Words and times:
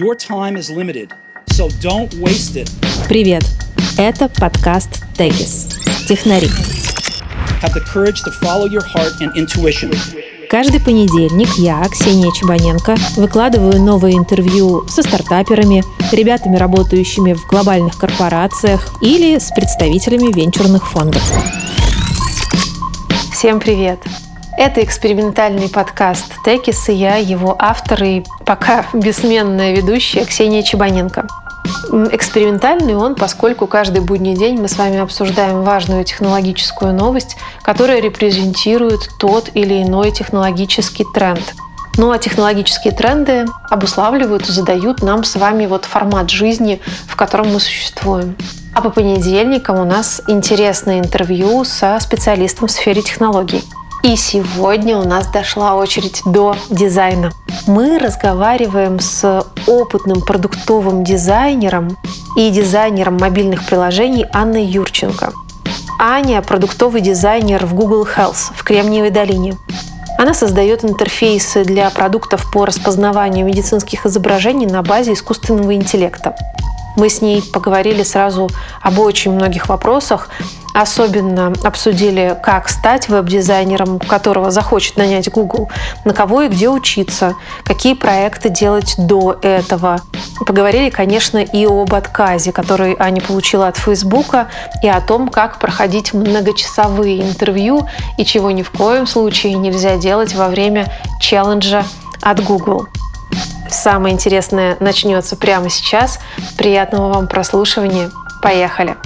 Your 0.00 0.14
time 0.14 0.56
is 0.56 0.70
limited, 0.70 1.12
so 1.50 1.68
don't 1.80 2.14
waste 2.20 2.54
it. 2.54 2.70
Привет! 3.08 3.42
Это 3.96 4.28
подкаст 4.28 5.02
Тегис. 5.16 5.66
Технари. 6.06 6.46
Have 7.60 7.74
the 7.74 7.82
courage 7.92 8.22
to 8.22 8.30
follow 8.40 8.66
your 8.66 8.84
heart 8.94 9.20
and 9.20 9.32
intuition. 9.34 9.92
Каждый 10.48 10.78
понедельник 10.78 11.48
я, 11.58 11.82
Ксения 11.90 12.30
Чебаненко, 12.30 12.94
выкладываю 13.16 13.82
новые 13.82 14.16
интервью 14.16 14.86
со 14.86 15.02
стартаперами, 15.02 15.82
ребятами, 16.12 16.54
работающими 16.54 17.32
в 17.32 17.44
глобальных 17.48 17.98
корпорациях 17.98 19.02
или 19.02 19.36
с 19.36 19.50
представителями 19.50 20.32
венчурных 20.32 20.88
фондов. 20.88 21.24
Всем 23.32 23.58
привет! 23.58 23.98
Это 24.58 24.82
экспериментальный 24.82 25.68
подкаст 25.68 26.32
Текис, 26.44 26.88
и 26.88 26.92
я 26.92 27.14
его 27.14 27.54
автор 27.60 28.02
и 28.02 28.24
пока 28.44 28.84
бессменная 28.92 29.72
ведущая 29.72 30.24
Ксения 30.24 30.64
Чебаненко. 30.64 31.28
Экспериментальный 32.10 32.96
он, 32.96 33.14
поскольку 33.14 33.68
каждый 33.68 34.00
будний 34.00 34.34
день 34.34 34.60
мы 34.60 34.66
с 34.66 34.76
вами 34.76 34.98
обсуждаем 34.98 35.62
важную 35.62 36.02
технологическую 36.02 36.92
новость, 36.92 37.36
которая 37.62 38.00
репрезентирует 38.00 39.08
тот 39.20 39.48
или 39.54 39.80
иной 39.84 40.10
технологический 40.10 41.06
тренд. 41.14 41.54
Ну 41.96 42.10
а 42.10 42.18
технологические 42.18 42.92
тренды 42.92 43.46
обуславливают 43.70 44.48
и 44.48 44.52
задают 44.52 45.02
нам 45.02 45.22
с 45.22 45.36
вами 45.36 45.66
вот 45.66 45.84
формат 45.84 46.30
жизни, 46.30 46.80
в 47.06 47.14
котором 47.14 47.52
мы 47.52 47.60
существуем. 47.60 48.34
А 48.74 48.80
по 48.80 48.90
понедельникам 48.90 49.78
у 49.78 49.84
нас 49.84 50.20
интересное 50.26 50.98
интервью 50.98 51.62
со 51.62 51.96
специалистом 52.00 52.66
в 52.66 52.72
сфере 52.72 53.02
технологий. 53.02 53.62
И 54.02 54.14
сегодня 54.14 54.96
у 54.96 55.04
нас 55.04 55.26
дошла 55.26 55.74
очередь 55.74 56.22
до 56.24 56.56
дизайна. 56.70 57.32
Мы 57.66 57.98
разговариваем 57.98 59.00
с 59.00 59.44
опытным 59.66 60.20
продуктовым 60.20 61.02
дизайнером 61.02 61.98
и 62.36 62.50
дизайнером 62.50 63.18
мобильных 63.18 63.66
приложений 63.66 64.26
Анной 64.32 64.64
Юрченко. 64.64 65.32
Аня– 65.98 66.40
продуктовый 66.46 67.00
дизайнер 67.00 67.66
в 67.66 67.74
Google 67.74 68.06
Health 68.06 68.52
в 68.54 68.62
Кремниевой 68.62 69.10
долине. 69.10 69.56
Она 70.16 70.32
создает 70.32 70.84
интерфейсы 70.84 71.64
для 71.64 71.90
продуктов 71.90 72.50
по 72.52 72.64
распознаванию 72.64 73.44
медицинских 73.44 74.06
изображений 74.06 74.66
на 74.66 74.82
базе 74.82 75.14
искусственного 75.14 75.74
интеллекта. 75.74 76.36
Мы 76.98 77.08
с 77.08 77.22
ней 77.22 77.42
поговорили 77.42 78.02
сразу 78.02 78.50
об 78.82 78.98
очень 78.98 79.30
многих 79.32 79.68
вопросах, 79.68 80.28
Особенно 80.74 81.54
обсудили, 81.64 82.38
как 82.40 82.68
стать 82.68 83.08
веб-дизайнером, 83.08 83.98
которого 83.98 84.52
захочет 84.52 84.96
нанять 84.96 85.28
Google, 85.28 85.70
на 86.04 86.12
кого 86.12 86.42
и 86.42 86.48
где 86.48 86.68
учиться, 86.68 87.34
какие 87.64 87.94
проекты 87.94 88.48
делать 88.48 88.94
до 88.96 89.38
этого. 89.42 90.00
Поговорили, 90.46 90.90
конечно, 90.90 91.38
и 91.38 91.66
об 91.66 91.94
отказе, 91.94 92.52
который 92.52 92.94
Аня 92.98 93.20
получила 93.20 93.66
от 93.66 93.76
Фейсбука, 93.76 94.48
и 94.80 94.88
о 94.88 95.00
том, 95.00 95.28
как 95.28 95.58
проходить 95.58 96.12
многочасовые 96.12 97.22
интервью 97.22 97.88
и 98.16 98.24
чего 98.24 98.52
ни 98.52 98.62
в 98.62 98.70
коем 98.70 99.08
случае 99.08 99.54
нельзя 99.54 99.96
делать 99.96 100.34
во 100.34 100.46
время 100.46 100.92
челленджа 101.20 101.84
от 102.22 102.44
Google. 102.44 102.86
Самое 103.78 104.12
интересное 104.12 104.76
начнется 104.80 105.36
прямо 105.36 105.70
сейчас. 105.70 106.18
Приятного 106.56 107.12
вам 107.12 107.28
прослушивания. 107.28 108.10
Поехали! 108.42 108.96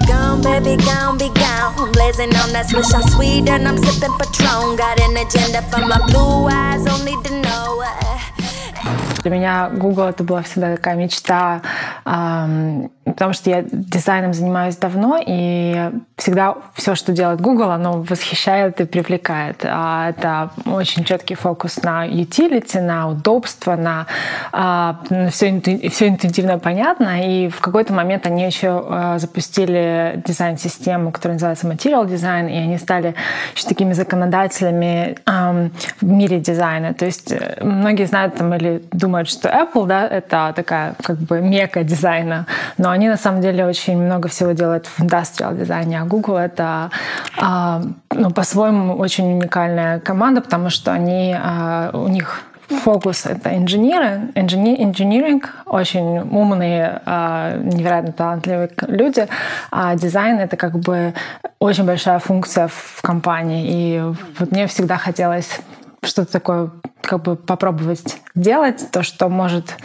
Gone, 0.00 0.42
baby, 0.42 0.76
gone, 0.76 1.16
be 1.16 1.30
gone. 1.32 1.90
Blazing 1.92 2.34
on 2.36 2.52
that 2.52 2.66
swish, 2.68 2.92
I'm 2.92 3.02
sweet 3.08 3.48
and 3.48 3.66
I'm 3.66 3.78
sipping 3.78 4.12
Patron. 4.18 4.76
Got 4.76 5.00
an 5.00 5.16
agenda 5.16 5.62
for 5.70 5.80
my 5.80 5.98
blue 6.08 6.46
eyes, 6.46 6.84
need 7.04 7.24
to 7.24 7.40
know. 7.40 7.82
Для 9.22 9.30
меня 9.30 9.70
Google 9.70 10.10
это 10.10 10.22
была 10.24 10.42
всегда 10.42 10.76
такая 10.76 10.96
мечта, 10.96 11.62
потому 13.04 13.32
что 13.32 13.50
я 13.50 13.62
дизайном 13.62 14.32
занимаюсь 14.32 14.76
давно, 14.76 15.20
и 15.24 15.90
всегда 16.16 16.56
все, 16.74 16.94
что 16.94 17.12
делает 17.12 17.40
Google, 17.40 17.70
оно 17.70 18.02
восхищает 18.02 18.80
и 18.80 18.84
привлекает. 18.84 19.64
А 19.64 20.10
это 20.10 20.50
очень 20.66 21.04
четкий 21.04 21.34
фокус 21.34 21.82
на 21.82 22.06
utility, 22.06 22.80
на 22.80 23.08
удобство, 23.08 23.76
на 23.76 24.06
все, 25.30 25.60
все 25.90 26.08
интуитивно 26.08 26.58
понятно. 26.58 27.26
И 27.26 27.48
в 27.48 27.60
какой-то 27.60 27.92
момент 27.92 28.26
они 28.26 28.44
еще 28.44 28.84
а, 28.88 29.18
запустили 29.18 30.22
дизайн-систему, 30.26 31.12
которая 31.12 31.34
называется 31.34 31.66
Material 31.66 32.06
Design, 32.06 32.50
и 32.50 32.56
они 32.56 32.78
стали 32.78 33.14
еще 33.54 33.68
такими 33.68 33.92
законодателями 33.92 35.16
в 35.26 36.04
мире 36.04 36.40
дизайна. 36.40 36.94
То 36.94 37.04
есть 37.04 37.32
э, 37.32 37.58
многие 37.60 38.06
знают 38.06 38.36
там 38.36 38.54
или 38.54 38.82
думают, 38.92 39.28
что 39.28 39.48
Apple, 39.48 39.86
да, 39.86 40.06
это 40.06 40.52
такая 40.54 40.94
как 41.02 41.18
бы 41.18 41.40
мека 41.40 41.84
дизайна, 41.84 42.46
но 42.78 42.93
они 42.94 43.08
на 43.08 43.16
самом 43.16 43.40
деле 43.40 43.66
очень 43.66 43.96
много 43.96 44.28
всего 44.28 44.52
делают 44.52 44.86
в 44.86 45.00
индустриал 45.00 45.54
дизайне, 45.54 46.00
а 46.00 46.04
Google 46.04 46.36
это 46.36 46.90
а, 47.40 47.82
ну, 48.10 48.30
по-своему 48.30 48.94
очень 48.94 49.34
уникальная 49.34 50.00
команда, 50.00 50.40
потому 50.40 50.70
что 50.70 50.92
они, 50.92 51.36
а, 51.36 51.90
у 51.92 52.08
них 52.08 52.42
фокус— 52.68 53.26
это 53.26 53.56
инженеры, 53.56 54.30
инженеринг, 54.34 55.54
очень 55.66 56.20
умные, 56.20 57.02
а, 57.04 57.56
невероятно 57.56 58.12
талантливые 58.12 58.70
люди, 58.86 59.26
а 59.70 59.94
дизайн— 59.96 60.38
это 60.40 60.56
как 60.56 60.78
бы 60.78 61.14
очень 61.58 61.84
большая 61.84 62.18
функция 62.18 62.68
в 62.68 63.02
компании. 63.02 63.66
И 63.68 64.02
вот 64.38 64.50
мне 64.50 64.66
всегда 64.66 64.96
хотелось 64.96 65.60
что-то 66.06 66.32
такое 66.32 66.70
как 67.00 67.22
бы 67.22 67.36
попробовать 67.36 68.18
делать, 68.34 68.90
то, 68.90 69.02
что 69.02 69.28
может 69.28 69.76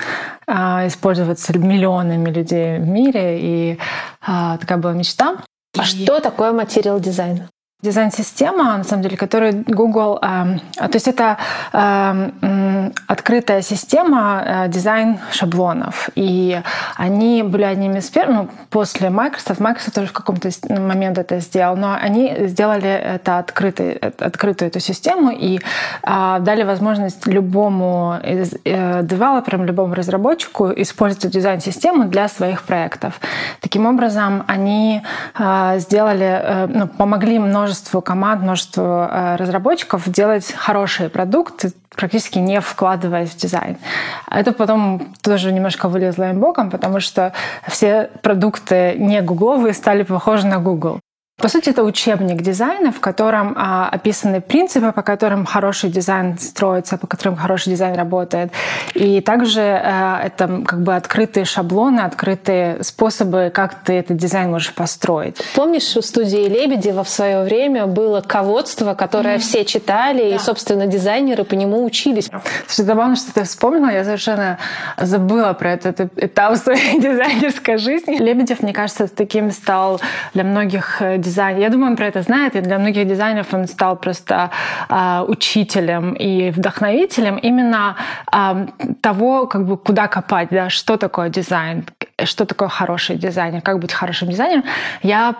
а, 0.48 0.88
использоваться 0.88 1.58
миллионами 1.58 2.30
людей 2.30 2.80
в 2.80 2.88
мире. 2.88 3.40
И 3.42 3.80
а, 4.22 4.58
такая 4.58 4.78
была 4.78 4.94
мечта. 4.94 5.38
А 5.78 5.84
и... 5.84 5.86
что 5.86 6.20
такое 6.20 6.52
материал 6.52 7.00
дизайн? 7.00 7.48
Дизайн-система, 7.82 8.78
на 8.78 8.84
самом 8.84 9.04
деле, 9.04 9.16
которую 9.16 9.64
Google... 9.66 10.20
Э, 10.22 10.58
то 10.76 10.96
есть 10.96 11.08
это 11.08 11.38
э, 11.72 12.92
открытая 13.08 13.62
система 13.62 14.44
э, 14.46 14.68
дизайн-шаблонов. 14.68 16.10
И 16.16 16.62
они 16.98 17.42
были 17.42 17.64
одними 17.64 18.00
из 18.00 18.10
первых, 18.10 18.36
ну, 18.36 18.50
после 18.70 19.10
Microsoft. 19.10 19.62
Microsoft 19.62 19.96
тоже 19.96 20.08
в 20.08 20.12
каком-то 20.12 20.50
момент 20.68 21.18
это 21.18 21.40
сделал, 21.40 21.78
но 21.78 21.94
они 21.94 22.48
сделали 22.48 22.90
это 22.90 23.40
открытый, 23.40 23.94
открытую 23.94 24.68
эту 24.68 24.82
систему 24.82 25.32
и 25.32 25.60
э, 26.04 26.38
дали 26.42 26.64
возможность 26.64 27.28
любому 27.28 28.20
из, 28.22 28.56
э, 28.66 29.04
девелоперам, 29.04 29.64
любому 29.64 29.94
разработчику 29.94 30.70
использовать 30.76 31.32
дизайн-систему 31.34 32.10
для 32.10 32.28
своих 32.28 32.64
проектов. 32.64 33.22
Таким 33.62 33.86
образом, 33.86 34.44
они 34.48 35.02
э, 35.40 35.80
сделали, 35.80 36.42
э, 36.44 36.68
ну, 36.68 36.88
помогли 36.88 37.40
множеству 37.40 37.69
множеству 37.70 38.02
команд, 38.02 38.42
множеству 38.42 38.84
э, 38.84 39.36
разработчиков 39.36 40.10
делать 40.10 40.52
хорошие 40.52 41.10
продукты, 41.10 41.72
практически 41.96 42.40
не 42.40 42.62
вкладываясь 42.62 43.30
в 43.30 43.38
дизайн. 43.38 43.78
Это 44.32 44.54
потом 44.54 45.14
тоже 45.22 45.52
немножко 45.52 45.88
вылезло 45.88 46.30
им 46.30 46.40
боком, 46.40 46.72
потому 46.72 47.00
что 47.00 47.32
все 47.68 48.10
продукты 48.24 48.96
не 48.98 49.22
гугловые 49.22 49.74
стали 49.74 50.02
похожи 50.02 50.48
на 50.48 50.58
Google. 50.58 51.00
По 51.40 51.48
сути, 51.48 51.70
это 51.70 51.84
учебник 51.84 52.42
дизайна, 52.42 52.92
в 52.92 53.00
котором 53.00 53.54
а, 53.58 53.88
описаны 53.90 54.42
принципы, 54.42 54.92
по 54.92 55.02
которым 55.02 55.46
хороший 55.46 55.90
дизайн 55.90 56.38
строится, 56.38 56.98
по 56.98 57.08
которым 57.08 57.38
хороший 57.38 57.70
дизайн 57.70 57.96
работает. 57.96 58.52
И 58.94 59.22
также 59.22 59.62
а, 59.62 60.22
это 60.22 60.64
как 60.66 60.82
бы 60.82 60.96
открытые 60.96 61.46
шаблоны, 61.46 62.02
открытые 62.02 62.84
способы, 62.84 63.52
как 63.54 63.76
ты 63.86 63.94
этот 63.94 64.18
дизайн 64.18 64.52
можешь 64.52 64.74
построить. 64.74 65.38
Помнишь, 65.56 65.96
в 65.96 66.02
студии 66.02 66.50
Лебедева 66.50 67.06
в 67.06 67.10
свое 67.10 67.44
время 67.44 67.86
было 67.88 68.20
ководство, 68.20 68.94
которое 68.94 69.38
mm-hmm. 69.38 69.40
все 69.40 69.64
читали, 69.64 70.30
да. 70.30 70.36
и, 70.36 70.40
собственно, 70.40 70.88
дизайнеры 70.88 71.46
по 71.46 71.54
нему 71.54 71.86
учились. 71.86 72.30
Слушай, 72.68 72.86
забавно, 72.86 73.16
что 73.16 73.34
ты 73.34 73.44
вспомнила. 73.46 73.90
Я 73.90 74.04
совершенно 74.04 74.58
забыла 74.98 75.54
про 75.54 75.72
этот 75.72 76.02
этап 76.18 76.58
своей 76.58 77.00
дизайнерской 77.00 77.78
жизни. 77.78 78.18
Лебедев, 78.18 78.62
мне 78.62 78.74
кажется, 78.74 79.08
таким 79.08 79.52
стал 79.52 80.02
для 80.34 80.44
многих 80.44 80.98
дизайнеров 81.00 81.29
дизайн. 81.30 81.60
Я 81.60 81.70
думаю, 81.70 81.92
он 81.92 81.96
про 81.96 82.08
это 82.08 82.22
знает, 82.22 82.56
и 82.56 82.62
для 82.62 82.80
многих 82.80 83.08
дизайнеров 83.08 83.54
он 83.54 83.68
стал 83.68 83.96
просто 83.96 84.50
э, 84.90 85.26
учителем 85.28 86.14
и 86.14 86.52
вдохновителем 86.52 87.38
именно 87.38 87.96
э, 88.34 88.68
того, 89.02 89.48
как 89.48 89.66
бы 89.66 89.78
куда 89.78 90.08
копать, 90.08 90.50
да, 90.52 90.70
что 90.70 90.98
такое 90.98 91.30
дизайн, 91.30 91.86
что 92.26 92.46
такое 92.46 92.68
хороший 92.68 93.16
дизайнер, 93.16 93.62
как 93.62 93.80
быть 93.80 93.94
хорошим 93.94 94.30
дизайнером. 94.30 94.64
Я 95.04 95.36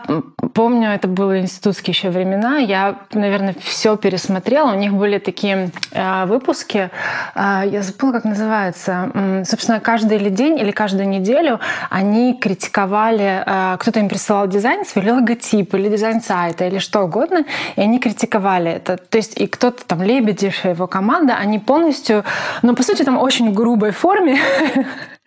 помню, 0.54 0.90
это 0.90 1.08
были 1.08 1.42
институтские 1.42 1.94
еще 1.94 2.10
времена, 2.10 2.58
я, 2.58 2.96
наверное, 3.14 3.56
все 3.60 3.96
пересмотрела. 3.98 4.72
У 4.72 4.78
них 4.78 4.94
были 4.94 5.20
такие 5.20 5.72
э, 5.92 6.26
выпуски, 6.26 6.90
э, 7.36 7.64
я 7.66 7.82
забыла, 7.82 8.12
как 8.12 8.26
называется. 8.26 9.12
Собственно, 9.46 9.80
каждый 9.80 10.18
или 10.18 10.30
день 10.30 10.60
или 10.60 10.72
каждую 10.72 11.08
неделю 11.08 11.60
они 11.90 12.34
критиковали, 12.34 13.44
э, 13.46 13.78
кто-то 13.80 14.00
им 14.00 14.10
присылал 14.10 14.48
дизайн, 14.48 14.86
свой 14.86 15.10
логотип 15.12 15.74
или 15.80 15.90
дизайн 15.90 16.22
сайта 16.22 16.68
или 16.68 16.80
что 16.80 17.02
угодно, 17.02 17.46
и 17.76 17.82
они 17.82 18.00
критиковали 18.00 18.72
это. 18.72 18.98
То 18.98 19.18
есть 19.18 19.40
и 19.40 19.48
кто-то 19.48 19.86
там, 19.86 20.02
Лебедев 20.02 20.66
и 20.66 20.70
его 20.70 20.88
команда, 20.88 21.36
они 21.36 21.60
полностью, 21.60 22.24
ну, 22.62 22.76
по 22.76 22.84
сути, 22.84 23.04
там 23.04 23.18
очень 23.18 23.54
грубой 23.54 23.92
форме 23.92 24.40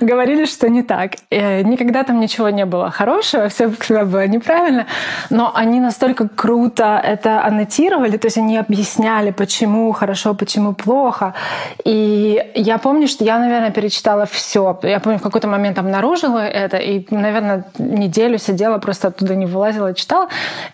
говорили, 0.00 0.44
что 0.44 0.68
не 0.68 0.82
так. 0.82 1.12
И 1.30 1.62
никогда 1.64 2.02
там 2.02 2.20
ничего 2.20 2.48
не 2.50 2.64
было 2.64 2.90
хорошего, 2.90 3.48
все 3.48 3.70
всегда 3.70 4.04
было 4.04 4.26
неправильно, 4.26 4.86
но 5.30 5.52
они 5.54 5.80
настолько 5.80 6.28
круто 6.28 7.00
это 7.02 7.44
аннотировали, 7.44 8.16
то 8.16 8.26
есть 8.26 8.38
они 8.38 8.58
объясняли, 8.58 9.30
почему 9.30 9.92
хорошо, 9.92 10.34
почему 10.34 10.74
плохо. 10.74 11.34
И 11.84 12.42
я 12.54 12.78
помню, 12.78 13.08
что 13.08 13.24
я, 13.24 13.38
наверное, 13.38 13.70
перечитала 13.70 14.26
все. 14.26 14.78
Я 14.82 15.00
помню, 15.00 15.18
в 15.18 15.22
какой-то 15.22 15.48
момент 15.48 15.78
обнаружила 15.78 16.46
это, 16.46 16.76
и, 16.76 17.06
наверное, 17.10 17.64
неделю 17.78 18.38
сидела, 18.38 18.78
просто 18.78 19.08
оттуда 19.08 19.34
не 19.34 19.46
вылазила, 19.46 19.94
читала. 19.94 20.28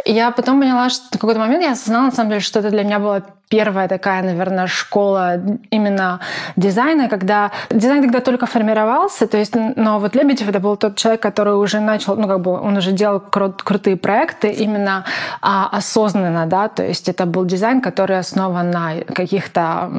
И 0.05 0.13
я 0.13 0.31
потом 0.31 0.61
поняла, 0.61 0.91
что 0.91 1.07
в 1.09 1.21
какой-то 1.21 1.41
момент 1.41 1.63
я 1.63 1.73
осознала, 1.73 2.05
на 2.05 2.11
самом 2.13 2.31
деле, 2.31 2.41
что 2.41 2.61
это 2.61 2.71
для 2.71 2.85
меня 2.85 2.99
было 2.99 3.23
первая 3.53 3.87
такая, 3.89 4.23
наверное, 4.23 4.67
школа 4.67 5.35
именно 5.71 6.21
дизайна, 6.57 7.09
когда 7.09 7.51
дизайн 7.71 8.03
тогда 8.03 8.21
только 8.21 8.47
формировался, 8.47 9.27
то 9.27 9.37
есть, 9.37 9.55
но 9.77 9.99
вот 9.99 10.17
Лебедев 10.17 10.49
это 10.49 10.59
был 10.59 10.77
тот 10.77 10.97
человек, 10.97 11.21
который 11.21 11.55
уже 11.55 11.81
начал, 11.81 12.17
ну 12.17 12.29
как 12.29 12.41
бы 12.41 12.51
он 12.53 12.77
уже 12.77 12.93
делал 12.93 13.23
кру- 13.31 13.63
крутые 13.65 13.97
проекты 13.97 14.49
именно 14.65 15.05
а, 15.43 15.69
осознанно, 15.79 16.47
да, 16.47 16.69
то 16.69 16.83
есть 16.83 17.11
это 17.11 17.27
был 17.27 17.45
дизайн, 17.45 17.83
который 17.83 18.19
основан 18.19 18.71
на 18.71 18.95
каких-то 19.15 19.91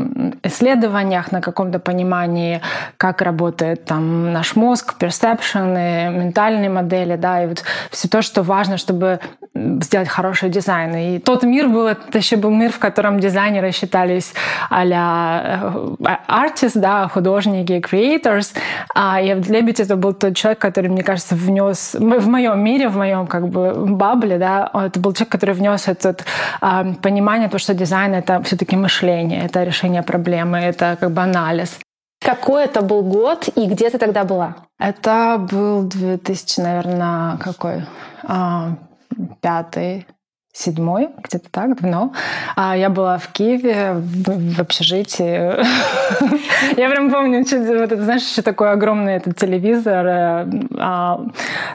исследованиях, 0.44 1.32
на 1.32 1.42
каком-то 1.42 1.78
понимании, 1.78 2.60
как 2.98 3.22
работает 3.22 3.86
там 3.86 4.34
наш 4.34 4.56
мозг, 4.56 4.96
персепшены, 4.98 6.10
ментальные 6.10 6.70
модели, 6.70 7.18
да, 7.18 7.44
и 7.44 7.48
вот 7.48 7.64
все 7.92 8.08
то, 8.08 8.24
что 8.24 8.42
важно, 8.42 8.78
чтобы 8.78 9.20
сделать 9.56 10.08
хороший 10.08 10.50
дизайн. 10.50 10.96
И 10.96 11.20
тот 11.20 11.44
мир 11.44 11.68
был, 11.68 11.86
это 11.86 12.18
еще 12.18 12.38
был 12.38 12.50
мир, 12.50 12.72
в 12.72 12.80
котором 12.80 13.20
дизайн 13.20 13.43
дизайнеры 13.44 13.72
считались 13.72 14.34
а-ля 14.70 15.74
артист, 16.28 16.76
да, 16.76 17.08
художники, 17.08 17.74
creators. 17.74 18.56
А 18.96 19.22
я 19.22 19.36
Лебедь 19.36 19.80
это 19.80 19.96
был 19.96 20.14
тот 20.14 20.36
человек, 20.36 20.60
который, 20.60 20.90
мне 20.90 21.04
кажется, 21.04 21.36
внес 21.36 21.96
в 22.00 22.28
моем 22.28 22.60
мире, 22.64 22.90
в 22.90 22.98
моем 22.98 23.28
как 23.28 23.50
бы 23.50 23.74
бабле, 23.74 24.38
да, 24.38 24.70
это 24.74 25.00
был 25.00 25.14
человек, 25.14 25.32
который 25.32 25.56
внес 25.56 25.88
это 25.88 26.16
а, 26.62 26.86
понимание, 27.02 27.50
то, 27.50 27.58
что 27.58 27.74
дизайн 27.74 28.14
это 28.14 28.42
все-таки 28.44 28.76
мышление, 28.76 29.46
это 29.46 29.64
решение 29.64 30.04
проблемы, 30.04 30.58
это 30.58 30.98
как 31.00 31.12
бы 31.12 31.22
анализ. 31.22 31.80
Какой 32.26 32.64
это 32.64 32.82
был 32.82 33.04
год 33.04 33.50
и 33.56 33.66
где 33.66 33.90
ты 33.90 33.98
тогда 33.98 34.24
была? 34.24 34.56
Это 34.80 35.46
был 35.52 35.84
2000, 35.84 36.62
наверное, 36.62 37.38
какой? 37.38 37.84
А, 38.24 38.78
пятый, 39.42 40.06
седьмой, 40.54 41.10
где-то 41.24 41.50
так, 41.50 41.82
давно. 41.82 42.14
А 42.56 42.78
я 42.78 42.90
была 42.90 43.18
в 43.18 43.30
Киеве 43.30 43.94
в, 43.94 44.56
в 44.56 44.60
общежитии. 44.60 45.52
Я 46.78 46.90
прям 46.90 47.10
помню, 47.12 47.40
вот 47.40 47.92
это, 47.92 48.04
знаешь, 48.04 48.22
еще 48.22 48.44
такой 48.44 48.72
огромный 48.72 49.16
этот 49.16 49.36
телевизор 49.36 50.06
э, 50.06 50.48
а, 50.78 51.22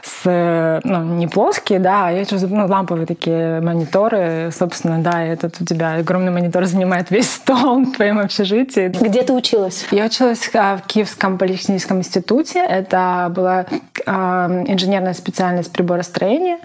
с, 0.01 0.81
ну, 0.85 1.03
не 1.03 1.27
плоский, 1.27 1.77
да, 1.77 2.07
а 2.07 2.25
ну, 2.31 2.67
ламповые 2.67 3.05
такие 3.05 3.59
мониторы, 3.59 4.49
собственно, 4.57 4.99
да, 4.99 5.25
и 5.25 5.29
этот 5.29 5.59
у 5.59 5.65
тебя 5.65 5.95
огромный 5.95 6.31
монитор 6.31 6.63
занимает 6.63 7.11
весь 7.11 7.29
стол 7.29 7.83
в 7.83 7.91
твоем 7.91 8.19
общежитии. 8.19 8.87
Где 8.87 9.23
ты 9.23 9.33
училась? 9.33 9.85
Я 9.91 10.05
училась 10.05 10.49
а, 10.53 10.77
в 10.77 10.83
Киевском 10.87 11.37
политехническом 11.37 11.97
институте. 11.97 12.65
Это 12.65 13.29
была 13.35 13.65
инженерная 14.05 15.13
специальность 15.13 15.71
приборостроения. 15.71 16.59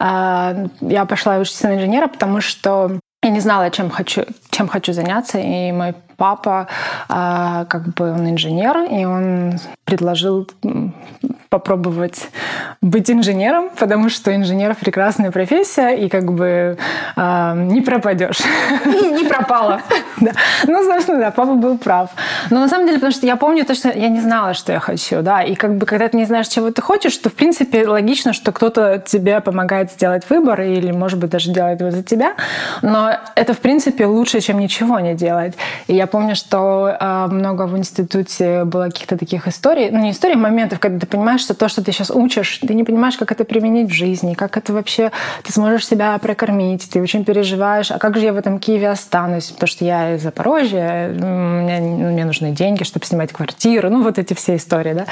Я 0.00 1.06
пошла 1.08 1.38
учиться 1.44 1.68
на 1.68 1.76
инженера, 1.76 2.08
потому 2.08 2.40
что 2.40 2.98
я 3.24 3.30
не 3.30 3.40
знала, 3.40 3.70
чем 3.70 3.90
хочу, 3.90 4.24
чем 4.50 4.68
хочу 4.68 4.92
заняться, 4.92 5.38
и 5.38 5.72
мой 5.72 5.94
папа, 6.16 6.68
а, 7.08 7.64
как 7.64 7.94
бы 7.94 8.12
он 8.12 8.28
инженер, 8.30 8.78
и 8.90 9.04
он 9.04 9.58
предложил 9.84 10.48
попробовать 11.48 12.30
быть 12.80 13.10
инженером, 13.10 13.70
потому 13.78 14.08
что 14.08 14.34
инженер 14.34 14.74
прекрасная 14.74 15.30
профессия, 15.30 15.90
и 15.90 16.08
как 16.08 16.32
бы 16.32 16.76
э, 17.16 17.52
не 17.70 17.80
пропадешь. 17.80 18.40
Не 18.86 19.24
пропала. 19.28 19.80
Да. 20.20 20.30
Ну, 20.66 20.84
собственно, 20.84 21.18
да, 21.18 21.30
папа 21.32 21.54
был 21.54 21.76
прав. 21.76 22.10
Но 22.48 22.60
на 22.60 22.68
самом 22.68 22.86
деле, 22.86 22.98
потому 22.98 23.12
что 23.12 23.26
я 23.26 23.36
помню 23.36 23.64
то, 23.64 23.74
что 23.74 23.88
я 23.88 24.08
не 24.08 24.20
знала, 24.20 24.54
что 24.54 24.72
я 24.72 24.78
хочу, 24.78 25.22
да, 25.22 25.42
и 25.42 25.54
как 25.54 25.76
бы 25.76 25.86
когда 25.86 26.08
ты 26.08 26.16
не 26.16 26.24
знаешь, 26.24 26.48
чего 26.48 26.70
ты 26.70 26.80
хочешь, 26.80 27.16
то, 27.18 27.30
в 27.30 27.34
принципе, 27.34 27.86
логично, 27.86 28.32
что 28.32 28.52
кто-то 28.52 29.02
тебе 29.04 29.40
помогает 29.40 29.90
сделать 29.90 30.22
выбор 30.30 30.60
или, 30.62 30.92
может 30.92 31.18
быть, 31.18 31.30
даже 31.30 31.50
делает 31.50 31.80
его 31.80 31.90
за 31.90 32.02
тебя, 32.02 32.34
но 32.80 33.13
это, 33.34 33.54
в 33.54 33.58
принципе, 33.58 34.06
лучше, 34.06 34.40
чем 34.40 34.58
ничего 34.58 35.00
не 35.00 35.14
делать. 35.14 35.54
И 35.86 35.94
я 35.94 36.06
помню, 36.06 36.34
что 36.34 36.96
э, 36.98 37.26
много 37.26 37.66
в 37.66 37.76
институте 37.76 38.64
было 38.64 38.86
каких-то 38.86 39.16
таких 39.16 39.48
историй, 39.48 39.90
ну, 39.90 39.98
не 40.00 40.10
историй, 40.10 40.36
моментов, 40.36 40.80
когда 40.80 40.98
ты 40.98 41.06
понимаешь, 41.06 41.40
что 41.40 41.54
то, 41.54 41.68
что 41.68 41.82
ты 41.82 41.92
сейчас 41.92 42.10
учишь, 42.10 42.58
ты 42.58 42.74
не 42.74 42.84
понимаешь, 42.84 43.16
как 43.16 43.32
это 43.32 43.44
применить 43.44 43.90
в 43.90 43.94
жизни, 43.94 44.34
как 44.34 44.56
это 44.56 44.72
вообще 44.72 45.10
ты 45.42 45.52
сможешь 45.52 45.86
себя 45.86 46.16
прокормить, 46.18 46.88
ты 46.90 47.00
очень 47.00 47.24
переживаешь, 47.24 47.90
а 47.90 47.98
как 47.98 48.16
же 48.16 48.24
я 48.24 48.32
в 48.32 48.36
этом 48.36 48.58
Киеве 48.58 48.90
останусь, 48.90 49.50
потому 49.50 49.68
что 49.68 49.84
я 49.84 50.14
из 50.14 50.22
Запорожья, 50.22 51.08
мне, 51.08 51.80
мне 51.80 52.24
нужны 52.24 52.50
деньги, 52.52 52.84
чтобы 52.84 53.06
снимать 53.06 53.32
квартиру, 53.32 53.90
ну 53.90 54.02
вот 54.02 54.18
эти 54.18 54.34
все 54.34 54.56
истории, 54.56 54.94
да. 54.94 55.04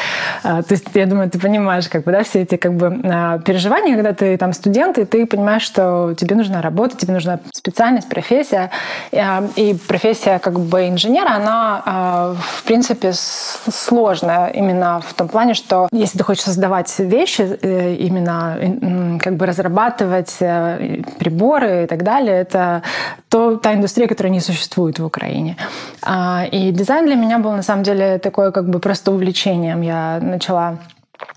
А, 0.42 0.62
то 0.62 0.74
есть 0.74 0.86
я 0.94 1.06
думаю, 1.06 1.30
ты 1.30 1.38
понимаешь, 1.38 1.88
как 1.88 2.04
бы, 2.04 2.12
да, 2.12 2.22
все 2.22 2.42
эти 2.42 2.56
как 2.56 2.74
бы 2.74 3.00
а, 3.04 3.38
переживания, 3.38 3.94
когда 3.94 4.12
ты 4.12 4.36
там 4.36 4.52
студент, 4.52 4.98
и 4.98 5.04
ты 5.04 5.26
понимаешь, 5.26 5.62
что 5.62 6.14
тебе 6.18 6.36
нужна 6.36 6.62
работа, 6.62 6.96
тебе 6.96 7.12
нужна 7.12 7.40
специальность, 7.54 7.91
профессия, 8.00 8.70
а, 9.12 9.44
и 9.56 9.74
профессия 9.74 10.38
как 10.38 10.58
бы 10.58 10.88
инженера, 10.88 11.30
она 11.36 12.34
в 12.34 12.62
принципе 12.64 13.12
сложная 13.12 14.48
именно 14.48 15.00
в 15.00 15.14
том 15.14 15.28
плане, 15.28 15.54
что 15.54 15.88
если 15.92 16.18
ты 16.18 16.24
хочешь 16.24 16.44
создавать 16.44 16.98
вещи, 16.98 17.58
э, 17.62 17.94
именно 17.94 19.18
как 19.20 19.36
бы 19.36 19.46
разрабатывать 19.46 20.36
э, 20.40 21.02
приборы 21.18 21.84
и 21.84 21.86
так 21.86 22.02
далее, 22.02 22.40
это 22.40 22.82
то, 23.28 23.56
та 23.56 23.74
индустрия, 23.74 24.08
которая 24.08 24.32
не 24.32 24.40
существует 24.40 24.98
в 24.98 25.04
Украине. 25.04 25.56
А, 26.02 26.44
и 26.50 26.70
дизайн 26.70 27.06
для 27.06 27.16
меня 27.16 27.38
был 27.38 27.52
на 27.52 27.62
самом 27.62 27.82
деле 27.82 28.18
такое 28.18 28.50
как 28.50 28.68
бы 28.68 28.78
просто 28.78 29.12
увлечением. 29.12 29.82
Я 29.82 30.18
начала 30.20 30.78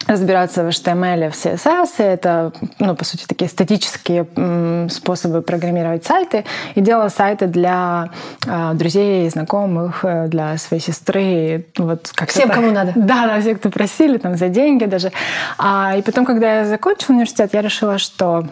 разбираться 0.08 0.64
в 0.64 0.68
HTML, 0.68 1.32
в 1.32 1.34
CSS. 1.34 1.90
Это, 1.98 2.52
ну, 2.80 2.96
по 2.96 3.04
сути, 3.06 3.26
такие 3.26 3.50
статические 3.50 4.26
способы 4.90 5.42
программировать 5.42 6.06
сайты. 6.06 6.46
И 6.76 6.82
делала 6.82 7.10
сайты 7.10 7.48
для 7.48 8.10
э, 8.46 8.72
друзей, 8.74 9.30
знакомых, 9.30 10.06
э, 10.06 10.28
для 10.28 10.58
своей 10.58 10.82
сестры. 10.82 11.66
Вот 11.78 12.12
как 12.14 12.30
Всем, 12.30 12.50
кому 12.50 12.72
надо. 12.72 12.94
Да, 13.06 13.28
да, 13.28 13.40
все, 13.40 13.56
кто 13.56 13.70
просили, 13.70 14.18
там, 14.18 14.36
за 14.36 14.50
деньги 14.50 14.86
даже. 14.86 15.12
А, 15.58 15.96
и 15.98 16.02
потом, 16.02 16.26
когда 16.26 16.60
я 16.60 16.66
закончила 16.66 17.14
университет, 17.14 17.54
я 17.54 17.62
решила, 17.62 17.98
что 17.98 18.46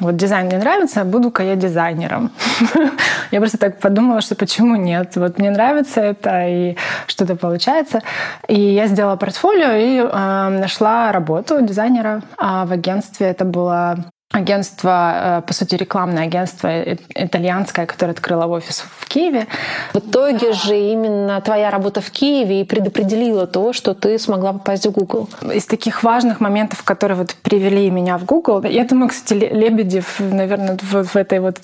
вот 0.00 0.16
дизайн 0.16 0.46
мне 0.46 0.58
нравится, 0.58 1.04
буду-ка 1.04 1.42
я 1.42 1.56
дизайнером. 1.56 2.30
Я 3.30 3.38
просто 3.38 3.58
так 3.58 3.78
подумала, 3.78 4.20
что 4.20 4.34
почему 4.34 4.74
нет? 4.74 5.14
Вот 5.14 5.38
мне 5.38 5.50
нравится 5.50 6.00
это, 6.00 6.48
и 6.48 6.76
что-то 7.06 7.36
получается. 7.36 8.02
И 8.48 8.60
я 8.60 8.88
сделала 8.88 9.16
портфолио, 9.16 9.72
и 9.72 10.00
э, 10.00 10.29
нашла 10.50 11.12
работу 11.12 11.60
дизайнера 11.62 12.22
а 12.38 12.64
в 12.66 12.72
агентстве. 12.72 13.28
Это 13.28 13.44
было 13.44 14.04
агентство, 14.32 15.38
э, 15.38 15.42
по 15.46 15.52
сути, 15.52 15.74
рекламное 15.74 16.24
агентство 16.24 16.68
итальянское, 17.14 17.84
которое 17.86 18.12
открыло 18.12 18.46
офис 18.46 18.84
в 18.98 19.08
Киеве. 19.08 19.46
В 19.92 19.98
итоге 19.98 20.52
же 20.52 20.78
именно 20.78 21.40
твоя 21.40 21.70
работа 21.70 22.00
в 22.00 22.10
Киеве 22.10 22.60
и 22.60 22.64
предопределила 22.64 23.48
то, 23.48 23.72
что 23.72 23.92
ты 23.94 24.18
смогла 24.18 24.52
попасть 24.52 24.86
в 24.86 24.92
Google. 24.92 25.28
Из 25.52 25.66
таких 25.66 26.04
важных 26.04 26.38
моментов, 26.40 26.84
которые 26.84 27.18
вот 27.18 27.34
привели 27.42 27.90
меня 27.90 28.18
в 28.18 28.24
Google, 28.24 28.62
я 28.62 28.84
думаю, 28.84 29.08
кстати, 29.08 29.34
Лебедев, 29.34 30.20
наверное, 30.20 30.78
в, 30.80 31.02
в 31.02 31.16
этой 31.16 31.40
вот 31.40 31.58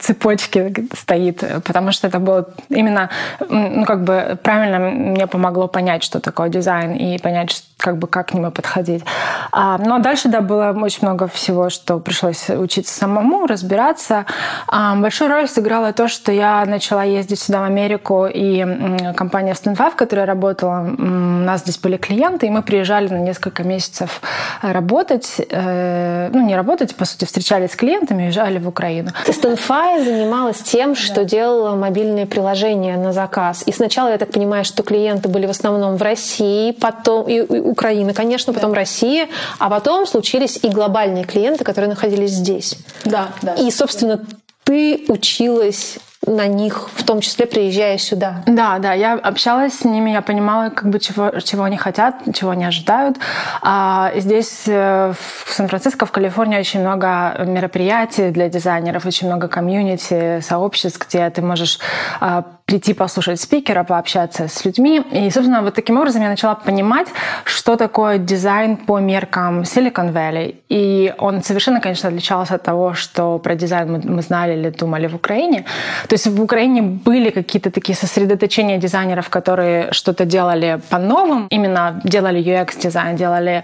цепочке 0.00 0.72
стоит, 0.94 1.44
потому 1.64 1.92
что 1.92 2.06
это 2.06 2.18
было 2.18 2.48
именно, 2.70 3.10
ну, 3.50 3.84
как 3.84 4.04
бы 4.04 4.38
правильно 4.42 4.78
мне 4.78 5.26
помогло 5.26 5.68
понять, 5.68 6.02
что 6.02 6.20
такое 6.20 6.48
дизайн, 6.48 6.94
и 6.94 7.18
понять, 7.18 7.50
как 7.78 7.96
бы 7.96 8.08
как 8.08 8.28
к 8.28 8.34
нему 8.34 8.50
подходить. 8.50 9.04
А, 9.52 9.78
ну 9.78 9.94
а 9.94 9.98
дальше, 10.00 10.28
да, 10.28 10.40
было 10.40 10.76
очень 10.82 11.00
много 11.02 11.28
всего, 11.28 11.70
что 11.70 11.98
пришлось 12.00 12.50
учиться 12.50 12.92
самому, 12.92 13.46
разбираться. 13.46 14.26
А, 14.66 14.96
большую 14.96 15.30
роль 15.30 15.48
сыграло 15.48 15.92
то, 15.92 16.08
что 16.08 16.32
я 16.32 16.64
начала 16.66 17.04
ездить 17.04 17.38
сюда, 17.40 17.60
в 17.60 17.64
Америку, 17.64 18.26
и 18.26 19.14
компания 19.16 19.52
Stand5, 19.52 19.92
в 19.92 19.96
которой 19.96 20.20
я 20.20 20.26
работала, 20.26 20.80
у 20.98 21.02
нас 21.02 21.62
здесь 21.62 21.78
были 21.78 21.96
клиенты, 21.96 22.46
и 22.46 22.50
мы 22.50 22.62
приезжали 22.62 23.08
на 23.08 23.18
несколько 23.18 23.62
месяцев 23.62 24.20
работать, 24.60 25.36
э, 25.48 26.30
ну 26.32 26.44
не 26.46 26.56
работать, 26.56 26.96
по 26.96 27.04
сути, 27.04 27.24
встречались 27.24 27.72
с 27.72 27.76
клиентами, 27.76 28.24
уезжали 28.24 28.58
в 28.58 28.66
Украину. 28.66 29.10
Stand5 29.26 30.04
занималась 30.04 30.58
тем, 30.58 30.94
что 30.96 31.16
да. 31.16 31.24
делала 31.24 31.76
мобильные 31.76 32.26
приложения 32.26 32.96
на 32.96 33.12
заказ. 33.12 33.62
И 33.66 33.72
сначала, 33.72 34.08
я 34.08 34.18
так 34.18 34.32
понимаю, 34.32 34.64
что 34.64 34.82
клиенты 34.82 35.28
были 35.28 35.46
в 35.46 35.50
основном 35.50 35.96
в 35.96 36.02
России, 36.02 36.72
потом 36.72 37.28
и 37.28 37.67
Украина, 37.68 38.14
конечно, 38.14 38.52
потом 38.52 38.72
да. 38.72 38.78
Россия, 38.78 39.28
а 39.58 39.68
потом 39.68 40.06
случились 40.06 40.58
и 40.62 40.68
глобальные 40.68 41.24
клиенты, 41.24 41.64
которые 41.64 41.90
находились 41.90 42.30
здесь. 42.30 42.76
Да, 43.04 43.28
да. 43.42 43.54
И, 43.54 43.70
собственно, 43.70 44.24
ты 44.64 45.04
училась 45.08 45.98
на 46.26 46.46
них, 46.46 46.88
в 46.94 47.04
том 47.04 47.20
числе 47.20 47.46
приезжая 47.46 47.96
сюда. 47.98 48.42
Да, 48.46 48.78
да, 48.78 48.92
я 48.92 49.14
общалась 49.14 49.78
с 49.78 49.84
ними, 49.84 50.10
я 50.10 50.20
понимала, 50.20 50.70
как 50.70 50.90
бы 50.90 50.98
чего, 50.98 51.30
чего 51.40 51.64
они 51.64 51.76
хотят, 51.76 52.16
чего 52.34 52.50
они 52.50 52.64
ожидают. 52.64 53.16
А 53.62 54.12
здесь 54.16 54.64
э, 54.66 55.14
в 55.44 55.52
Сан-Франциско, 55.52 56.06
в 56.06 56.12
Калифорнии 56.12 56.58
очень 56.58 56.80
много 56.80 57.44
мероприятий 57.46 58.30
для 58.30 58.48
дизайнеров, 58.48 59.06
очень 59.06 59.26
много 59.26 59.48
комьюнити, 59.48 60.40
сообществ, 60.40 61.06
где 61.06 61.30
ты 61.30 61.40
можешь 61.40 61.78
а, 62.20 62.44
прийти 62.68 62.92
послушать 62.92 63.40
спикера, 63.40 63.82
пообщаться 63.82 64.46
с 64.46 64.66
людьми. 64.66 65.02
И, 65.10 65.30
собственно, 65.30 65.62
вот 65.62 65.74
таким 65.74 65.96
образом 65.96 66.22
я 66.22 66.28
начала 66.28 66.54
понимать, 66.54 67.08
что 67.44 67.76
такое 67.76 68.18
дизайн 68.18 68.76
по 68.76 68.98
меркам 68.98 69.62
Silicon 69.62 70.12
Valley. 70.12 70.54
И 70.68 71.14
он 71.18 71.42
совершенно, 71.42 71.80
конечно, 71.80 72.08
отличался 72.08 72.54
от 72.54 72.62
того, 72.62 72.92
что 72.92 73.38
про 73.38 73.54
дизайн 73.54 74.02
мы, 74.04 74.22
знали 74.22 74.52
или 74.52 74.68
думали 74.68 75.06
в 75.06 75.14
Украине. 75.14 75.64
То 76.08 76.14
есть 76.14 76.26
в 76.26 76.42
Украине 76.42 76.82
были 76.82 77.30
какие-то 77.30 77.70
такие 77.70 77.96
сосредоточения 77.96 78.76
дизайнеров, 78.78 79.30
которые 79.30 79.90
что-то 79.92 80.26
делали 80.26 80.80
по-новому, 80.90 81.46
именно 81.48 82.00
делали 82.04 82.38
UX-дизайн, 82.38 83.16
делали 83.16 83.62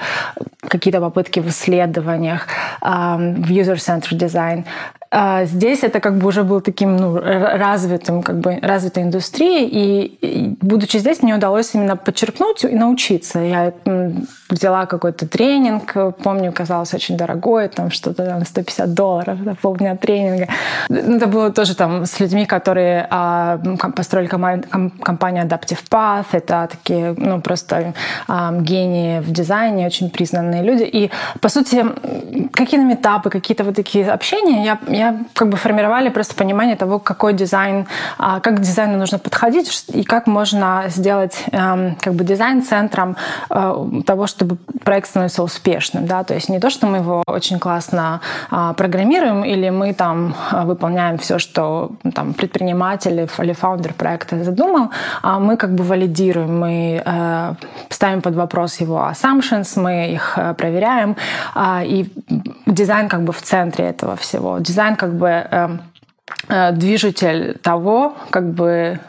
какие-то 0.66 1.00
попытки 1.00 1.40
в 1.40 1.48
исследованиях, 1.48 2.46
в 2.80 3.50
user-centered 3.50 4.16
дизайн. 4.16 4.64
А 5.16 5.44
здесь 5.44 5.84
это 5.84 6.00
как 6.00 6.18
бы 6.18 6.26
уже 6.26 6.42
был 6.42 6.60
таким 6.60 6.96
ну, 6.96 7.20
развитым, 7.20 8.22
как 8.22 8.40
бы 8.40 8.58
развитой 8.94 9.02
индустрией, 9.02 9.68
и, 9.70 10.56
будучи 10.60 10.98
здесь, 10.98 11.22
мне 11.22 11.34
удалось 11.34 11.74
именно 11.74 11.96
подчеркнуть 11.96 12.64
и 12.64 12.74
научиться. 12.74 13.40
Я 13.40 13.72
взяла 14.50 14.86
какой-то 14.86 15.26
тренинг, 15.26 15.94
помню, 16.22 16.52
казалось 16.52 16.94
очень 16.94 17.16
дорогой, 17.16 17.68
там 17.68 17.90
что-то 17.90 18.24
там 18.24 18.44
150 18.44 18.94
долларов, 18.94 19.38
на 19.44 19.54
полдня 19.54 19.96
тренинга. 19.96 20.48
Ну, 20.88 21.16
это 21.16 21.26
было 21.26 21.50
тоже 21.50 21.74
там 21.74 22.06
с 22.06 22.20
людьми, 22.20 22.46
которые 22.46 23.06
а, 23.10 23.58
построили 23.96 24.28
компанию 24.28 25.44
Adaptive 25.44 25.80
Path, 25.90 26.26
это 26.32 26.68
такие, 26.70 27.14
ну, 27.16 27.40
просто 27.40 27.94
а, 28.28 28.52
гении 28.52 29.20
в 29.20 29.30
дизайне, 29.32 29.86
очень 29.86 30.10
признанные 30.10 30.62
люди. 30.62 30.84
И, 30.84 31.10
по 31.40 31.48
сути, 31.48 31.84
какие-то 32.52 32.92
этапы, 32.92 33.30
какие-то 33.30 33.64
вот 33.64 33.74
такие 33.74 34.10
общения 34.10 34.64
я, 34.64 34.78
я 34.88 35.16
как 35.32 35.48
бы 35.48 35.56
формировали 35.56 36.10
просто 36.10 36.34
понимание 36.34 36.76
того, 36.76 36.98
какой 36.98 37.32
дизайн, 37.32 37.86
а, 38.18 38.40
как 38.40 38.56
к 38.56 38.60
дизайну 38.84 38.98
нужно 38.98 39.18
подходить 39.18 39.84
и 39.94 40.04
как 40.04 40.26
можно 40.26 40.84
сделать 40.88 41.44
эм, 41.52 41.96
как 42.00 42.14
бы 42.14 42.24
дизайн 42.24 42.62
центром 42.62 43.16
э, 43.50 44.02
того, 44.06 44.26
чтобы 44.26 44.56
проект 44.84 45.08
становился 45.08 45.42
успешным. 45.42 46.06
Да? 46.06 46.24
То 46.24 46.34
есть 46.34 46.48
не 46.48 46.60
то, 46.60 46.70
что 46.70 46.86
мы 46.86 46.98
его 46.98 47.22
очень 47.26 47.58
классно 47.58 48.20
а, 48.50 48.72
программируем 48.74 49.44
или 49.44 49.70
мы 49.70 49.94
там 49.94 50.34
а, 50.50 50.64
выполняем 50.64 51.16
все, 51.18 51.38
что 51.38 51.90
там, 52.14 52.34
предприниматель 52.34 53.28
или 53.38 53.52
founder 53.52 53.94
проекта 53.94 54.44
задумал, 54.44 54.90
а 55.22 55.38
мы 55.38 55.56
как 55.56 55.70
бы 55.74 55.84
валидируем, 55.84 56.58
мы 56.58 57.02
э, 57.04 57.54
ставим 57.88 58.20
под 58.20 58.34
вопрос 58.34 58.80
его 58.80 59.08
assumptions, 59.10 59.80
мы 59.80 60.12
их 60.12 60.38
э, 60.38 60.54
проверяем, 60.54 61.16
и 61.84 62.06
дизайн 62.66 63.08
как 63.08 63.20
бы 63.20 63.32
в 63.32 63.42
центре 63.42 63.84
этого 63.86 64.16
всего. 64.16 64.58
Дизайн 64.58 64.96
как 64.96 65.14
бы 65.14 65.46
Э, 65.50 65.68
движитель 66.72 67.58
того, 67.62 68.14
как 68.30 68.50
бы 68.50 69.00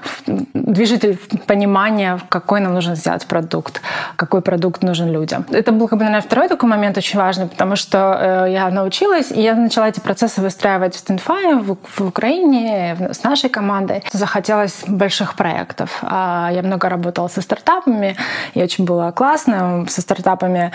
движитель 0.54 1.18
понимания, 1.48 2.20
какой 2.30 2.60
нам 2.60 2.74
нужно 2.74 2.96
сделать 2.96 3.26
продукт, 3.26 3.82
какой 4.16 4.42
продукт 4.42 4.84
нужен 4.84 5.12
людям. 5.12 5.46
Это 5.52 5.72
был, 5.72 5.88
как 5.88 6.00
бы, 6.00 6.06
наверное, 6.06 6.22
второй 6.22 6.48
такой 6.50 6.70
момент 6.70 6.98
очень 6.98 7.20
важный, 7.20 7.48
потому 7.48 7.76
что 7.76 8.46
э, 8.48 8.52
я 8.52 8.70
научилась, 8.70 9.32
и 9.32 9.42
я 9.42 9.56
начала 9.56 9.90
эти 9.90 10.00
процессы 10.00 10.42
выстраивать 10.42 10.96
в 10.96 11.00
Стенфае, 11.00 11.56
в, 11.56 11.78
в 11.84 12.02
Украине, 12.02 12.98
с 13.12 13.24
нашей 13.24 13.50
командой. 13.50 14.04
Захотелось 14.12 14.84
больших 14.88 15.36
проектов. 15.36 16.00
А 16.02 16.50
я 16.52 16.64
много 16.64 16.90
работала 16.90 17.28
со 17.28 17.42
стартапами, 17.42 18.16
и 18.56 18.64
очень 18.64 18.86
было 18.86 19.12
классно. 19.12 19.86
Со 19.88 20.02
стартапами 20.02 20.72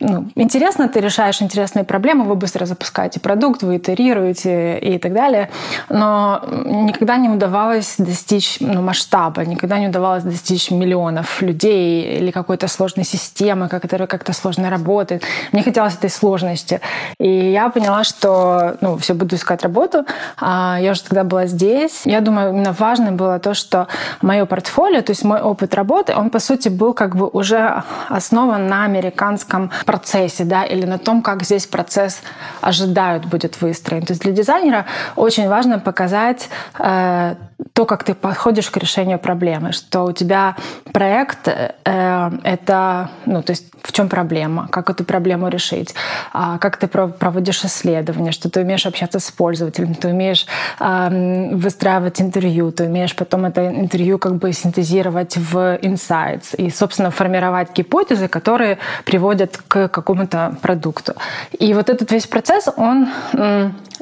ну, 0.00 0.28
интересно, 0.34 0.88
ты 0.88 1.00
решаешь 1.00 1.40
интересные 1.40 1.84
проблемы, 1.84 2.24
вы 2.24 2.34
быстро 2.34 2.66
запускаете 2.66 3.20
продукт, 3.20 3.62
вы 3.62 3.76
итерируете 3.76 4.78
и 4.78 4.98
так 4.98 5.12
далее 5.12 5.48
но 5.88 6.42
никогда 6.64 7.16
не 7.16 7.28
удавалось 7.28 7.96
достичь 7.98 8.58
ну, 8.60 8.82
масштаба, 8.82 9.44
никогда 9.44 9.78
не 9.78 9.88
удавалось 9.88 10.24
достичь 10.24 10.70
миллионов 10.70 11.42
людей 11.42 12.18
или 12.18 12.30
какой-то 12.30 12.68
сложной 12.68 13.04
системы, 13.04 13.68
которая 13.68 14.06
как-то 14.06 14.32
сложно 14.32 14.70
работает. 14.70 15.22
Мне 15.52 15.62
хотелось 15.62 15.94
этой 15.94 16.10
сложности. 16.10 16.80
И 17.18 17.28
я 17.28 17.68
поняла, 17.68 18.04
что 18.04 18.76
ну, 18.80 18.96
все, 18.98 19.14
буду 19.14 19.36
искать 19.36 19.62
работу. 19.62 20.04
А 20.36 20.78
я 20.80 20.92
уже 20.92 21.02
тогда 21.02 21.24
была 21.24 21.46
здесь. 21.46 22.02
Я 22.04 22.20
думаю, 22.20 22.50
именно 22.50 22.72
важно 22.72 23.12
было 23.12 23.38
то, 23.38 23.54
что 23.54 23.88
мое 24.22 24.46
портфолио, 24.46 25.02
то 25.02 25.12
есть 25.12 25.24
мой 25.24 25.40
опыт 25.40 25.74
работы, 25.74 26.14
он, 26.14 26.30
по 26.30 26.38
сути, 26.38 26.68
был 26.68 26.94
как 26.94 27.16
бы 27.16 27.28
уже 27.28 27.82
основан 28.08 28.66
на 28.66 28.84
американском 28.84 29.70
процессе, 29.84 30.44
да, 30.44 30.64
или 30.64 30.86
на 30.86 30.98
том, 30.98 31.22
как 31.22 31.42
здесь 31.42 31.66
процесс 31.66 32.20
ожидают 32.60 33.26
будет 33.26 33.60
выстроен. 33.60 34.02
То 34.04 34.12
есть 34.12 34.22
для 34.22 34.32
дизайнера 34.32 34.86
очень 35.16 35.48
важно 35.48 35.67
показать 35.76 36.48
э, 36.78 37.34
то, 37.72 37.84
как 37.84 38.04
ты 38.04 38.14
подходишь 38.14 38.70
к 38.70 38.76
решению 38.76 39.18
проблемы, 39.18 39.72
что 39.72 40.04
у 40.04 40.12
тебя 40.12 40.56
проект 40.92 41.48
э, 41.48 42.30
это, 42.44 43.10
ну, 43.26 43.42
то 43.42 43.52
есть 43.52 43.66
в 43.82 43.92
чем 43.92 44.08
проблема, 44.08 44.68
как 44.68 44.90
эту 44.90 45.04
проблему 45.04 45.48
решить, 45.48 45.94
а 46.32 46.58
как 46.58 46.76
ты 46.76 46.86
проводишь 46.88 47.64
исследования, 47.64 48.32
что 48.32 48.50
ты 48.50 48.60
умеешь 48.60 48.86
общаться 48.86 49.18
с 49.18 49.30
пользователем, 49.30 49.94
ты 49.94 50.08
умеешь 50.08 50.46
э, 50.80 51.54
выстраивать 51.54 52.20
интервью, 52.20 52.70
ты 52.70 52.84
умеешь 52.84 53.14
потом 53.16 53.44
это 53.44 53.68
интервью 53.68 54.18
как 54.18 54.36
бы 54.36 54.52
синтезировать 54.52 55.36
в 55.36 55.78
insights 55.82 56.56
и, 56.56 56.70
собственно, 56.70 57.10
формировать 57.10 57.74
гипотезы, 57.74 58.28
которые 58.28 58.78
приводят 59.04 59.56
к 59.68 59.88
какому-то 59.88 60.56
продукту. 60.62 61.14
И 61.58 61.74
вот 61.74 61.90
этот 61.90 62.12
весь 62.12 62.26
процесс, 62.26 62.68
он 62.76 63.08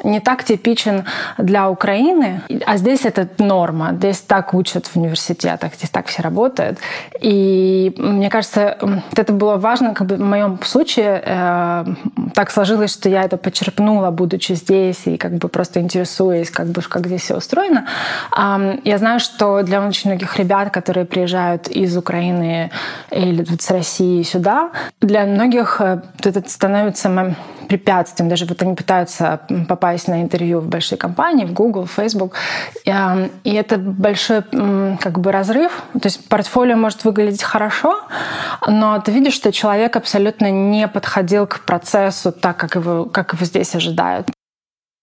не 0.05 0.21
так 0.21 0.45
типичен 0.45 1.05
для 1.39 1.56
Украины, 1.65 2.43
а 2.67 2.77
здесь 2.77 3.05
это 3.05 3.29
норма, 3.39 3.93
здесь 3.93 4.21
так 4.21 4.55
учат 4.55 4.87
в 4.87 4.97
университетах, 4.97 5.75
здесь 5.75 5.91
так 5.91 6.07
все 6.07 6.23
работают. 6.23 6.79
И 7.21 7.95
мне 7.97 8.31
кажется, 8.31 8.79
это 9.17 9.33
было 9.33 9.57
важно, 9.57 9.95
как 9.95 10.07
бы 10.07 10.17
в 10.17 10.21
моем 10.21 10.59
случае 10.63 11.23
э, 11.25 11.85
так 12.35 12.51
сложилось, 12.51 12.93
что 12.93 13.09
я 13.09 13.23
это 13.23 13.37
почерпнула, 13.37 14.11
будучи 14.11 14.53
здесь 14.53 15.07
и 15.07 15.17
как 15.17 15.33
бы 15.33 15.49
просто 15.49 15.81
интересуясь, 15.81 16.51
как 16.51 16.67
бы 16.67 16.83
как 16.83 17.07
здесь 17.07 17.23
все 17.23 17.37
устроено. 17.37 17.87
Э, 18.37 18.79
я 18.85 18.99
знаю, 18.99 19.21
что 19.21 19.63
для 19.63 19.87
очень 19.87 20.11
многих 20.11 20.39
ребят, 20.39 20.71
которые 20.71 21.07
приезжают 21.07 21.69
из 21.69 21.97
Украины 21.97 22.71
или 23.11 23.45
с 23.59 23.71
России 23.71 24.23
сюда, 24.23 24.71
для 25.01 25.25
многих 25.25 25.81
э, 25.81 26.03
это 26.23 26.49
становится 26.49 27.35
препятствием. 27.67 28.29
Даже 28.29 28.47
вот 28.47 28.63
они 28.63 28.75
пытаются 28.75 29.41
попасть 29.69 30.09
на 30.09 30.23
интервью 30.23 30.61
в 30.61 30.69
большие 30.69 30.99
компании, 30.99 31.45
в 31.45 31.53
Google, 31.53 31.85
в 31.85 31.93
Facebook. 31.93 32.35
Эм, 32.85 33.31
и 33.45 33.55
это 33.55 33.79
большой 33.79 34.43
как 35.01 35.19
бы 35.19 35.33
разрыв. 35.33 35.83
То 35.93 36.07
есть 36.07 36.29
портфолио 36.29 36.77
может 36.77 37.05
выглядеть 37.05 37.43
хорошо, 37.43 38.01
но 38.67 39.01
ты 39.01 39.13
видишь, 39.13 39.35
что 39.35 39.53
человек 39.53 39.97
абсолютно 39.97 40.51
не 40.51 40.89
подходил 40.89 41.47
к 41.47 41.61
процессу 41.61 42.33
так, 42.33 42.57
как 42.57 42.75
его, 42.75 43.05
как 43.05 43.35
его 43.35 43.45
здесь 43.45 43.75
ожидают. 43.75 44.29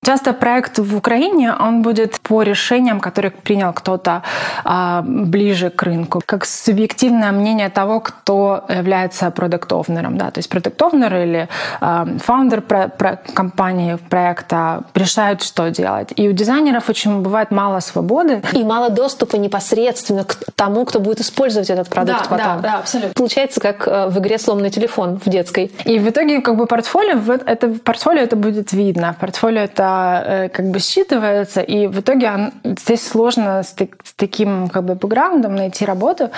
Часто 0.04 0.34
проект 0.34 0.80
в 0.80 0.98
Украине, 0.98 1.54
он 1.58 1.82
будет 1.82 2.20
по 2.20 2.42
решениям, 2.44 3.00
которые 3.00 3.32
принял 3.32 3.72
кто-то 3.74 4.22
а, 4.66 5.02
ближе 5.06 5.70
к 5.70 5.82
рынку, 5.84 6.22
как 6.26 6.46
субъективное 6.46 7.32
мнение 7.32 7.70
того, 7.70 8.02
кто 8.02 8.66
является 8.68 9.32
продукт-овнером. 9.32 10.18
Да? 10.18 10.32
То 10.32 10.40
есть 10.40 10.50
продукт-овнер 10.50 11.16
или 11.16 11.50
а, 11.80 12.06
фаундер 12.20 12.62
про, 12.62 12.90
про 12.90 13.16
компании 13.34 13.98
проекта 14.10 14.84
решают, 14.94 15.42
что 15.42 15.70
делать. 15.70 16.10
И 16.18 16.28
у 16.28 16.34
дизайнеров 16.34 16.90
очень 16.90 17.22
бывает 17.22 17.52
мало 17.52 17.80
свободы. 17.80 18.42
И 18.52 18.64
мало 18.64 18.90
доступа 18.90 19.38
непосредственно 19.38 20.26
к 20.26 20.36
тому, 20.56 20.84
кто 20.86 21.00
будет 21.00 21.22
использовать 21.22 21.70
этот 21.70 21.90
продукт 21.90 22.24
да, 22.24 22.30
потом. 22.30 22.62
Да, 22.62 22.70
да, 22.70 22.78
абсолютно. 22.80 23.14
Получается, 23.14 23.62
как 23.62 23.88
э, 23.88 24.08
в 24.10 24.20
игре 24.20 24.38
«Сломанный 24.38 24.70
телефон» 24.70 25.20
в 25.24 25.30
детской. 25.30 25.72
И 25.86 26.00
в 26.00 26.10
итоге 26.10 26.42
как 26.42 26.58
бы 26.58 26.66
портфолио, 26.66 27.20
это, 27.46 27.70
портфолио 27.70 28.22
это 28.24 28.36
будет 28.36 28.74
видно. 28.74 29.16
Портфолио 29.20 29.62
это 29.62 29.93
Э, 30.26 30.50
как 30.50 30.70
бы 30.70 30.80
считывается, 30.80 31.62
и 31.62 31.88
в 31.88 32.00
итоге 32.00 32.32
он, 32.32 32.52
здесь 32.64 33.08
сложно 33.08 33.64
с, 33.64 33.76
с 33.76 34.14
таким 34.16 34.70
как 34.70 34.84
бы 34.84 34.96
бэкграундом 34.96 35.56
найти 35.56 35.86
работу. 35.86 36.30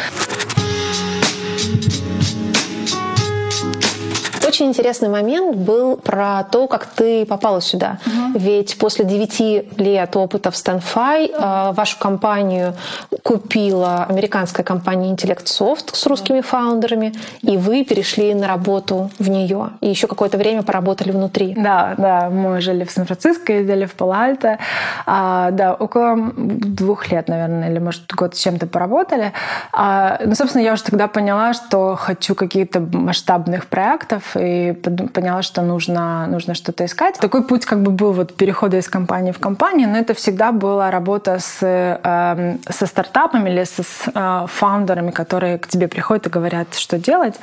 Очень 4.56 4.68
интересный 4.68 5.10
момент 5.10 5.58
был 5.58 5.98
про 5.98 6.42
то, 6.50 6.68
как 6.68 6.86
ты 6.86 7.26
попала 7.26 7.60
сюда. 7.60 7.98
Угу. 8.06 8.40
Ведь 8.40 8.78
после 8.78 9.04
9 9.04 9.78
лет 9.78 10.16
опыта 10.16 10.50
в 10.50 10.54
StanFi 10.54 11.30
э, 11.34 11.74
вашу 11.74 12.00
компанию 12.00 12.74
купила 13.22 14.06
американская 14.08 14.64
компания 14.64 15.14
IntellectSoft 15.14 15.90
с 15.92 16.06
русскими 16.06 16.40
фаундерами, 16.40 17.14
и 17.42 17.58
вы 17.58 17.84
перешли 17.84 18.34
на 18.34 18.48
работу 18.48 19.12
в 19.20 19.30
нее. 19.30 19.72
И 19.82 19.90
еще 19.90 20.08
какое-то 20.08 20.38
время 20.38 20.64
поработали 20.64 21.12
внутри. 21.12 21.54
Да, 21.58 21.96
да, 21.98 22.30
мы 22.30 22.62
жили 22.62 22.86
в 22.86 22.92
Сан-Франциско, 22.92 23.52
ездили 23.52 23.84
в 23.84 23.94
Пало-Альто. 23.96 24.60
А, 25.06 25.52
да, 25.52 25.74
около 25.74 26.32
двух 26.38 27.12
лет, 27.12 27.28
наверное, 27.28 27.70
или, 27.70 27.80
может, 27.80 28.10
год 28.14 28.38
с 28.38 28.40
чем-то 28.40 28.68
поработали. 28.68 29.34
А, 29.74 30.18
ну, 30.24 30.34
собственно, 30.34 30.64
я 30.64 30.72
уже 30.72 30.84
тогда 30.84 31.10
поняла, 31.10 31.54
что 31.54 31.98
хочу 31.98 32.36
каких-то 32.36 32.80
масштабных 32.80 33.66
проектов, 33.68 34.38
и 34.38 34.45
поняла, 35.14 35.42
что 35.42 35.62
нужно, 35.62 36.28
нужно 36.28 36.54
что-то 36.54 36.86
искать. 36.86 37.20
Такой 37.20 37.44
путь 37.44 37.66
как 37.66 37.82
бы 37.82 37.92
был 37.92 38.14
вот 38.14 38.36
перехода 38.36 38.78
из 38.78 38.88
компании 38.88 39.32
в 39.32 39.40
компанию, 39.40 39.90
но 39.90 39.98
это 39.98 40.14
всегда 40.14 40.52
была 40.52 40.92
работа 40.92 41.40
с, 41.40 41.60
э, 41.62 42.58
со 42.70 42.86
стартапами 42.86 43.50
или 43.50 43.64
со, 43.64 43.84
с 43.84 44.12
э, 44.14 44.46
фаундерами, 44.48 45.12
которые 45.12 45.58
к 45.58 45.68
тебе 45.68 45.88
приходят 45.88 46.28
и 46.28 46.30
говорят, 46.30 46.76
что 46.76 46.98
делать. 46.98 47.36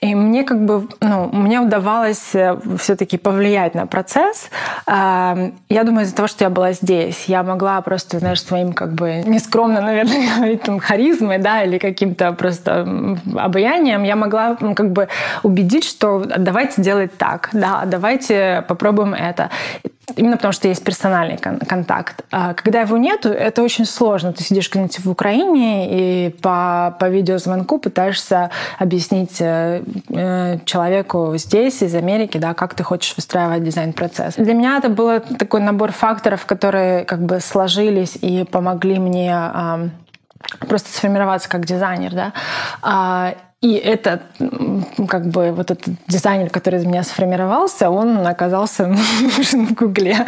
И 0.00 0.14
мне 0.14 0.44
как 0.44 0.64
бы, 0.64 0.88
ну, 1.00 1.28
мне 1.32 1.60
удавалось 1.60 2.34
э, 2.34 2.56
все-таки 2.78 3.18
повлиять 3.18 3.74
на 3.74 3.86
процесс. 3.86 4.50
Э, 4.86 5.50
я 5.68 5.84
думаю, 5.84 6.04
из-за 6.04 6.16
того, 6.16 6.28
что 6.28 6.44
я 6.44 6.50
была 6.50 6.72
здесь, 6.72 7.24
я 7.26 7.42
могла 7.42 7.80
просто, 7.80 8.18
знаешь, 8.18 8.42
своим 8.42 8.72
как 8.72 8.92
бы 8.92 9.22
нескромно, 9.26 9.80
наверное, 9.80 10.28
говорить 10.36 10.62
там 10.62 10.78
харизмой, 10.78 11.38
да, 11.38 11.64
или 11.64 11.78
каким-то 11.78 12.32
просто 12.32 13.16
обаянием, 13.36 14.02
я 14.02 14.16
могла 14.16 14.56
как 14.56 14.92
бы 14.92 15.08
убедить, 15.42 15.84
что 15.84 16.22
давайте 16.44 16.82
делать 16.82 17.16
так, 17.16 17.50
да, 17.52 17.84
давайте 17.86 18.64
попробуем 18.68 19.14
это. 19.14 19.50
Именно 20.16 20.36
потому, 20.36 20.52
что 20.52 20.68
есть 20.68 20.82
персональный 20.82 21.38
кон- 21.38 21.60
контакт. 21.60 22.24
А 22.30 22.54
когда 22.54 22.80
его 22.80 22.96
нету, 22.96 23.28
это 23.28 23.62
очень 23.62 23.84
сложно. 23.84 24.32
Ты 24.32 24.42
сидишь 24.42 24.68
где-нибудь 24.70 24.98
в 24.98 25.10
Украине 25.10 26.26
и 26.26 26.30
по, 26.30 26.96
по 26.98 27.08
видеозвонку 27.08 27.78
пытаешься 27.78 28.50
объяснить 28.78 29.40
э, 29.40 29.82
э, 30.08 30.58
человеку 30.64 31.34
здесь, 31.36 31.82
из 31.82 31.94
Америки, 31.94 32.38
да, 32.38 32.54
как 32.54 32.74
ты 32.74 32.82
хочешь 32.82 33.14
выстраивать 33.16 33.62
дизайн-процесс. 33.64 34.34
Для 34.34 34.54
меня 34.54 34.78
это 34.78 34.88
был 34.88 35.20
такой 35.20 35.60
набор 35.60 35.92
факторов, 35.92 36.44
которые 36.46 37.04
как 37.04 37.22
бы 37.22 37.40
сложились 37.40 38.16
и 38.20 38.44
помогли 38.44 38.98
мне 38.98 39.32
э, 39.32 39.88
просто 40.66 40.90
сформироваться 40.92 41.48
как 41.48 41.66
дизайнер. 41.66 42.12
Да. 42.82 43.34
А, 43.62 43.66
и 43.66 43.74
это, 43.74 44.22
как 45.08 45.26
бы, 45.26 45.52
вот 45.52 45.70
этот 45.70 45.94
дизайнер, 46.08 46.50
который 46.50 46.78
из 46.78 46.86
меня 46.86 47.02
сформировался, 47.02 47.90
он 47.90 48.26
оказался 48.26 48.86
нужен 48.86 49.66
в 49.66 49.74
Гугле. 49.74 50.26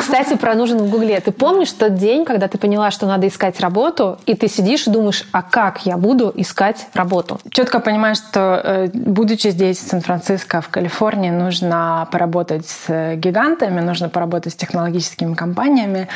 Кстати, 0.00 0.36
про 0.36 0.54
нужен 0.54 0.78
в 0.78 0.90
Гугле. 0.90 1.20
Ты 1.20 1.32
помнишь 1.32 1.72
тот 1.72 1.94
день, 1.96 2.24
когда 2.24 2.48
ты 2.48 2.58
поняла, 2.58 2.90
что 2.90 3.06
надо 3.06 3.28
искать 3.28 3.60
работу, 3.60 4.18
и 4.26 4.34
ты 4.34 4.48
сидишь 4.48 4.86
и 4.86 4.90
думаешь, 4.90 5.24
а 5.32 5.42
как 5.42 5.84
я 5.84 5.96
буду 5.96 6.32
искать 6.34 6.86
работу? 6.94 7.38
Четко 7.50 7.80
понимаешь, 7.80 8.18
что, 8.18 8.60
э, 8.64 8.88
будучи 8.94 9.48
здесь, 9.48 9.78
в 9.78 9.88
Сан-Франциско, 9.88 10.60
в 10.60 10.68
Калифорнии, 10.68 11.30
нужно 11.30 12.08
поработать 12.10 12.66
с 12.66 13.16
гигантами, 13.16 13.80
нужно 13.80 14.08
поработать 14.08 14.54
с 14.54 14.56
технологическими 14.56 15.34
компаниями. 15.34 16.08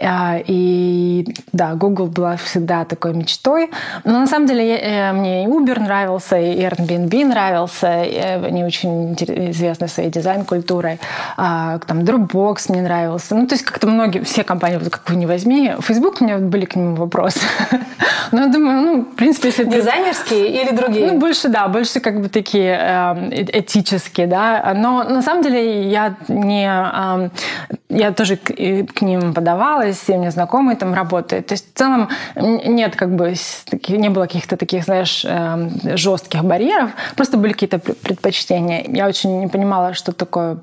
Э, 0.00 0.42
и 0.44 1.34
да, 1.52 1.74
Google 1.74 2.06
была 2.06 2.36
всегда 2.36 2.84
такой 2.84 3.14
мечтой. 3.14 3.70
Но 4.04 4.18
на 4.18 4.26
самом 4.26 4.46
деле 4.46 4.76
э, 4.76 5.12
мне 5.12 5.44
и 5.44 5.46
Uber 5.46 5.83
нравился, 5.84 6.36
и 6.38 6.60
Airbnb 6.60 7.24
нравился, 7.24 8.02
и 8.02 8.18
они 8.18 8.64
очень 8.64 9.14
известны 9.14 9.88
своей 9.88 10.10
дизайн-культурой. 10.10 10.98
А, 11.36 11.78
там 11.86 12.00
Dropbox 12.00 12.70
мне 12.70 12.82
нравился. 12.82 13.34
Ну, 13.34 13.46
то 13.46 13.54
есть 13.54 13.64
как-то 13.64 13.86
многие, 13.86 14.20
все 14.20 14.44
компании, 14.44 14.78
вот 14.78 14.90
какую 14.90 15.18
не 15.18 15.26
возьми. 15.26 15.74
Facebook, 15.80 16.20
у 16.20 16.24
меня 16.24 16.38
были 16.38 16.64
к 16.64 16.76
нему 16.76 16.96
вопросы. 16.96 17.40
Но 18.32 18.42
я 18.42 18.46
думаю, 18.48 18.82
ну, 18.82 19.02
в 19.02 19.16
принципе, 19.16 19.48
если... 19.48 19.64
Дизайнерские 19.64 20.62
или 20.62 20.74
другие? 20.74 21.06
Ну, 21.06 21.18
больше, 21.18 21.48
да, 21.48 21.68
больше 21.68 22.00
как 22.00 22.20
бы 22.20 22.28
такие 22.28 22.72
эм, 22.72 23.30
э, 23.30 23.60
этические, 23.60 24.26
да. 24.26 24.74
Но 24.76 25.04
на 25.04 25.22
самом 25.22 25.42
деле 25.42 25.88
я 25.88 26.16
не... 26.28 26.66
Э, 26.66 27.28
я 27.88 28.12
тоже 28.12 28.36
к, 28.36 28.46
к 28.46 29.02
ним 29.02 29.34
подавалась, 29.34 30.02
и 30.08 30.12
у 30.12 30.18
меня 30.18 30.30
знакомые 30.30 30.76
там 30.76 30.94
работают. 30.94 31.46
То 31.46 31.54
есть 31.54 31.74
в 31.74 31.78
целом 31.78 32.08
нет 32.34 32.96
как 32.96 33.14
бы... 33.14 33.34
Не 33.88 34.08
было 34.08 34.22
каких-то 34.22 34.56
таких, 34.56 34.84
знаешь, 34.84 35.24
э, 35.24 35.68
жестких 35.82 36.44
барьеров, 36.44 36.90
просто 37.16 37.36
были 37.36 37.52
какие-то 37.52 37.78
предпочтения. 37.78 38.84
Я 38.88 39.06
очень 39.06 39.40
не 39.40 39.48
понимала, 39.48 39.94
что 39.94 40.12
такое 40.12 40.58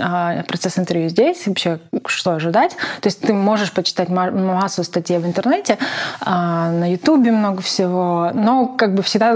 а, 0.00 0.42
процесс 0.44 0.78
интервью 0.78 1.08
здесь, 1.08 1.46
вообще 1.46 1.78
что 2.06 2.32
ожидать. 2.32 2.76
То 3.00 3.08
есть 3.08 3.20
ты 3.20 3.32
можешь 3.32 3.72
почитать 3.72 4.08
массу 4.08 4.84
статей 4.84 5.18
в 5.18 5.26
интернете, 5.26 5.78
а, 6.20 6.70
на 6.70 6.90
Ютубе 6.90 7.30
много 7.30 7.62
всего, 7.62 8.30
но 8.34 8.66
как 8.66 8.94
бы 8.94 9.02
всегда 9.02 9.34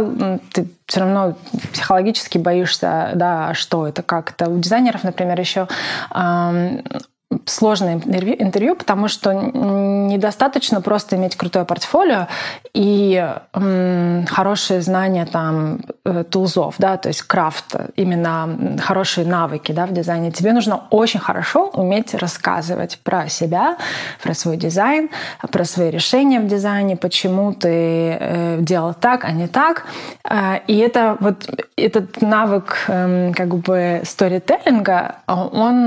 ты 0.53 0.69
все 0.87 1.01
равно 1.01 1.37
психологически 1.73 2.39
боишься, 2.39 3.11
да, 3.15 3.55
что 3.55 3.87
это, 3.87 4.03
как 4.03 4.31
это. 4.31 4.49
У 4.49 4.59
дизайнеров, 4.59 5.05
например, 5.05 5.39
еще 5.39 5.69
сложное 7.45 7.95
интервью, 7.95 8.75
потому 8.75 9.09
что 9.09 9.33
недостаточно 9.33 10.81
просто 10.81 11.17
иметь 11.17 11.37
крутое 11.37 11.67
портфолио 11.67 12.27
и 12.73 13.23
м, 13.53 14.25
хорошие 14.27 14.81
знания 14.81 15.27
там 15.27 15.81
э, 16.07 16.25
тулзов, 16.25 16.77
да, 16.79 16.97
то 16.97 17.09
есть 17.09 17.23
крафт, 17.23 17.77
именно 17.97 18.79
хорошие 18.81 19.27
навыки 19.27 19.73
да, 19.73 19.85
в 19.85 19.93
дизайне. 19.93 20.31
Тебе 20.31 20.55
нужно 20.55 20.85
очень 20.89 21.21
хорошо 21.21 21.69
уметь 21.75 22.15
рассказывать 22.15 22.99
про 23.05 23.29
себя, 23.29 23.77
про 24.23 24.33
свой 24.33 24.57
дизайн, 24.57 25.11
про 25.53 25.65
свои 25.65 25.91
решения 25.91 26.41
в 26.41 26.47
дизайне, 26.47 26.97
почему 26.97 27.53
ты 27.53 28.17
э, 28.19 28.57
делал 28.61 28.95
так, 28.95 29.25
а 29.25 29.33
не 29.33 29.49
так. 29.49 29.85
Э, 30.25 30.61
и 30.67 30.79
это 30.79 31.19
вот 31.21 31.47
этот 31.77 32.23
навык 32.23 32.85
э, 32.89 33.33
как 33.37 33.49
бы 33.49 34.01
сторителлинга, 34.05 35.17
он 35.27 35.85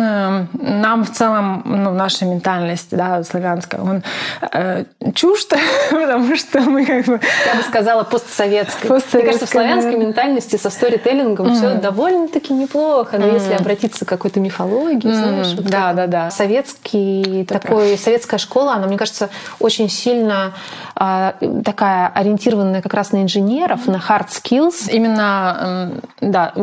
нам 0.53 1.03
в 1.03 1.11
целом 1.11 1.30
целом 1.31 1.63
ну, 1.65 1.91
наша 1.93 2.25
ментальность 2.25 2.89
да, 2.91 3.23
славянская, 3.23 3.81
он 3.81 4.03
э, 4.51 4.85
чужд, 5.15 5.53
потому 5.91 6.35
что 6.35 6.61
мы 6.61 6.85
как 6.85 7.05
бы... 7.05 7.19
Я 7.45 7.55
бы 7.55 7.63
сказала 7.63 8.03
постсоветская. 8.03 8.91
Мне 8.91 9.23
кажется, 9.23 9.45
в 9.45 9.49
славянской 9.49 9.97
ментальности 9.97 10.57
со 10.57 10.69
сторителлингом 10.69 11.47
mm. 11.47 11.55
все 11.55 11.75
довольно-таки 11.75 12.53
неплохо, 12.53 13.17
но 13.17 13.27
mm. 13.27 13.33
если 13.33 13.53
обратиться 13.53 14.05
к 14.05 14.09
какой-то 14.09 14.39
мифологии, 14.39 15.09
mm. 15.09 15.13
знаешь, 15.13 15.53
вот 15.55 15.65
да, 15.65 15.93
да, 15.93 16.07
да. 16.07 16.31
советский 16.31 17.41
Это 17.41 17.59
такой, 17.59 17.87
правда. 17.87 18.03
советская 18.03 18.39
школа, 18.39 18.73
она, 18.73 18.87
мне 18.87 18.97
кажется, 18.97 19.29
очень 19.59 19.89
сильно 19.89 20.53
э, 20.95 21.31
такая 21.63 22.07
ориентированная 22.07 22.81
как 22.81 22.93
раз 22.93 23.11
на 23.11 23.23
инженеров, 23.23 23.87
на 23.87 23.97
hard 23.97 24.27
skills. 24.29 24.89
Именно, 24.91 25.91
э, 26.21 26.27
да, 26.27 26.53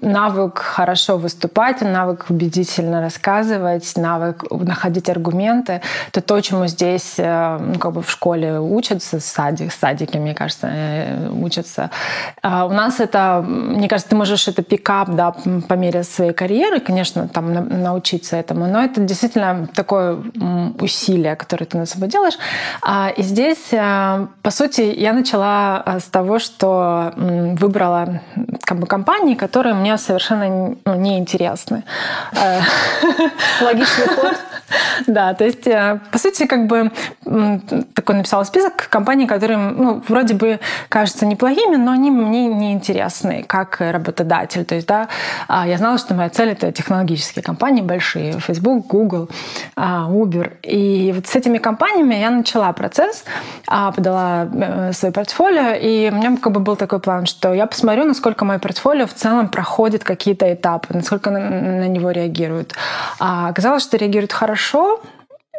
навык 0.00 0.58
хорошо 0.58 1.16
выступать, 1.16 1.80
навык 1.80 2.26
убедительно 2.28 3.00
рассказывать, 3.00 3.92
навык 3.96 4.15
навык 4.16 4.44
находить 4.50 5.08
аргументы. 5.08 5.80
Это 6.08 6.20
то, 6.20 6.40
чему 6.40 6.66
здесь 6.66 7.14
э, 7.18 7.58
ну, 7.60 7.78
как 7.78 7.92
бы 7.92 8.02
в 8.02 8.10
школе 8.10 8.60
учатся, 8.60 9.20
садик, 9.20 9.72
садики, 9.72 10.16
мне 10.18 10.34
кажется, 10.34 10.68
э, 10.70 11.28
учатся. 11.30 11.90
А 12.42 12.66
у 12.66 12.72
нас 12.72 13.00
это, 13.00 13.44
мне 13.46 13.88
кажется, 13.88 14.10
ты 14.10 14.16
можешь 14.16 14.48
это 14.48 14.62
пикап 14.62 15.10
да, 15.10 15.34
по 15.68 15.74
мере 15.74 16.02
своей 16.02 16.32
карьеры, 16.32 16.80
конечно, 16.80 17.28
там 17.28 17.52
научиться 17.82 18.36
этому, 18.36 18.66
но 18.66 18.82
это 18.82 19.00
действительно 19.00 19.68
такое 19.74 20.18
усилие, 20.80 21.36
которое 21.36 21.66
ты 21.66 21.78
на 21.78 21.86
собой 21.86 22.08
делаешь. 22.08 22.38
А, 22.82 23.10
и 23.16 23.22
здесь, 23.22 23.72
э, 23.72 24.26
по 24.42 24.50
сути, 24.50 24.80
я 24.80 25.12
начала 25.12 25.84
с 25.98 26.04
того, 26.04 26.38
что 26.38 27.12
выбрала 27.16 28.20
как 28.62 28.78
бы, 28.78 28.86
компании, 28.86 29.34
которые 29.34 29.74
мне 29.74 29.98
совершенно 29.98 30.76
ну, 30.84 30.94
не 30.94 31.18
интересны. 31.18 31.84
Логичный 33.60 34.05
我 34.06 34.34
Да, 35.06 35.34
то 35.34 35.44
есть, 35.44 35.66
э, 35.66 36.00
по 36.10 36.18
сути, 36.18 36.46
как 36.46 36.66
бы 36.66 36.90
такой 37.94 38.14
написала 38.16 38.44
список 38.44 38.88
компаний, 38.88 39.26
которые, 39.26 39.58
ну, 39.58 40.02
вроде 40.08 40.34
бы 40.34 40.60
кажутся 40.88 41.26
неплохими, 41.26 41.76
но 41.76 41.92
они 41.92 42.10
мне 42.10 42.46
не 42.46 42.72
интересны 42.72 43.44
как 43.46 43.80
работодатель. 43.80 44.64
То 44.64 44.74
есть, 44.74 44.86
да, 44.86 45.08
а, 45.48 45.66
я 45.66 45.78
знала, 45.78 45.98
что 45.98 46.14
моя 46.14 46.28
цель— 46.28 46.48
это 46.50 46.72
технологические 46.72 47.42
компании 47.42 47.82
большие, 47.82 48.38
Facebook, 48.40 48.86
Google, 48.86 49.28
а, 49.76 50.08
Uber. 50.08 50.52
И 50.62 51.12
вот 51.14 51.26
с 51.26 51.36
этими 51.36 51.58
компаниями 51.58 52.14
я 52.14 52.30
начала 52.30 52.72
процесс, 52.72 53.24
а, 53.66 53.92
подала 53.92 54.48
э, 54.52 54.92
свое 54.92 55.12
портфолио, 55.12 55.74
и 55.74 56.10
у 56.10 56.14
меня 56.14 56.36
как 56.36 56.52
бы 56.52 56.60
был 56.60 56.76
такой 56.76 57.00
план, 57.00 57.26
что 57.26 57.54
я 57.54 57.66
посмотрю, 57.66 58.04
насколько 58.04 58.44
мое 58.44 58.58
портфолио 58.58 59.06
в 59.06 59.14
целом 59.14 59.48
проходит 59.48 60.04
какие-то 60.04 60.52
этапы, 60.52 60.94
насколько 60.94 61.30
на, 61.30 61.86
него 61.86 62.10
реагируют. 62.10 62.74
Оказалось, 63.18 63.82
что 63.82 63.96
реагирует 63.96 64.32
хорошо, 64.32 64.55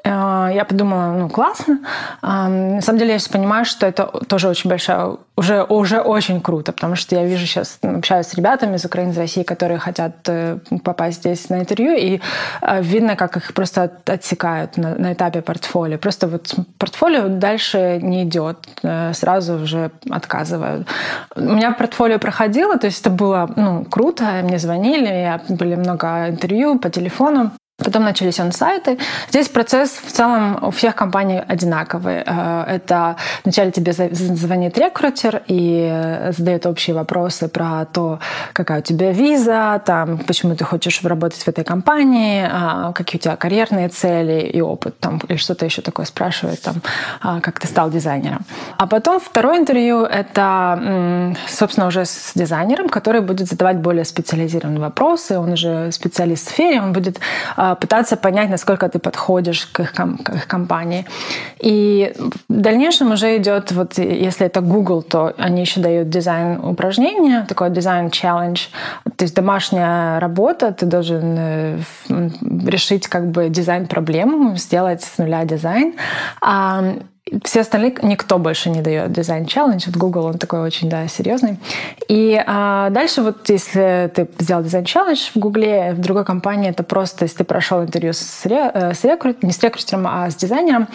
Э, 0.07 0.49
я 0.53 0.65
подумала, 0.65 1.13
ну, 1.13 1.29
классно. 1.29 1.79
На 2.21 2.81
самом 2.81 2.99
деле 2.99 3.13
я 3.13 3.19
сейчас 3.19 3.29
понимаю, 3.29 3.65
что 3.65 3.85
это 3.85 4.05
тоже 4.27 4.49
очень 4.49 4.69
большая, 4.69 5.17
уже, 5.35 5.63
уже 5.63 5.99
очень 6.01 6.41
круто, 6.41 6.71
потому 6.71 6.95
что 6.95 7.15
я 7.15 7.25
вижу 7.25 7.45
сейчас, 7.45 7.79
общаюсь 7.81 8.27
с 8.27 8.33
ребятами 8.33 8.75
из 8.75 8.85
Украины, 8.85 9.11
из 9.11 9.17
России, 9.17 9.43
которые 9.43 9.79
хотят 9.79 10.13
э, 10.27 10.59
попасть 10.83 11.19
здесь 11.19 11.49
на 11.49 11.59
интервью, 11.59 11.95
и 11.97 12.21
э, 12.61 12.81
видно, 12.81 13.15
как 13.15 13.37
их 13.37 13.53
просто 13.53 13.91
отсекают 14.05 14.77
на, 14.77 14.95
на 14.95 15.13
этапе 15.13 15.41
портфолио. 15.41 15.97
Просто 15.97 16.27
вот 16.27 16.55
портфолио 16.77 17.27
дальше 17.27 17.99
не 18.01 18.23
идет, 18.23 18.57
сразу 19.13 19.55
уже 19.55 19.91
отказывают. 20.09 20.87
У 21.35 21.41
меня 21.41 21.71
портфолио 21.71 22.19
проходило, 22.19 22.77
то 22.77 22.87
есть 22.87 23.01
это 23.01 23.09
было 23.09 23.49
ну, 23.55 23.85
круто, 23.85 24.23
мне 24.43 24.59
звонили, 24.59 25.07
я, 25.07 25.41
были 25.49 25.75
много 25.75 26.29
интервью 26.29 26.79
по 26.79 26.89
телефону. 26.89 27.51
Потом 27.77 28.03
начались 28.03 28.39
он-сайты. 28.39 28.97
Здесь 29.29 29.49
процесс 29.49 29.91
в 30.03 30.11
целом 30.11 30.57
у 30.63 30.71
всех 30.71 30.95
компаний 30.95 31.39
одинаковый. 31.47 32.23
Э, 32.25 32.63
это 32.67 33.17
вначале 33.43 33.71
тебе 33.71 33.93
звонит 33.93 34.77
рекрутер 34.79 35.43
и 35.45 36.31
задает 36.35 36.65
общие 36.65 36.95
вопросы 36.95 37.47
про 37.47 37.85
то, 37.85 38.19
какая 38.53 38.79
у 38.79 38.81
тебя 38.81 39.11
виза, 39.11 39.79
там, 39.85 40.17
почему 40.17 40.55
ты 40.55 40.63
хочешь 40.63 41.03
работать 41.03 41.43
в 41.43 41.47
этой 41.47 41.63
компании, 41.63 42.49
а, 42.51 42.93
какие 42.93 43.19
у 43.19 43.21
тебя 43.21 43.35
карьерные 43.35 43.89
цели 43.89 44.41
и 44.47 44.59
опыт, 44.59 44.99
там, 44.99 45.19
или 45.29 45.37
что-то 45.37 45.65
еще 45.65 45.83
такое 45.83 46.07
спрашивает, 46.07 46.61
там, 46.61 46.75
а, 47.21 47.41
как 47.41 47.59
ты 47.59 47.67
стал 47.67 47.91
дизайнером. 47.91 48.43
А 48.77 48.87
потом 48.87 49.19
второе 49.19 49.59
интервью— 49.59 50.01
это, 50.03 51.35
собственно, 51.47 51.87
уже 51.87 52.05
с 52.05 52.31
дизайнером, 52.33 52.89
который 52.89 53.21
будет 53.21 53.47
задавать 53.47 53.77
более 53.77 54.03
специализированные 54.05 54.79
вопросы. 54.79 55.37
Он 55.37 55.51
уже 55.51 55.91
специалист 55.91 56.47
в 56.47 56.49
сфере, 56.49 56.81
он 56.81 56.93
будет 56.93 57.19
а, 57.55 57.66
пытаться 57.75 58.17
понять, 58.17 58.49
насколько 58.49 58.87
ты 58.89 58.99
подходишь 58.99 59.65
к 59.65 59.79
их, 59.81 59.93
к 59.93 60.35
их 60.35 60.47
компании. 60.47 61.05
И 61.59 62.13
в 62.49 62.61
дальнейшем 62.61 63.11
уже 63.11 63.37
идет, 63.37 63.71
вот 63.71 63.97
если 63.97 64.45
это 64.45 64.61
Google, 64.61 65.01
то 65.03 65.33
они 65.37 65.61
еще 65.61 65.79
дают 65.79 66.09
дизайн 66.09 66.59
упражнения, 66.63 67.45
такой 67.47 67.69
дизайн 67.69 68.09
челлендж, 68.09 68.67
то 69.15 69.23
есть 69.25 69.35
домашняя 69.35 70.19
работа, 70.19 70.71
ты 70.71 70.85
должен 70.85 71.35
э, 71.37 71.79
решить 72.09 73.07
как 73.07 73.31
бы 73.31 73.49
дизайн 73.49 73.87
проблему, 73.87 74.55
сделать 74.57 75.03
с 75.03 75.17
нуля 75.17 75.45
дизайн. 75.45 75.95
Все 77.43 77.61
остальные 77.61 77.95
никто 78.01 78.37
больше 78.37 78.69
не 78.69 78.81
дает 78.81 79.11
дизайн 79.11 79.45
челлендж. 79.45 79.83
Вот 79.87 79.97
Google, 79.97 80.25
он 80.25 80.37
такой 80.37 80.61
очень, 80.61 80.89
да, 80.89 81.07
серьезный. 81.07 81.59
И 82.07 82.41
а, 82.45 82.89
дальше 82.89 83.21
вот 83.21 83.49
если 83.49 84.11
ты 84.13 84.27
сделал 84.39 84.63
дизайн 84.63 84.85
челлендж 84.85 85.29
в 85.33 85.39
Гугле, 85.39 85.93
в 85.93 85.99
другой 85.99 86.25
компании, 86.25 86.69
это 86.69 86.83
просто, 86.83 87.25
если 87.25 87.37
ты 87.37 87.43
прошел 87.43 87.83
интервью 87.83 88.13
с, 88.13 88.45
ре, 88.45 88.71
э, 88.73 88.93
с 88.93 89.03
рекрутером, 89.03 89.47
не 89.47 89.53
с 89.53 89.61
рекрутером, 89.61 90.07
а 90.07 90.29
с 90.29 90.35
дизайнером, 90.35 90.87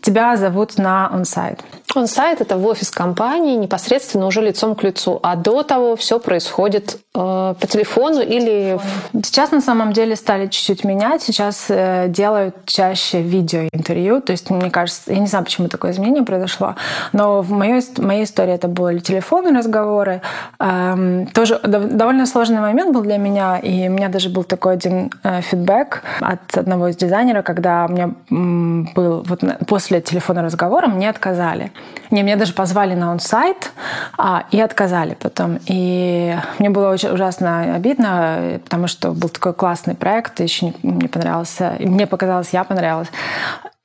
тебя 0.00 0.36
зовут 0.36 0.78
на 0.78 1.08
onsite. 1.12 1.60
Он-сайт— 1.94 2.40
это 2.40 2.56
в 2.56 2.66
офис 2.66 2.90
компании 2.90 3.56
непосредственно 3.56 4.26
уже 4.26 4.40
лицом 4.40 4.74
к 4.74 4.82
лицу, 4.82 5.20
а 5.22 5.36
до 5.36 5.62
того 5.62 5.96
все 5.96 6.18
происходит 6.18 6.98
по 7.14 7.56
телефону 7.68 8.20
или... 8.20 8.76
Сейчас 9.22 9.52
на 9.52 9.60
самом 9.60 9.92
деле 9.92 10.16
стали 10.16 10.48
чуть-чуть 10.48 10.82
менять. 10.82 11.22
Сейчас 11.22 11.66
э, 11.68 12.06
делают 12.08 12.56
чаще 12.66 13.22
видеоинтервью. 13.22 14.20
То 14.20 14.32
есть, 14.32 14.50
мне 14.50 14.68
кажется, 14.68 15.12
я 15.12 15.20
не 15.20 15.28
знаю, 15.28 15.44
почему 15.44 15.68
такое 15.68 15.92
изменение 15.92 16.24
произошло, 16.24 16.74
но 17.12 17.40
в 17.40 17.52
моей, 17.52 17.80
моей 17.98 18.24
истории 18.24 18.52
это 18.52 18.66
были 18.66 18.98
телефонные 18.98 19.56
разговоры. 19.56 20.22
Эм, 20.58 21.28
тоже 21.28 21.60
довольно 21.62 22.26
сложный 22.26 22.58
момент 22.58 22.92
был 22.92 23.02
для 23.02 23.18
меня, 23.18 23.58
и 23.58 23.88
у 23.88 23.92
меня 23.92 24.08
даже 24.08 24.28
был 24.28 24.42
такой 24.42 24.74
один 24.74 25.12
э, 25.22 25.40
фидбэк 25.40 26.02
от 26.20 26.58
одного 26.58 26.88
из 26.88 26.96
дизайнеров, 26.96 27.44
когда 27.44 27.86
у 27.88 27.92
меня 27.92 28.10
был 28.28 29.22
вот 29.22 29.40
после 29.68 30.00
телефонного 30.00 30.46
разговора 30.46 30.88
мне 30.88 31.08
отказали. 31.08 31.70
Не, 32.14 32.22
меня 32.22 32.36
даже 32.36 32.52
позвали 32.52 32.94
на 32.94 33.10
он-сайт 33.10 33.72
а, 34.16 34.44
и 34.52 34.60
отказали 34.60 35.14
потом. 35.14 35.58
И 35.66 36.32
мне 36.60 36.70
было 36.70 36.90
очень 36.90 37.08
ужасно 37.08 37.74
обидно, 37.74 38.60
потому 38.62 38.86
что 38.86 39.10
был 39.10 39.28
такой 39.28 39.52
классный 39.52 39.96
проект, 39.96 40.38
еще 40.38 40.72
мне 40.84 41.08
понравился, 41.08 41.74
мне 41.80 42.06
показалось, 42.06 42.50
я 42.52 42.62
понравилась. 42.62 43.08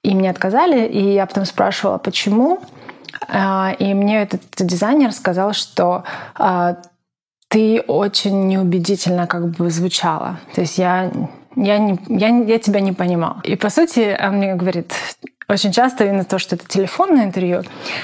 И 0.03 0.13
мне 0.13 0.29
отказали, 0.29 0.85
и 0.87 1.15
я 1.15 1.25
потом 1.25 1.45
спрашивала, 1.45 1.97
почему. 1.97 2.59
А, 3.27 3.73
и 3.79 3.95
мне 3.95 4.21
этот 4.21 4.41
дизайнер 4.59 5.11
сказал, 5.11 5.53
что 5.53 6.03
а, 6.35 6.75
ты 7.47 7.81
очень 7.87 8.45
неубедительно 8.45 9.25
как 9.25 9.49
бы 9.57 9.71
звучала. 9.71 10.37
То 10.53 10.61
есть 10.61 10.77
я 10.77 11.11
я, 11.55 11.79
не, 11.79 11.97
я, 12.09 12.27
я 12.27 12.59
тебя 12.59 12.79
не 12.79 12.91
понимал. 12.91 13.37
И 13.43 13.55
по 13.55 13.71
сути 13.71 14.15
он 14.23 14.35
мне 14.35 14.53
говорит, 14.53 14.93
очень 15.49 15.71
часто 15.71 16.05
именно 16.05 16.23
то, 16.23 16.37
что 16.37 16.55
это 16.55 16.67
телефонное 16.67 17.25
интервью, 17.25 17.63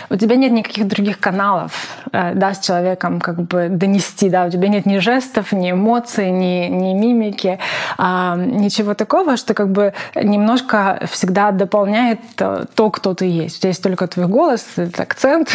у 0.09 0.15
тебя 0.15 0.35
нет 0.35 0.51
никаких 0.51 0.87
других 0.87 1.19
каналов, 1.19 1.71
э, 2.11 2.33
да, 2.33 2.53
с 2.53 2.59
человеком 2.59 3.21
как 3.21 3.41
бы 3.43 3.67
донести, 3.69 4.29
да, 4.29 4.45
у 4.45 4.49
тебя 4.49 4.67
нет 4.67 4.87
ни 4.87 4.97
жестов, 4.97 5.51
ни 5.51 5.71
эмоций, 5.71 6.31
ни, 6.31 6.67
ни 6.67 6.93
мимики, 6.93 7.59
а, 7.97 8.35
ничего 8.35 8.95
такого, 8.95 9.37
что 9.37 9.53
как 9.53 9.69
бы 9.69 9.93
немножко 10.15 10.99
всегда 11.11 11.51
дополняет 11.51 12.19
то, 12.35 12.65
то, 12.73 12.89
кто 12.89 13.13
ты 13.13 13.25
есть. 13.25 13.57
У 13.57 13.59
тебя 13.59 13.69
есть 13.69 13.83
только 13.83 14.07
твой 14.07 14.27
голос, 14.27 14.65
этот 14.75 14.99
акцент, 14.99 15.51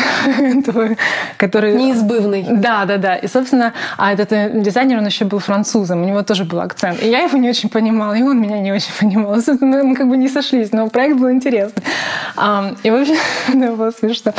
который... 1.36 1.74
Неизбывный. 1.74 2.46
Да, 2.48 2.84
да, 2.84 2.98
да. 2.98 3.16
И, 3.16 3.26
собственно, 3.26 3.72
а 3.98 4.12
этот 4.12 4.32
э, 4.32 4.50
дизайнер, 4.54 4.98
он 4.98 5.06
еще 5.06 5.24
был 5.24 5.40
французом, 5.40 6.02
у 6.02 6.04
него 6.04 6.22
тоже 6.22 6.44
был 6.44 6.60
акцент. 6.60 7.02
И 7.02 7.08
я 7.08 7.20
его 7.20 7.36
не 7.36 7.48
очень 7.48 7.68
понимала, 7.68 8.14
и 8.14 8.22
он 8.22 8.40
меня 8.40 8.60
не 8.60 8.72
очень 8.72 8.92
понимал. 9.00 9.36
Мы 9.60 9.96
как 9.96 10.08
бы 10.08 10.16
не 10.16 10.28
сошлись, 10.28 10.72
но 10.72 10.88
проект 10.88 11.18
был 11.18 11.30
интересный. 11.30 11.79
И, 12.82 12.90
в 12.90 12.94
общем, 12.94 13.16
да, 13.54 13.72
было 13.72 13.90
смешно. 13.90 14.32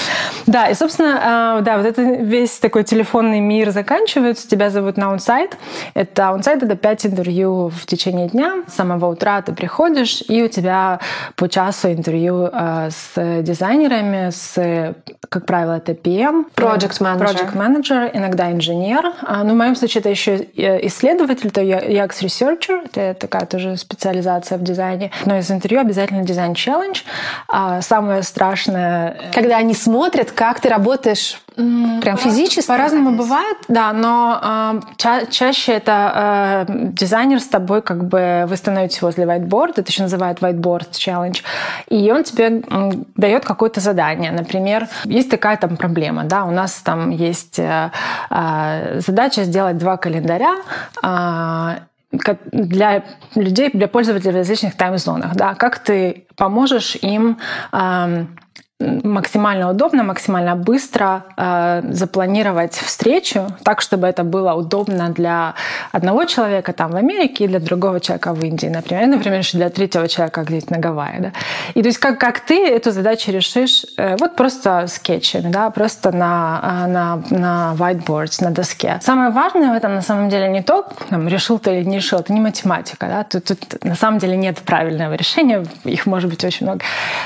Да, 0.45 0.69
и, 0.69 0.73
собственно, 0.73 1.19
а, 1.21 1.61
да, 1.61 1.77
вот 1.77 1.85
это 1.85 2.01
весь 2.01 2.59
такой 2.59 2.83
телефонный 2.83 3.39
мир 3.39 3.71
заканчивается. 3.71 4.47
Тебя 4.47 4.69
зовут 4.69 4.97
на 4.97 5.11
онсайт. 5.11 5.57
Это 5.93 6.29
онсайт— 6.29 6.63
это 6.63 6.75
пять 6.75 7.05
интервью 7.05 7.69
в 7.69 7.85
течение 7.85 8.29
дня. 8.29 8.63
С 8.67 8.75
самого 8.75 9.07
утра 9.07 9.41
ты 9.41 9.53
приходишь, 9.53 10.23
и 10.27 10.43
у 10.43 10.47
тебя 10.47 10.99
по 11.35 11.47
часу 11.47 11.91
интервью 11.91 12.49
а, 12.51 12.89
с 12.89 13.41
дизайнерами, 13.41 14.29
с, 14.31 14.95
как 15.29 15.45
правило, 15.45 15.77
это 15.77 15.93
PM. 15.93 16.45
Project 16.55 16.99
Manager. 16.99 17.19
Project 17.19 17.53
Manager, 17.55 18.11
иногда 18.13 18.51
инженер. 18.51 19.13
А, 19.21 19.43
ну, 19.43 19.53
в 19.53 19.57
моем 19.57 19.75
случае 19.75 20.01
это 20.01 20.09
еще 20.09 20.47
э, 20.55 20.85
исследователь, 20.87 21.51
то 21.51 21.61
я 21.61 21.79
UX 21.79 22.21
Researcher. 22.21 22.89
Это 22.93 23.19
такая 23.19 23.45
тоже 23.45 23.77
специализация 23.77 24.57
в 24.57 24.63
дизайне. 24.63 25.11
Но 25.25 25.37
из 25.37 25.49
интервью 25.51 25.81
обязательно 25.81 26.23
дизайн-челлендж. 26.23 27.01
Самое 27.81 28.23
страшное... 28.23 29.17
Э, 29.19 29.31
Когда 29.33 29.57
они 29.57 29.73
смотрят, 29.73 30.31
как 30.31 30.59
ты 30.59 30.69
работаешь 30.69 31.41
Прям 31.55 32.17
физически? 32.17 32.67
По-разному 32.67 33.11
бывает, 33.11 33.57
да, 33.67 33.91
но 33.91 34.39
э, 34.41 34.81
ча- 34.95 35.25
чаще 35.25 35.73
это 35.73 36.65
э, 36.69 36.73
дизайнер 36.93 37.41
с 37.41 37.47
тобой, 37.47 37.81
как 37.81 38.05
бы 38.05 38.45
вы 38.47 38.55
становитесь 38.55 39.01
возле 39.01 39.25
whiteboard, 39.25 39.73
это 39.75 39.91
еще 39.91 40.03
называют 40.03 40.39
whiteboard 40.39 40.91
challenge, 40.91 41.41
и 41.89 42.09
он 42.11 42.23
тебе 42.23 42.61
э, 42.61 42.91
дает 43.17 43.43
какое-то 43.43 43.81
задание. 43.81 44.31
Например, 44.31 44.87
есть 45.03 45.29
такая 45.29 45.57
там 45.57 45.75
проблема, 45.75 46.23
да, 46.23 46.45
у 46.45 46.51
нас 46.51 46.75
там 46.75 47.09
есть 47.09 47.59
э, 47.59 47.91
э, 48.29 49.01
задача 49.05 49.43
сделать 49.43 49.77
два 49.77 49.97
календаря, 49.97 50.55
э, 51.03 51.81
для 52.51 53.03
людей, 53.35 53.69
для 53.73 53.87
пользователей 53.87 54.31
в 54.31 54.35
различных 54.35 54.75
тайм-зонах. 54.75 55.35
Да? 55.35 55.55
Как 55.55 55.79
ты 55.79 56.25
поможешь 56.35 56.95
им 57.01 57.37
максимально 59.03 59.69
удобно, 59.69 60.03
максимально 60.03 60.55
быстро 60.55 61.23
э, 61.37 61.81
запланировать 61.91 62.73
встречу 62.73 63.47
так, 63.63 63.81
чтобы 63.81 64.07
это 64.07 64.23
было 64.23 64.53
удобно 64.53 65.09
для 65.09 65.53
одного 65.91 66.25
человека 66.25 66.73
там 66.73 66.91
в 66.91 66.95
Америке 66.95 67.45
и 67.45 67.47
для 67.47 67.59
другого 67.59 67.99
человека 67.99 68.33
в 68.33 68.43
Индии, 68.43 68.67
например, 68.67 69.03
и, 69.03 69.07
например, 69.07 69.39
еще 69.39 69.57
для 69.57 69.69
третьего 69.69 70.07
человека 70.07 70.43
где-то 70.43 70.73
на 70.73 70.79
Гавайи. 70.79 71.19
Да? 71.19 71.31
И 71.73 71.81
то 71.81 71.87
есть 71.87 71.99
как, 71.99 72.19
как 72.19 72.39
ты 72.39 72.67
эту 72.67 72.91
задачу 72.91 73.31
решишь 73.31 73.85
э, 73.97 74.15
вот 74.17 74.35
просто 74.35 74.87
скетчами, 74.87 75.51
да, 75.51 75.69
просто 75.69 76.11
на, 76.11 76.59
э, 76.63 76.87
на, 76.87 77.23
на 77.29 77.75
whiteboards, 77.77 78.43
на 78.43 78.51
доске. 78.51 78.99
Самое 79.01 79.29
важное 79.31 79.71
в 79.71 79.75
этом 79.75 79.95
на 79.95 80.01
самом 80.01 80.29
деле 80.29 80.47
не 80.47 80.61
то, 80.61 80.87
там, 81.09 81.27
решил 81.27 81.59
ты 81.59 81.77
или 81.77 81.83
не 81.83 81.97
решил, 81.97 82.19
это 82.19 82.33
не 82.33 82.39
математика. 82.39 83.07
Да? 83.07 83.23
Тут, 83.23 83.45
тут 83.45 83.83
на 83.83 83.95
самом 83.95 84.19
деле 84.19 84.37
нет 84.37 84.59
правильного 84.59 85.13
решения, 85.13 85.65
их 85.83 86.05
может 86.05 86.29
быть 86.29 86.43
очень 86.43 86.65
много. 86.65 86.83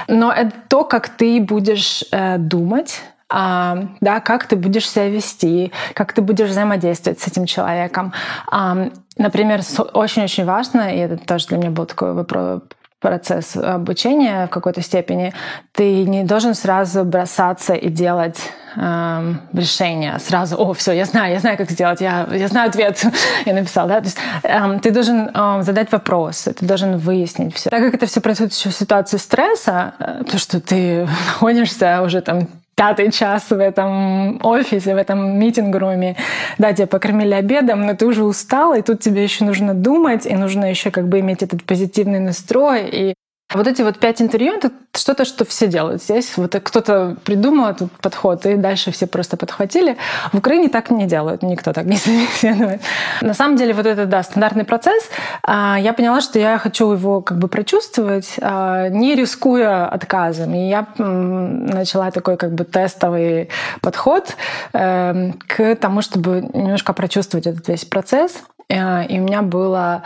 Но 0.07 0.31
это 0.31 0.51
то, 0.67 0.83
как 0.83 1.09
ты 1.09 1.39
будешь 1.45 2.03
э, 2.12 2.38
думать, 2.38 3.01
а, 3.27 3.89
да, 4.01 4.19
как 4.19 4.45
ты 4.47 4.55
будешь 4.55 4.89
себя 4.89 5.10
вести, 5.10 5.71
как 5.93 6.13
ты 6.13 6.21
будешь 6.21 6.49
взаимодействовать 6.49 7.19
с 7.19 7.27
этим 7.27 7.45
человеком. 7.45 8.13
А, 8.51 8.89
например, 9.17 9.62
очень-очень 9.93 10.45
важно, 10.45 10.93
и 10.93 10.99
это 10.99 11.17
тоже 11.17 11.47
для 11.47 11.58
меня 11.58 11.71
был 11.71 11.86
такой 11.86 12.13
вопрос, 12.13 12.62
процесс 13.05 13.55
обучения 13.55 14.47
в 14.47 14.49
какой-то 14.49 14.81
степени, 14.81 15.31
ты 15.73 16.05
не 16.05 16.23
должен 16.23 16.55
сразу 16.55 17.03
бросаться 17.03 17.75
и 17.75 17.89
делать 17.89 18.39
э, 18.75 19.33
решение 19.53 20.17
сразу. 20.17 20.55
О, 20.55 20.73
все, 20.73 20.91
я 20.91 21.05
знаю, 21.05 21.31
я 21.33 21.39
знаю, 21.39 21.55
как 21.55 21.69
сделать, 21.69 22.01
я, 22.01 22.27
я 22.31 22.47
знаю 22.47 22.69
ответ, 22.69 23.05
я 23.45 23.53
написал, 23.53 23.87
да. 23.87 23.99
То 23.99 24.05
есть 24.05 24.17
э, 24.41 24.79
ты 24.81 24.89
должен 24.89 25.29
э, 25.31 25.61
задать 25.61 25.91
вопросы, 25.91 26.53
ты 26.53 26.65
должен 26.65 26.97
выяснить 26.97 27.53
все. 27.53 27.69
Так 27.69 27.79
как 27.79 27.93
это 27.93 28.07
все 28.07 28.21
происходит 28.21 28.53
еще 28.53 28.69
в 28.69 28.73
ситуации 28.73 29.17
стресса, 29.17 29.93
э, 29.99 30.23
то 30.31 30.39
что 30.39 30.59
ты 30.59 31.07
находишься 31.27 32.01
уже 32.01 32.21
там 32.21 32.47
пятый 32.75 33.11
час 33.11 33.49
в 33.49 33.59
этом 33.59 34.39
офисе, 34.43 34.93
в 34.93 34.97
этом 34.97 35.39
митинг-руме. 35.39 36.15
Да, 36.57 36.73
тебя 36.73 36.88
покормили 36.88 37.33
обедом, 37.33 37.85
но 37.85 37.95
ты 37.95 38.05
уже 38.05 38.23
устал, 38.23 38.73
и 38.73 38.81
тут 38.81 38.99
тебе 38.99 39.23
еще 39.23 39.45
нужно 39.45 39.73
думать, 39.73 40.25
и 40.25 40.35
нужно 40.35 40.69
еще 40.69 40.91
как 40.91 41.07
бы 41.07 41.19
иметь 41.19 41.41
этот 41.41 41.63
позитивный 41.63 42.19
настрой. 42.19 42.89
И 42.91 43.15
вот 43.53 43.67
эти 43.67 43.84
вот 43.84 43.99
пять 43.99 44.21
интервью— 44.21 44.53
это 44.58 44.71
что-то, 44.95 45.23
что 45.23 45.45
все 45.45 45.67
делают 45.67 46.01
здесь. 46.01 46.36
Вот 46.36 46.55
кто-то 46.55 47.15
придумал 47.23 47.69
этот 47.69 47.91
подход, 47.91 48.45
и 48.45 48.55
дальше 48.55 48.91
все 48.91 49.05
просто 49.05 49.38
подхватили. 49.38 49.97
В 50.34 50.38
Украине 50.39 50.67
так 50.67 50.89
не 50.89 51.05
делают, 51.05 51.43
никто 51.43 51.71
так 51.71 51.86
не 51.86 51.97
собеседует. 51.97 52.81
На 53.21 53.34
самом 53.34 53.55
деле 53.55 53.73
вот 53.73 53.86
это, 53.86 54.08
да, 54.08 54.23
стандартный 54.23 54.63
процесс. 54.63 55.10
А, 55.43 55.77
я 55.79 55.93
поняла, 55.93 56.21
что 56.21 56.39
я 56.39 56.58
хочу 56.58 56.91
его 56.91 57.21
как 57.21 57.38
бы 57.38 57.47
прочувствовать, 57.47 58.36
а, 58.41 58.89
не 58.89 59.15
рискуя 59.15 59.88
отказом. 59.88 60.53
И 60.55 60.67
я 60.67 60.88
начала 60.97 62.10
такой 62.12 62.38
как 62.38 62.53
бы 62.53 62.63
тестовый 62.63 63.49
подход 63.81 64.36
эм, 64.73 65.34
к 65.34 65.75
тому, 65.75 66.01
чтобы 66.01 66.49
немножко 66.53 66.93
прочувствовать 66.93 67.45
этот 67.45 67.67
весь 67.67 67.86
процесс. 67.86 68.43
Э, 68.69 69.05
и 69.05 69.19
у 69.19 69.23
меня 69.23 69.41
было 69.41 70.03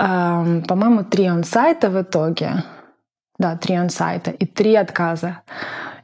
по-моему, 0.00 1.04
три 1.04 1.26
онсайта 1.26 1.90
в 1.90 2.00
итоге. 2.00 2.64
Да, 3.38 3.56
три 3.56 3.74
онсайта 3.74 4.30
и 4.30 4.46
три 4.46 4.74
отказа. 4.74 5.42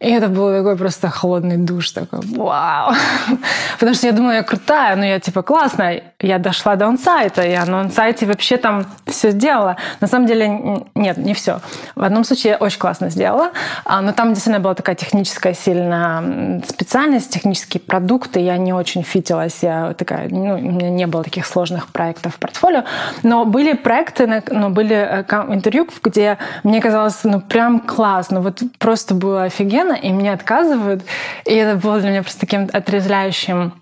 И 0.01 0.11
это 0.11 0.29
был 0.29 0.53
такой 0.53 0.77
просто 0.77 1.09
холодный 1.09 1.57
душ, 1.57 1.91
такой 1.91 2.21
вау. 2.37 2.93
Потому 3.79 3.95
что 3.95 4.07
я 4.07 4.13
думала, 4.13 4.33
я 4.33 4.43
крутая, 4.43 4.97
но 4.97 5.05
я 5.05 5.21
типа 5.21 5.43
классная. 5.43 6.03
Я 6.21 6.39
дошла 6.39 6.77
до 6.77 6.87
онсайта, 6.87 7.43
я 7.43 7.65
на 7.65 7.81
онсайте 7.81 8.27
вообще 8.27 8.57
там 8.57 8.87
все 9.07 9.31
сделала. 9.31 9.77
На 10.01 10.07
самом 10.07 10.27
деле 10.27 10.85
нет, 10.95 11.17
не 11.17 11.35
все. 11.35 11.61
В 11.95 12.03
одном 12.03 12.25
случае 12.25 12.53
я 12.53 12.57
очень 12.59 12.79
классно 12.79 13.11
сделала, 13.11 13.53
а, 13.85 14.03
но 14.03 14.13
там 14.13 14.31
действительно 14.31 14.61
была 14.61 14.75
такая 14.75 14.97
техническая 14.97 15.55
сильная 15.55 16.63
специальность, 16.67 17.31
технические 17.31 17.81
продукты. 17.81 18.41
Я 18.41 18.57
не 18.59 18.73
очень 18.73 19.03
фитилась, 19.03 19.59
я 19.63 19.95
такая, 19.95 20.29
ну, 20.29 20.55
у 20.55 20.59
меня 20.59 20.91
не 20.91 21.07
было 21.07 21.23
таких 21.25 21.47
сложных 21.47 21.89
проектов 21.89 22.35
в 22.35 22.39
портфолио. 22.39 22.85
Но 23.23 23.45
были 23.45 23.73
проекты, 23.75 24.43
ну, 24.51 24.71
были 24.71 24.97
э, 24.97 25.25
интервью, 25.53 25.89
где 26.03 26.39
мне 26.65 26.81
казалось, 26.81 27.21
ну 27.25 27.41
прям 27.41 27.81
классно, 27.81 28.41
вот 28.41 28.63
просто 28.79 29.15
было 29.15 29.45
офигенно 29.45 29.86
рано, 29.87 29.99
и 29.99 30.13
мне 30.13 30.33
отказывают. 30.33 31.05
И 31.45 31.55
это 31.55 31.79
было 31.79 32.01
для 32.01 32.11
меня 32.11 32.23
просто 32.23 32.41
таким 32.41 32.69
отрезвляющим 32.73 33.73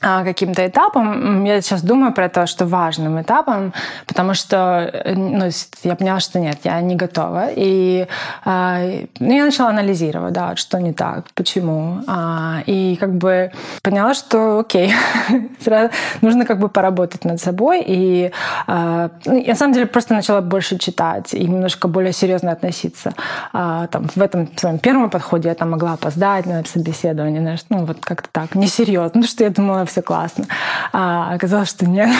каким-то 0.00 0.66
этапом. 0.66 1.44
Я 1.44 1.60
сейчас 1.60 1.82
думаю 1.82 2.12
про 2.12 2.28
то, 2.28 2.46
что 2.46 2.66
важным 2.66 3.20
этапом, 3.20 3.72
потому 4.06 4.34
что 4.34 4.90
э, 4.92 5.14
ну, 5.14 5.48
я 5.82 5.94
поняла, 5.94 6.20
что 6.20 6.38
нет, 6.38 6.58
я 6.64 6.80
не 6.80 6.96
готова. 6.96 7.48
И 7.54 8.06
э, 8.44 9.06
ну, 9.18 9.32
я 9.32 9.44
начала 9.44 9.70
анализировать, 9.70 10.32
да, 10.32 10.56
что 10.56 10.78
не 10.78 10.92
так, 10.92 11.24
почему. 11.34 12.02
А, 12.06 12.62
и 12.66 12.96
как 13.00 13.14
бы 13.14 13.50
поняла, 13.82 14.14
что 14.14 14.60
окей, 14.60 14.92
нужно 16.22 16.44
как 16.44 16.58
бы 16.58 16.68
поработать 16.68 17.24
над 17.24 17.40
собой. 17.40 17.82
И 17.86 18.30
э, 18.66 19.08
на 19.24 19.54
самом 19.54 19.72
деле 19.72 19.86
просто 19.86 20.14
начала 20.14 20.40
больше 20.40 20.78
читать 20.78 21.34
и 21.34 21.46
немножко 21.46 21.88
более 21.88 22.12
серьезно 22.12 22.52
относиться. 22.52 23.14
А, 23.52 23.86
там, 23.88 24.08
в 24.14 24.22
этом 24.22 24.48
своем 24.56 24.78
первом 24.78 25.10
подходе 25.10 25.48
я 25.48 25.54
там 25.54 25.70
могла 25.70 25.94
опоздать 25.94 26.46
на 26.46 26.64
собеседование, 26.64 27.40
знаешь, 27.40 27.64
ну 27.68 27.84
вот 27.84 27.98
как-то 28.00 28.28
так, 28.30 28.54
несерьезно, 28.54 29.20
ну 29.20 29.22
что 29.22 29.44
я 29.44 29.50
думала, 29.50 29.87
все 29.88 30.02
классно. 30.02 30.44
А 30.92 31.34
оказалось, 31.34 31.68
что 31.68 31.86
нет. 31.86 32.10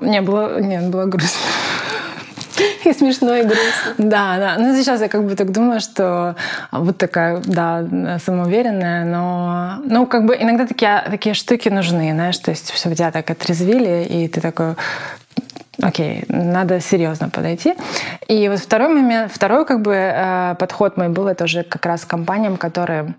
Не, 0.00 0.20
было, 0.20 0.60
нет, 0.60 0.88
было 0.88 1.06
грустно. 1.06 1.40
И 2.84 2.92
смешно, 2.92 3.36
и 3.36 3.42
грустно. 3.42 3.94
Да, 3.98 4.38
да. 4.38 4.56
Ну, 4.58 4.74
сейчас 4.74 5.00
я 5.00 5.08
как 5.08 5.24
бы 5.24 5.34
так 5.36 5.50
думаю, 5.52 5.80
что 5.80 6.36
вот 6.72 6.98
такая, 6.98 7.42
да, 7.44 8.18
самоуверенная, 8.24 9.04
но... 9.04 9.80
Ну, 9.84 10.06
как 10.06 10.24
бы 10.24 10.36
иногда 10.38 10.66
такие, 10.66 11.04
такие 11.10 11.34
штуки 11.34 11.68
нужны, 11.68 12.12
знаешь, 12.12 12.38
то 12.38 12.50
есть, 12.50 12.74
чтобы 12.76 12.96
тебя 12.96 13.10
так 13.10 13.30
отрезвили, 13.30 14.04
и 14.04 14.28
ты 14.28 14.40
такой, 14.40 14.74
окей, 15.82 16.24
надо 16.28 16.80
серьезно 16.80 17.28
подойти. 17.28 17.74
И 18.28 18.48
вот 18.48 18.58
второй 18.58 18.88
момент, 18.88 19.32
второй 19.32 19.64
как 19.64 19.80
бы 19.82 19.94
э, 19.94 20.54
подход 20.58 20.96
мой 20.96 21.08
был, 21.08 21.28
это 21.28 21.44
уже 21.44 21.62
как 21.62 21.86
раз 21.86 22.04
компаниям, 22.04 22.56
которые 22.56 23.14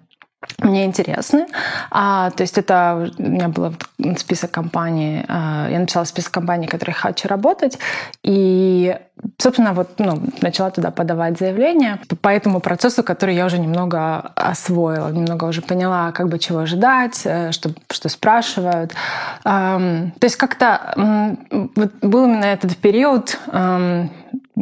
мне 0.60 0.86
интересны. 0.86 1.48
А, 1.92 2.32
то 2.32 2.42
есть 2.42 2.58
это 2.58 3.12
у 3.18 3.22
меня 3.22 3.48
был 3.48 3.74
список 4.18 4.52
компаний, 4.52 5.24
а, 5.28 5.68
я 5.70 5.80
написала 5.80 6.04
список 6.06 6.34
компаний, 6.34 6.68
в 6.68 6.72
которых 6.72 6.98
хочу 6.98 7.28
работать, 7.28 7.78
и, 8.24 8.98
собственно, 9.38 9.74
вот 9.74 10.00
ну, 10.00 10.22
начала 10.42 10.72
туда 10.72 10.90
подавать 10.92 11.38
заявления 11.38 12.00
по 12.22 12.30
этому 12.30 12.60
процессу, 12.60 13.04
который 13.04 13.36
я 13.36 13.46
уже 13.46 13.60
немного 13.60 14.32
освоила, 14.36 15.10
немного 15.10 15.46
уже 15.46 15.62
поняла, 15.62 16.12
как 16.12 16.28
бы 16.28 16.40
чего 16.40 16.60
ожидать, 16.60 17.22
э, 17.24 17.52
что, 17.52 17.70
что 17.92 18.10
спрашивают. 18.10 18.94
То 19.44 20.12
есть 20.22 20.36
как-то 20.36 20.94
вот 21.76 21.92
был 22.02 22.26
именно 22.26 22.46
этот 22.46 22.76
период 22.78 23.38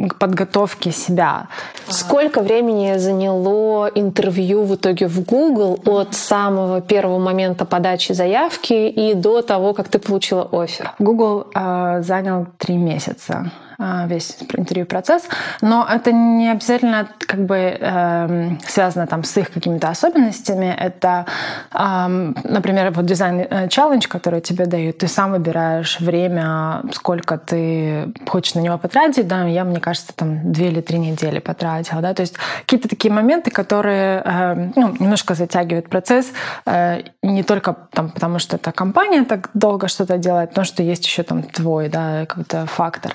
подготовки 0.08 0.90
себя. 0.90 1.48
Сколько 1.88 2.40
времени 2.40 2.98
заняло 2.98 3.90
интервью 3.94 4.64
в 4.64 4.74
итоге 4.74 5.06
в 5.06 5.24
Google 5.24 5.78
от 5.84 6.14
самого 6.14 6.80
первого 6.80 7.18
момента 7.18 7.64
подачи 7.64 8.12
заявки 8.12 8.88
и 8.88 9.14
до 9.14 9.42
того, 9.42 9.74
как 9.74 9.88
ты 9.88 9.98
получила 9.98 10.48
офер? 10.52 10.92
Google 10.98 11.46
э, 11.54 12.02
занял 12.02 12.46
три 12.58 12.76
месяца. 12.76 13.50
А, 13.82 14.06
весь 14.06 14.36
интервью 14.52 14.84
процесс, 14.84 15.26
но 15.62 15.86
это 15.90 16.12
не 16.12 16.50
обязательно 16.50 17.08
как 17.18 17.46
бы 17.46 17.56
э, 17.80 18.50
связано 18.66 19.06
там 19.06 19.24
с 19.24 19.34
их 19.38 19.50
какими-то 19.50 19.88
особенностями. 19.88 20.66
Это, 20.78 21.24
э, 21.72 22.32
например, 22.44 22.90
вот 22.90 23.06
дизайн 23.06 23.46
э, 23.48 23.68
челлендж, 23.68 24.06
который 24.06 24.42
тебе 24.42 24.66
дают, 24.66 24.98
ты 24.98 25.08
сам 25.08 25.32
выбираешь 25.32 25.98
время, 25.98 26.82
сколько 26.92 27.38
ты 27.38 28.12
хочешь 28.28 28.54
на 28.54 28.60
него 28.60 28.76
потратить. 28.76 29.26
Да, 29.26 29.44
я, 29.44 29.64
мне 29.64 29.80
кажется, 29.80 30.12
там 30.14 30.52
две 30.52 30.68
или 30.68 30.82
три 30.82 30.98
недели 30.98 31.38
потратила. 31.38 32.02
Да? 32.02 32.12
То 32.12 32.20
есть 32.20 32.34
какие-то 32.66 32.86
такие 32.86 33.14
моменты, 33.14 33.50
которые 33.50 34.22
э, 34.22 34.70
ну, 34.76 34.94
немножко 35.00 35.34
затягивают 35.34 35.88
процесс, 35.88 36.32
э, 36.66 37.00
не 37.22 37.42
только 37.42 37.74
там, 37.92 38.10
потому 38.10 38.40
что 38.40 38.56
эта 38.56 38.72
компания 38.72 39.24
так 39.24 39.48
долго 39.54 39.88
что-то 39.88 40.18
делает, 40.18 40.54
но 40.54 40.64
что 40.64 40.82
есть 40.82 41.06
еще 41.06 41.22
там 41.22 41.42
твой 41.42 41.88
да, 41.88 42.26
какой-то 42.26 42.66
фактор. 42.66 43.14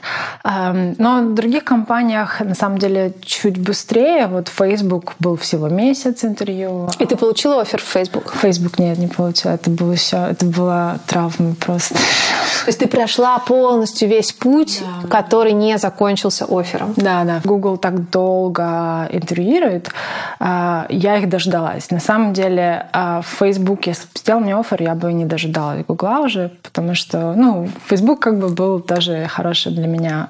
Но 0.97 1.21
в 1.21 1.33
других 1.33 1.63
компаниях, 1.63 2.41
на 2.41 2.55
самом 2.55 2.77
деле, 2.77 3.13
чуть 3.21 3.57
быстрее. 3.57 4.27
Вот 4.27 4.47
Facebook 4.47 5.13
был 5.19 5.35
всего 5.35 5.69
месяц 5.69 6.23
интервью. 6.23 6.89
И 6.99 7.05
ты 7.05 7.15
получила 7.15 7.61
офер 7.61 7.81
в 7.81 7.85
Facebook? 7.85 8.33
Facebook 8.33 8.79
нет, 8.79 8.97
не 8.97 9.07
получила. 9.07 9.51
Это 9.51 9.69
было 9.69 9.93
еще, 9.93 10.17
это 10.17 10.45
была 10.45 10.99
травма 11.07 11.55
просто. 11.59 11.95
То 11.95 12.69
есть 12.69 12.79
ты 12.79 12.87
прошла 12.87 13.39
полностью 13.39 14.09
весь 14.09 14.31
путь, 14.31 14.81
да. 15.03 15.07
который 15.07 15.51
не 15.53 15.77
закончился 15.77 16.45
оффером. 16.45 16.93
Да, 16.95 17.23
да. 17.23 17.41
Google 17.43 17.77
так 17.77 18.09
долго 18.09 19.07
интервьюирует. 19.11 19.91
А, 20.39 20.85
я 20.89 21.17
их 21.17 21.29
дождалась. 21.29 21.91
На 21.91 21.99
самом 21.99 22.33
деле 22.33 22.87
а, 22.91 23.21
в 23.21 23.27
Facebook, 23.27 23.87
если 23.87 24.03
бы 24.03 24.09
сделал 24.15 24.39
мне 24.41 24.55
офер, 24.55 24.81
я 24.81 24.95
бы 24.95 25.13
не 25.13 25.25
дожидалась 25.25 25.85
Google 25.87 26.23
уже, 26.23 26.51
потому 26.63 26.95
что, 26.95 27.33
ну, 27.33 27.69
Facebook 27.87 28.19
как 28.19 28.39
бы 28.39 28.49
был 28.49 28.79
даже 28.79 29.27
хорошим 29.27 29.75
для 29.75 29.87
меня 29.87 30.29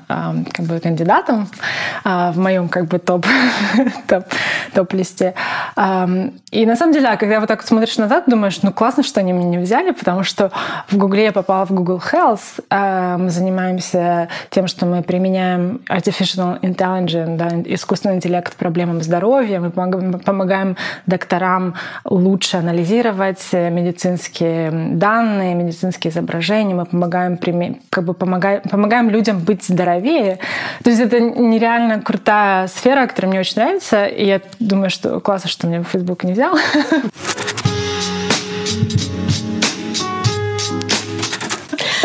как 0.53 0.65
бы 0.65 0.79
кандидатом 0.79 1.47
в 2.03 2.33
моем 2.35 2.69
как 2.69 2.85
бы 2.85 2.99
топ, 2.99 3.25
топ, 4.07 4.25
топ-листе. 4.73 5.33
И 6.51 6.65
на 6.65 6.75
самом 6.75 6.93
деле, 6.93 7.15
когда 7.17 7.39
вот 7.39 7.47
так 7.47 7.63
смотришь 7.63 7.97
назад, 7.97 8.25
думаешь, 8.27 8.61
ну 8.61 8.71
классно, 8.71 9.03
что 9.03 9.19
они 9.19 9.33
меня 9.33 9.49
не 9.49 9.57
взяли, 9.57 9.91
потому 9.91 10.23
что 10.23 10.51
в 10.87 10.97
Гугле 10.97 11.25
я 11.25 11.31
попала 11.31 11.65
в 11.65 11.71
Google 11.71 12.01
Health. 12.11 13.17
Мы 13.17 13.29
занимаемся 13.29 14.29
тем, 14.49 14.67
что 14.67 14.85
мы 14.85 15.01
применяем 15.03 15.81
artificial 15.89 16.59
intelligence, 16.61 17.37
да, 17.37 17.49
искусственный 17.65 18.15
интеллект 18.15 18.53
к 18.53 18.57
проблемам 18.57 19.01
здоровья. 19.01 19.59
Мы 19.59 19.71
помогаем 19.71 20.77
докторам 21.05 21.75
лучше 22.05 22.57
анализировать 22.57 23.45
медицинские 23.51 24.71
данные, 24.71 25.55
медицинские 25.55 26.11
изображения. 26.11 26.75
Мы 26.75 26.85
помогаем, 26.85 27.37
как 27.89 28.03
бы 28.03 28.13
помогаем, 28.13 28.61
помогаем 28.61 29.09
людям 29.09 29.39
быть 29.39 29.63
здоровее. 29.63 30.04
То 30.83 30.89
есть 30.89 31.01
это 31.01 31.19
нереально 31.19 32.01
крутая 32.01 32.67
сфера, 32.67 33.07
которая 33.07 33.31
мне 33.31 33.39
очень 33.39 33.61
нравится. 33.61 34.05
И 34.05 34.25
я 34.25 34.41
думаю, 34.59 34.89
что 34.89 35.19
классно, 35.19 35.49
что 35.49 35.67
меня 35.67 35.81
в 35.81 35.87
Facebook 35.87 36.23
не 36.23 36.33
взял. 36.33 36.57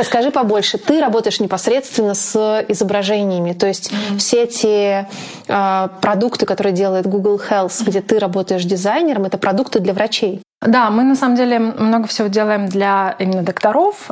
Расскажи 0.00 0.30
побольше. 0.30 0.78
Ты 0.78 0.98
работаешь 0.98 1.40
непосредственно 1.40 2.14
с 2.14 2.64
изображениями, 2.68 3.52
то 3.52 3.66
есть 3.66 3.92
mm-hmm. 3.92 4.16
все 4.16 4.44
эти 4.44 5.06
э, 5.46 5.88
продукты, 6.00 6.46
которые 6.46 6.72
делает 6.72 7.06
Google 7.06 7.38
Health, 7.38 7.84
где 7.84 8.00
ты 8.00 8.18
работаешь 8.18 8.64
дизайнером, 8.64 9.26
это 9.26 9.36
продукты 9.36 9.78
для 9.78 9.92
врачей. 9.92 10.40
Да, 10.62 10.90
мы 10.90 11.04
на 11.04 11.16
самом 11.16 11.36
деле 11.36 11.58
много 11.58 12.06
всего 12.06 12.28
делаем 12.28 12.68
для 12.68 13.16
именно 13.18 13.42
докторов, 13.42 14.10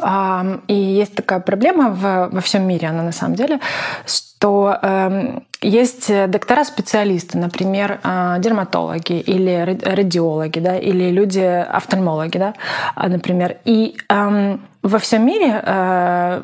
и 0.66 0.74
есть 0.74 1.14
такая 1.14 1.40
проблема 1.40 1.90
во 2.30 2.40
всем 2.40 2.66
мире, 2.66 2.88
она 2.88 3.02
на 3.02 3.12
самом 3.12 3.34
деле, 3.34 3.61
что 4.06 4.78
э, 4.80 5.40
есть 5.61 6.11
доктора-специалисты, 6.28 7.37
например, 7.37 8.00
э, 8.02 8.37
дерматологи 8.38 9.20
или 9.20 9.78
радиологи, 9.82 10.61
да, 10.61 10.78
или 10.78 11.11
люди 11.11 11.40
офтальмологи, 11.40 12.38
да, 12.38 12.54
например, 12.96 13.58
и 13.66 13.98
э, 14.08 14.58
во 14.82 14.98
всем 14.98 15.26
мире, 15.26 15.60
э, 15.62 16.42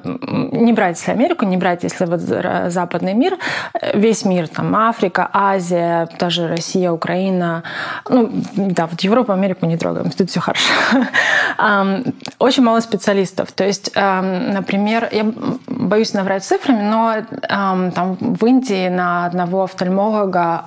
не 0.52 0.72
брать 0.72 0.98
если 0.98 1.12
Америку, 1.12 1.44
не 1.44 1.56
брать 1.56 1.84
если 1.84 2.06
вот 2.06 2.20
западный 2.20 3.14
мир, 3.14 3.38
весь 3.94 4.24
мир, 4.24 4.48
там 4.48 4.74
Африка, 4.74 5.30
Азия, 5.32 6.08
даже 6.18 6.48
Россия, 6.48 6.90
Украина, 6.90 7.62
ну 8.08 8.30
да, 8.56 8.86
вот 8.86 9.00
Европу, 9.00 9.32
Америку 9.32 9.66
не 9.66 9.76
трогаем, 9.76 10.10
тут 10.10 10.30
все 10.30 10.40
хорошо. 10.40 10.72
Очень 12.38 12.62
мало 12.64 12.80
специалистов. 12.80 13.52
То 13.52 13.64
есть, 13.64 13.94
например, 13.94 15.08
я 15.12 15.32
боюсь 15.66 16.12
наврать 16.14 16.44
цифрами, 16.44 16.82
но 16.82 17.16
там 17.92 18.16
в 18.20 18.44
Индии 18.46 18.88
на 18.88 19.26
одного 19.26 19.62
офтальмолога 19.62 20.64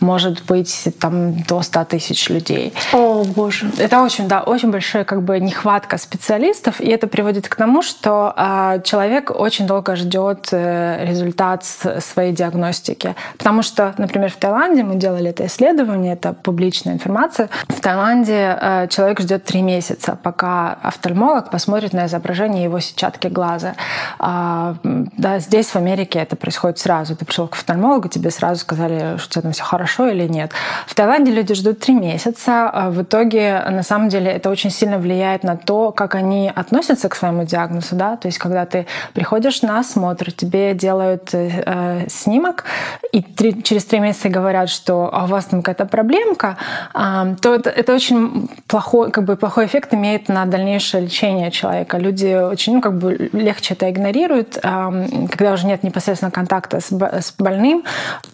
может 0.00 0.44
быть 0.46 0.88
там 1.00 1.42
до 1.42 1.62
100 1.62 1.84
тысяч 1.84 2.28
людей. 2.30 2.72
О, 2.92 3.24
боже. 3.24 3.70
Это 3.78 4.00
очень, 4.02 4.28
да, 4.28 4.40
очень 4.40 4.70
большая 4.70 5.04
как 5.04 5.22
бы 5.22 5.38
нехватка 5.40 5.98
специалистов, 5.98 6.80
и 6.80 6.88
это 6.88 7.06
приводит 7.10 7.48
к 7.48 7.54
тому, 7.56 7.82
что 7.82 8.32
э, 8.36 8.80
человек 8.84 9.30
очень 9.30 9.66
долго 9.66 9.96
ждет 9.96 10.48
э, 10.52 11.04
результат 11.06 11.64
своей 11.64 12.32
диагностики. 12.32 13.14
Потому 13.38 13.62
что, 13.62 13.94
например, 13.98 14.30
в 14.30 14.36
Таиланде 14.36 14.82
мы 14.82 14.96
делали 14.96 15.30
это 15.30 15.46
исследование, 15.46 16.14
это 16.14 16.32
публичная 16.32 16.94
информация. 16.94 17.48
В 17.68 17.80
Таиланде 17.80 18.58
э, 18.60 18.88
человек 18.88 19.20
ждет 19.20 19.44
три 19.44 19.62
месяца, 19.62 20.18
пока 20.22 20.78
офтальмолог 20.82 21.50
посмотрит 21.50 21.92
на 21.92 22.06
изображение 22.06 22.64
его 22.64 22.80
сетчатки 22.80 23.28
глаза. 23.28 23.74
А, 24.18 24.76
да, 24.82 25.38
здесь 25.38 25.68
в 25.68 25.76
Америке 25.76 26.18
это 26.18 26.36
происходит 26.36 26.78
сразу. 26.78 27.16
Ты 27.16 27.24
пришел 27.24 27.48
к 27.48 27.54
офтальмологу, 27.54 28.08
тебе 28.08 28.30
сразу 28.30 28.60
сказали, 28.60 29.16
что 29.18 29.28
у 29.28 29.32
тебя 29.32 29.42
там 29.42 29.52
все 29.52 29.64
хорошо 29.64 30.08
или 30.08 30.26
нет. 30.28 30.52
В 30.86 30.94
Таиланде 30.94 31.32
люди 31.32 31.54
ждут 31.54 31.80
три 31.80 31.94
месяца. 31.94 32.70
А 32.72 32.90
в 32.90 33.02
итоге, 33.02 33.64
на 33.68 33.82
самом 33.82 34.08
деле, 34.08 34.30
это 34.30 34.50
очень 34.50 34.70
сильно 34.70 34.98
влияет 34.98 35.42
на 35.42 35.56
то, 35.56 35.92
как 35.92 36.14
они 36.14 36.52
относятся 36.54 36.99
относятся 37.00 37.08
к 37.08 37.14
своему 37.14 37.44
диагнозу, 37.44 37.96
да, 37.96 38.16
то 38.16 38.28
есть 38.28 38.38
когда 38.38 38.64
ты 38.64 38.86
приходишь 39.14 39.62
на 39.62 39.78
осмотр, 39.78 40.32
тебе 40.32 40.74
делают 40.74 41.30
э, 41.34 42.06
снимок, 42.08 42.64
и 43.12 43.22
три, 43.22 43.62
через 43.62 43.84
три 43.84 44.00
месяца 44.00 44.28
говорят, 44.28 44.68
что 44.68 45.08
а 45.12 45.24
у 45.24 45.26
вас 45.26 45.46
там 45.46 45.62
какая-то 45.62 45.86
проблемка, 45.86 46.56
э, 46.94 47.36
то 47.40 47.54
это, 47.54 47.70
это 47.70 47.94
очень 47.94 48.48
плохой, 48.66 49.10
как 49.10 49.24
бы 49.24 49.36
плохой 49.36 49.66
эффект 49.66 49.94
имеет 49.94 50.28
на 50.28 50.46
дальнейшее 50.46 51.04
лечение 51.04 51.50
человека. 51.50 51.98
Люди 51.98 52.34
очень, 52.34 52.74
ну, 52.74 52.80
как 52.80 52.98
бы 52.98 53.30
легче 53.32 53.74
это 53.74 53.88
игнорируют, 53.90 54.58
э, 54.62 55.06
когда 55.30 55.52
уже 55.52 55.66
нет 55.66 55.82
непосредственно 55.82 56.30
контакта 56.30 56.80
с, 56.80 56.90
с 56.90 57.34
больным, 57.38 57.82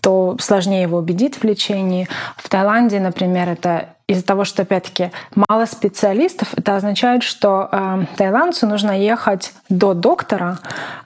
то 0.00 0.36
сложнее 0.40 0.82
его 0.82 0.98
убедить 0.98 1.36
в 1.36 1.44
лечении. 1.44 2.08
В 2.36 2.48
Таиланде, 2.48 3.00
например, 3.00 3.48
это 3.48 3.95
из-за 4.08 4.24
того, 4.24 4.44
что, 4.44 4.62
опять-таки, 4.62 5.10
мало 5.34 5.66
специалистов, 5.66 6.54
это 6.56 6.76
означает, 6.76 7.24
что 7.24 7.68
э, 7.70 8.04
таиландцу 8.16 8.66
нужно 8.66 8.96
ехать 8.98 9.52
до 9.68 9.94
доктора 9.94 10.58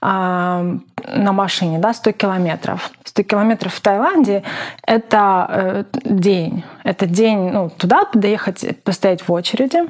э, 0.02 0.06
на 0.06 1.32
машине, 1.32 1.78
да, 1.78 1.94
100 1.94 2.12
километров. 2.12 2.90
100 3.04 3.22
километров 3.22 3.72
в 3.72 3.80
Таиланде— 3.80 4.42
это 4.86 5.46
э, 5.48 5.84
день. 6.04 6.64
Это 6.84 7.06
день, 7.06 7.50
ну, 7.50 7.70
туда 7.70 8.06
доехать, 8.12 8.82
постоять 8.84 9.26
в 9.26 9.32
очереди, 9.32 9.80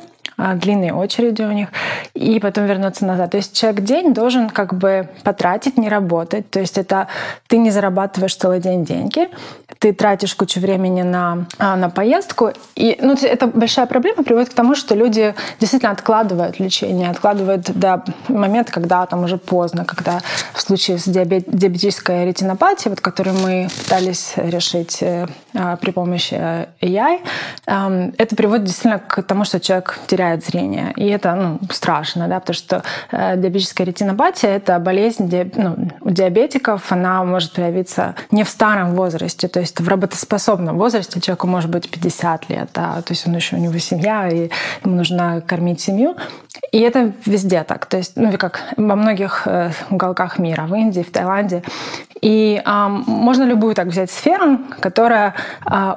длинные 0.54 0.94
очереди 0.94 1.42
у 1.42 1.52
них, 1.52 1.68
и 2.14 2.40
потом 2.40 2.66
вернуться 2.66 3.04
назад. 3.06 3.30
То 3.30 3.36
есть 3.36 3.58
человек 3.58 3.82
день 3.82 4.14
должен 4.14 4.50
как 4.50 4.74
бы 4.74 5.08
потратить, 5.22 5.78
не 5.78 5.88
работать. 5.88 6.50
То 6.50 6.60
есть 6.60 6.78
это 6.78 7.08
ты 7.46 7.58
не 7.58 7.70
зарабатываешь 7.70 8.34
целый 8.34 8.60
день 8.60 8.84
деньги, 8.84 9.28
ты 9.78 9.92
тратишь 9.92 10.34
кучу 10.34 10.60
времени 10.60 11.02
на, 11.02 11.46
а, 11.58 11.76
на 11.76 11.90
поездку. 11.90 12.50
И 12.76 12.98
ну, 13.00 13.14
это 13.14 13.46
большая 13.46 13.86
проблема, 13.86 14.22
приводит 14.22 14.50
к 14.50 14.54
тому, 14.54 14.74
что 14.74 14.94
люди 14.94 15.34
действительно 15.58 15.92
откладывают 15.92 16.60
лечение, 16.60 17.10
откладывают 17.10 17.70
до 17.70 18.04
момента, 18.28 18.72
когда 18.72 19.06
там 19.06 19.24
уже 19.24 19.38
поздно, 19.38 19.84
когда 19.84 20.20
в 20.54 20.60
случае 20.60 20.98
с 20.98 21.04
диабет, 21.04 21.44
диабетической 21.46 22.26
ретинопатией, 22.26 22.90
вот, 22.90 23.00
которую 23.00 23.36
мы 23.38 23.68
пытались 23.84 24.34
решить 24.36 25.02
э, 25.02 25.26
а, 25.54 25.76
при 25.76 25.90
помощи 25.90 26.34
AI, 26.80 27.20
это 27.66 28.36
приводит 28.36 28.64
действительно 28.64 28.98
к 28.98 29.22
тому, 29.22 29.44
что 29.44 29.60
человек 29.60 29.98
теряет 30.06 30.29
теряет 30.30 30.44
зрение. 30.44 30.92
И 30.96 31.06
это 31.06 31.34
ну, 31.34 31.58
страшно, 31.70 32.28
да, 32.28 32.40
потому 32.40 32.54
что 32.54 32.82
э, 33.10 33.36
диабетическая 33.36 33.86
ретинопатия— 33.86 34.50
это 34.56 34.78
болезнь 34.78 35.28
ди, 35.28 35.50
ну, 35.56 35.76
у 36.00 36.10
диабетиков. 36.10 36.92
Она 36.92 37.24
может 37.24 37.52
появиться 37.52 38.14
не 38.30 38.44
в 38.44 38.48
старом 38.48 38.94
возрасте, 38.94 39.48
то 39.48 39.60
есть 39.60 39.80
в 39.80 39.88
работоспособном 39.88 40.76
возрасте 40.76 41.20
человеку 41.20 41.46
может 41.46 41.70
быть 41.70 41.90
50 41.90 42.50
лет, 42.50 42.70
да, 42.74 43.02
то 43.02 43.12
есть 43.12 43.26
он 43.26 43.36
еще 43.36 43.56
у 43.56 43.58
него 43.58 43.78
семья, 43.78 44.28
и 44.28 44.50
ему 44.84 44.96
нужно 44.96 45.42
кормить 45.46 45.80
семью. 45.80 46.16
И 46.72 46.80
это 46.80 47.12
везде 47.26 47.64
так. 47.64 47.86
То 47.86 47.96
есть, 47.96 48.12
ну, 48.16 48.32
как 48.38 48.60
во 48.76 48.96
многих 48.96 49.42
э, 49.46 49.70
уголках 49.90 50.38
мира, 50.38 50.66
в 50.66 50.74
Индии, 50.74 51.02
в 51.02 51.10
Таиланде. 51.10 51.62
И 52.20 52.62
э, 52.64 52.88
можно 53.06 53.44
любую 53.44 53.74
так 53.74 53.86
взять 53.86 54.10
сферу, 54.10 54.58
которая 54.80 55.34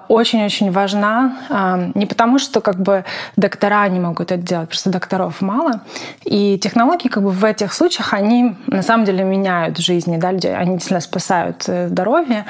очень-очень 0.07 0.69
э, 0.69 0.71
важна 0.71 1.37
э, 1.49 1.91
не 1.95 2.05
потому, 2.05 2.39
что 2.39 2.61
как 2.61 2.77
бы 2.77 3.03
доктора 3.35 3.87
не 3.89 3.99
могут 3.99 4.22
это 4.23 4.37
делать, 4.37 4.69
просто 4.69 4.89
докторов 4.89 5.41
мало. 5.41 5.81
И 6.23 6.57
технологии 6.57 7.07
как 7.07 7.23
бы 7.23 7.29
в 7.29 7.45
этих 7.45 7.73
случаях, 7.73 8.13
они 8.13 8.55
на 8.67 8.81
самом 8.81 9.05
деле 9.05 9.23
меняют 9.23 9.77
жизни, 9.77 10.17
да, 10.17 10.31
людей, 10.31 10.55
они 10.55 10.73
действительно 10.73 11.01
спасают 11.01 11.63
э, 11.67 11.87
здоровье. 11.89 12.45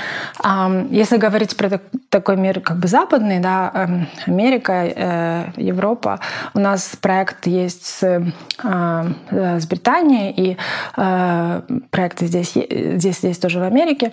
Если 0.89 1.17
говорить 1.17 1.55
про 1.57 1.69
так, 1.69 1.81
такой 2.09 2.37
мир 2.37 2.59
как 2.61 2.77
бы 2.77 2.87
западный, 2.87 3.39
да, 3.39 3.71
э, 3.73 4.31
Америка, 4.31 4.73
э, 4.73 5.45
Европа, 5.57 6.19
у 6.53 6.59
нас 6.59 6.95
проект 7.01 7.47
есть 7.47 7.85
с, 7.85 8.03
э, 8.03 9.59
с 9.59 9.65
Британией, 9.67 10.31
и 10.31 10.57
проекты 10.95 12.27
здесь, 12.27 12.53
здесь, 12.53 13.17
здесь 13.17 13.37
тоже 13.37 13.59
в 13.59 13.63
Америке. 13.63 14.11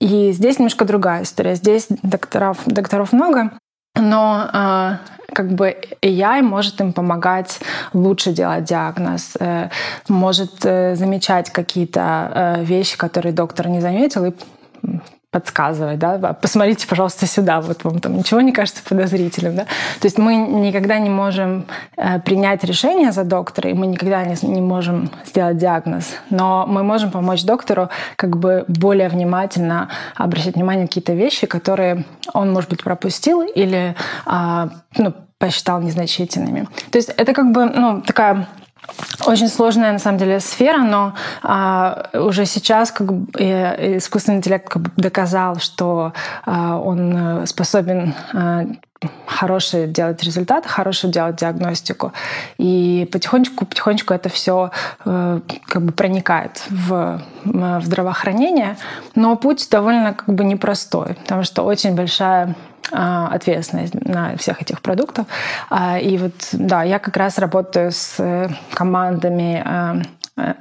И 0.00 0.32
здесь 0.32 0.58
немножко 0.58 0.84
другая 0.84 1.22
история. 1.22 1.54
Здесь 1.54 1.86
докторов, 2.02 2.58
докторов 2.66 3.12
много, 3.12 3.50
но 3.98 4.48
э, 4.52 4.96
как 5.32 5.50
бы 5.52 5.76
AI 6.02 6.42
может 6.42 6.80
им 6.80 6.92
помогать 6.92 7.60
лучше 7.92 8.32
делать 8.32 8.64
диагноз, 8.64 9.36
э, 9.40 9.68
может 10.08 10.64
э, 10.64 10.96
замечать 10.96 11.50
какие-то 11.50 12.32
э, 12.34 12.64
вещи, 12.64 12.96
которые 12.96 13.32
доктор 13.32 13.68
не 13.68 13.80
заметил, 13.80 14.24
и 14.24 14.32
подсказывать, 15.30 15.98
да, 15.98 16.32
посмотрите, 16.32 16.86
пожалуйста, 16.86 17.26
сюда, 17.26 17.60
вот 17.60 17.84
вам 17.84 17.98
там 18.00 18.16
ничего 18.16 18.40
не 18.40 18.50
кажется 18.50 18.82
подозрительным, 18.82 19.56
да. 19.56 19.64
То 20.00 20.06
есть 20.06 20.16
мы 20.16 20.36
никогда 20.36 20.98
не 20.98 21.10
можем 21.10 21.66
э, 21.98 22.18
принять 22.20 22.64
решение 22.64 23.12
за 23.12 23.24
доктора, 23.24 23.68
и 23.70 23.74
мы 23.74 23.86
никогда 23.88 24.24
не, 24.24 24.36
не 24.42 24.62
можем 24.62 25.10
сделать 25.26 25.58
диагноз, 25.58 26.14
но 26.30 26.64
мы 26.66 26.82
можем 26.82 27.10
помочь 27.10 27.44
доктору 27.44 27.90
как 28.16 28.38
бы 28.38 28.64
более 28.68 29.10
внимательно 29.10 29.90
обращать 30.16 30.54
внимание 30.54 30.82
на 30.82 30.88
какие-то 30.88 31.12
вещи, 31.12 31.46
которые 31.46 32.06
он, 32.32 32.50
может 32.50 32.70
быть, 32.70 32.82
пропустил 32.82 33.42
или 33.42 33.94
э, 34.24 34.68
ну, 34.96 35.14
посчитал 35.38 35.82
незначительными. 35.82 36.68
То 36.90 36.98
есть 36.98 37.10
это 37.10 37.34
как 37.34 37.52
бы 37.52 37.66
ну, 37.66 38.00
такая 38.00 38.48
очень 39.26 39.48
сложная 39.48 39.92
на 39.92 39.98
самом 39.98 40.18
деле 40.18 40.40
сфера, 40.40 40.78
но 40.78 41.14
а, 41.42 42.10
уже 42.14 42.46
сейчас 42.46 42.90
как 42.90 43.12
бы, 43.12 43.30
искусственный 43.38 44.38
интеллект 44.38 44.68
как 44.68 44.82
бы 44.82 44.90
доказал, 44.96 45.56
что 45.56 46.12
а, 46.44 46.78
он 46.78 47.46
способен 47.46 48.14
а, 48.32 48.64
хорошие 49.26 49.86
делать 49.86 50.22
результаты, 50.22 50.68
хорошую 50.68 51.12
делать 51.12 51.36
диагностику. 51.36 52.12
И 52.58 53.08
потихонечку, 53.12 53.64
потихонечку 53.64 54.12
это 54.12 54.28
все 54.28 54.72
э, 55.04 55.40
как 55.66 55.82
бы 55.82 55.92
проникает 55.92 56.64
в, 56.68 57.22
в 57.44 57.80
здравоохранение. 57.84 58.76
Но 59.14 59.36
путь 59.36 59.68
довольно 59.70 60.14
как 60.14 60.34
бы 60.34 60.44
непростой, 60.44 61.14
потому 61.14 61.44
что 61.44 61.62
очень 61.62 61.94
большая 61.94 62.56
ответственность 62.90 63.94
на 63.94 64.36
всех 64.36 64.62
этих 64.62 64.80
продуктов. 64.82 65.26
А, 65.70 65.98
и 65.98 66.16
вот, 66.18 66.34
да, 66.52 66.82
я 66.82 66.98
как 66.98 67.16
раз 67.16 67.38
работаю 67.38 67.90
с 67.92 68.16
э, 68.18 68.48
командами 68.72 69.62
а, 69.64 70.02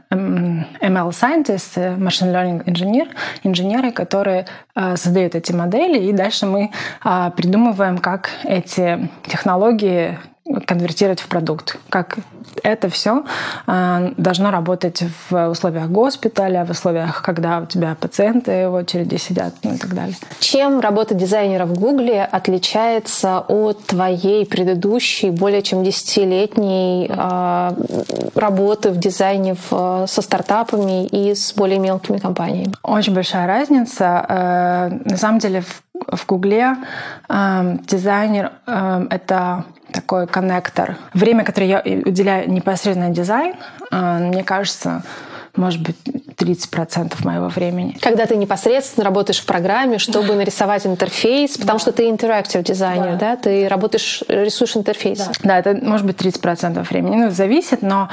ML 0.09 1.09
scientists, 1.09 1.77
machine 1.97 2.33
learning 2.33 2.63
инженер, 2.65 3.09
инженеры, 3.43 3.91
которые 3.91 4.47
создают 4.95 5.35
эти 5.35 5.51
модели, 5.51 5.99
и 5.99 6.13
дальше 6.13 6.47
мы 6.47 6.71
придумываем, 7.03 7.99
как 7.99 8.31
эти 8.43 9.07
технологии 9.27 10.17
конвертировать 10.65 11.19
в 11.19 11.27
продукт, 11.27 11.77
как 11.89 12.17
это 12.63 12.89
все 12.89 13.23
э, 13.67 14.13
должно 14.17 14.51
работать 14.51 15.03
в 15.29 15.49
условиях 15.49 15.89
госпиталя, 15.89 16.65
в 16.65 16.71
условиях, 16.71 17.21
когда 17.21 17.59
у 17.59 17.65
тебя 17.65 17.95
пациенты 17.99 18.69
в 18.69 18.73
очереди 18.73 19.17
сидят 19.17 19.53
ну 19.63 19.73
и 19.73 19.77
так 19.77 19.93
далее. 19.93 20.15
Чем 20.39 20.79
работа 20.79 21.13
дизайнера 21.13 21.65
в 21.65 21.77
Гугле 21.79 22.23
отличается 22.23 23.39
от 23.39 23.85
твоей 23.85 24.45
предыдущей, 24.45 25.29
более 25.29 25.61
чем 25.61 25.83
десятилетней 25.83 27.09
э, 27.09 27.71
работы 28.35 28.91
в 28.91 28.97
дизайне 28.97 29.55
со 29.69 30.21
стартапами 30.21 31.05
и 31.07 31.35
с 31.35 31.53
более 31.53 31.79
мелкими 31.79 32.17
компаниями? 32.17 32.73
Очень 32.83 33.13
большая 33.13 33.47
разница. 33.47 34.25
Э, 34.27 34.89
на 35.05 35.17
самом 35.17 35.39
деле 35.39 35.61
в 35.61 35.83
в 36.07 36.25
Гугле 36.25 36.75
э, 37.29 37.77
дизайнер 37.87 38.51
э, 38.65 39.07
это 39.09 39.65
такой 39.91 40.27
коннектор. 40.27 40.97
Время, 41.13 41.43
которое 41.43 41.67
я 41.67 41.79
уделяю 42.05 42.49
непосредственно 42.51 43.09
дизайн, 43.09 43.55
э, 43.91 44.19
мне 44.19 44.43
кажется, 44.43 45.03
может 45.55 45.81
быть, 45.81 45.97
30% 46.37 47.25
моего 47.25 47.47
времени. 47.47 47.97
Когда 48.01 48.25
ты 48.25 48.35
непосредственно 48.35 49.03
работаешь 49.03 49.39
в 49.39 49.45
программе, 49.45 49.97
чтобы 49.97 50.35
нарисовать 50.35 50.85
интерфейс, 50.85 51.57
потому 51.57 51.79
да. 51.79 51.81
что 51.81 51.91
ты 51.91 52.09
интерактив 52.09 52.63
дизайнер, 52.63 53.17
да. 53.17 53.31
да, 53.31 53.35
ты 53.37 53.67
работаешь, 53.67 54.23
рисуешь 54.27 54.77
интерфейс. 54.77 55.19
Да. 55.19 55.31
да, 55.43 55.59
это 55.59 55.85
может 55.85 56.05
быть 56.05 56.17
30% 56.17 56.87
времени. 56.89 57.15
Ну, 57.15 57.31
зависит, 57.31 57.81
но 57.81 58.09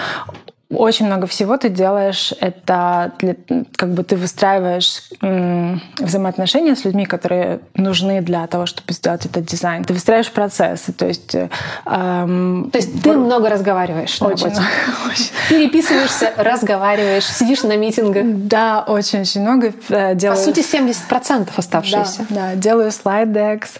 очень 0.76 1.06
много 1.06 1.26
всего 1.26 1.56
ты 1.56 1.68
делаешь. 1.68 2.32
Это 2.40 3.12
для, 3.18 3.36
как 3.76 3.94
бы 3.94 4.04
ты 4.04 4.16
выстраиваешь 4.16 5.02
м, 5.22 5.80
взаимоотношения 5.98 6.76
с 6.76 6.84
людьми, 6.84 7.06
которые 7.06 7.60
нужны 7.74 8.20
для 8.20 8.46
того, 8.46 8.66
чтобы 8.66 8.92
сделать 8.92 9.26
этот 9.26 9.44
дизайн. 9.44 9.84
Ты 9.84 9.94
выстраиваешь 9.94 10.30
процессы. 10.30 10.92
То 10.92 11.06
есть, 11.06 11.34
эм, 11.34 12.70
то 12.72 12.78
есть 12.78 13.02
ты 13.02 13.08
бор... 13.08 13.16
много 13.18 13.48
разговариваешь. 13.48 14.20
Очень, 14.20 14.46
очень. 15.10 15.30
Переписываешься, 15.48 16.32
разговариваешь, 16.36 17.26
сидишь 17.26 17.62
на 17.62 17.76
митингах. 17.76 18.24
Да, 18.24 18.84
очень-очень 18.86 19.42
много 19.42 19.72
э, 19.88 20.14
делаю. 20.14 20.36
По 20.36 20.42
сути, 20.42 20.60
70% 20.60 21.48
оставшиеся. 21.56 22.26
Да, 22.30 22.50
да, 22.50 22.54
делаю 22.54 22.90
слайд-декс. 22.90 23.74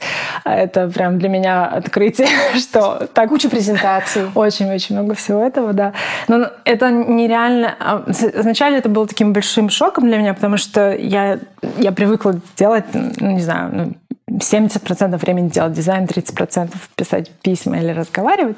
Это 0.45 0.89
прям 0.89 1.19
для 1.19 1.29
меня 1.29 1.67
открытие, 1.67 2.29
что 2.55 3.09
так... 3.13 3.29
Куча 3.35 3.49
презентаций. 3.49 4.31
Очень-очень 4.35 4.95
много 4.95 5.15
всего 5.15 5.43
этого, 5.43 5.73
да. 5.73 5.93
Но 6.29 6.51
это 6.65 6.84
нереально... 6.91 7.75
А, 7.79 8.05
вначале 8.37 8.79
это 8.79 8.89
было 8.89 9.07
таким 9.07 9.33
большим 9.33 9.71
шоком 9.71 10.05
для 10.05 10.19
меня, 10.19 10.35
потому 10.35 10.57
что 10.57 10.95
я, 10.95 11.39
я 11.79 11.93
привыкла 11.93 12.41
делать, 12.57 12.85
ну, 12.93 13.31
не 13.31 13.43
знаю, 13.43 13.95
70% 14.31 15.09
ну, 15.09 15.17
времени 15.19 15.49
делать 15.49 15.73
дизайн, 15.73 16.05
30% 16.05 16.71
писать 16.97 17.31
письма 17.43 17.79
или 17.79 17.91
разговаривать. 17.91 18.57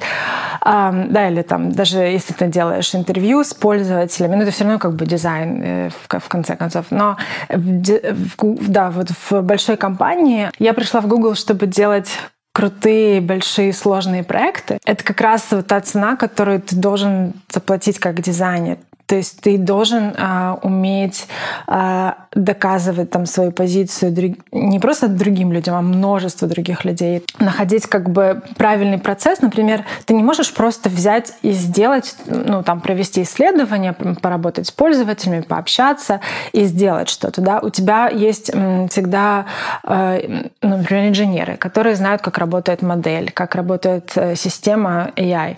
А, 0.61 0.93
да, 0.93 1.29
или 1.29 1.43
там, 1.43 1.73
даже 1.73 1.99
если 1.99 2.33
ты 2.33 2.47
делаешь 2.47 2.95
интервью 2.95 3.43
с 3.43 3.53
пользователями, 3.53 4.37
ну, 4.37 4.43
это 4.43 4.53
все 4.53 4.65
равно 4.65 4.79
как 4.79 4.95
бы 4.95 5.07
дизайн 5.07 5.63
э, 5.63 5.91
в, 6.09 6.29
конце 6.29 6.57
концов. 6.57 6.87
Но 6.91 7.17
в, 7.49 8.69
да, 8.69 8.91
вот 8.91 9.11
в 9.31 9.43
большой 9.43 9.77
компании 9.77 10.51
я 10.59 10.73
пришла 10.73 11.01
в 11.01 11.09
Google, 11.09 11.35
чтобы 11.35 11.67
делать 11.67 12.11
крутые, 12.57 13.21
большие, 13.21 13.75
сложные 13.75 14.25
проекты, 14.25 14.79
это 14.87 15.05
как 15.05 15.21
раз 15.21 15.49
та 15.69 15.81
цена, 15.83 16.17
которую 16.17 16.63
ты 16.63 16.75
должен 16.75 17.35
заплатить 17.51 17.99
как 17.99 18.23
дизайнер. 18.23 18.79
То 19.07 19.15
есть 19.15 19.41
ты 19.41 19.57
должен 19.57 20.15
а, 20.19 20.59
уметь 20.63 21.29
а, 21.67 22.17
доказывать 22.35 23.11
там 23.11 23.27
свою 23.27 23.53
позицию 23.53 24.13
друг... 24.13 24.33
не 24.53 24.81
просто 24.81 25.09
другим 25.09 25.53
людям, 25.53 25.77
а 25.77 25.83
множеству 25.83 26.49
других 26.49 26.85
людей. 26.85 27.25
Находить 27.39 27.87
как 27.87 28.11
бы 28.11 28.43
правильный 28.57 28.99
процесс. 28.99 29.41
Например, 29.41 29.85
ты 30.05 30.15
не 30.15 30.23
можешь 30.23 30.53
просто 30.53 30.89
взять 30.89 31.33
и 31.43 31.53
сделать, 31.53 32.17
ну 32.27 32.63
там 32.63 32.81
провести 32.81 33.23
исследование, 33.23 33.93
поработать 33.93 34.67
с 34.67 34.73
пользователями, 34.73 35.41
пообщаться 35.41 36.21
и 36.53 36.65
сделать 36.65 37.09
что-то. 37.09 37.41
Да? 37.41 37.61
У 37.61 37.71
тебя 37.71 38.09
есть 38.09 38.51
всегда, 38.91 39.47
э, 39.85 40.49
например, 40.63 41.09
инженеры, 41.09 41.57
которые 41.57 41.95
знают, 41.95 42.23
как 42.23 42.39
работает 42.39 42.83
модель, 42.83 43.31
как 43.31 43.55
работает 43.55 44.13
э, 44.17 44.35
система 44.35 45.13
AI. 45.17 45.57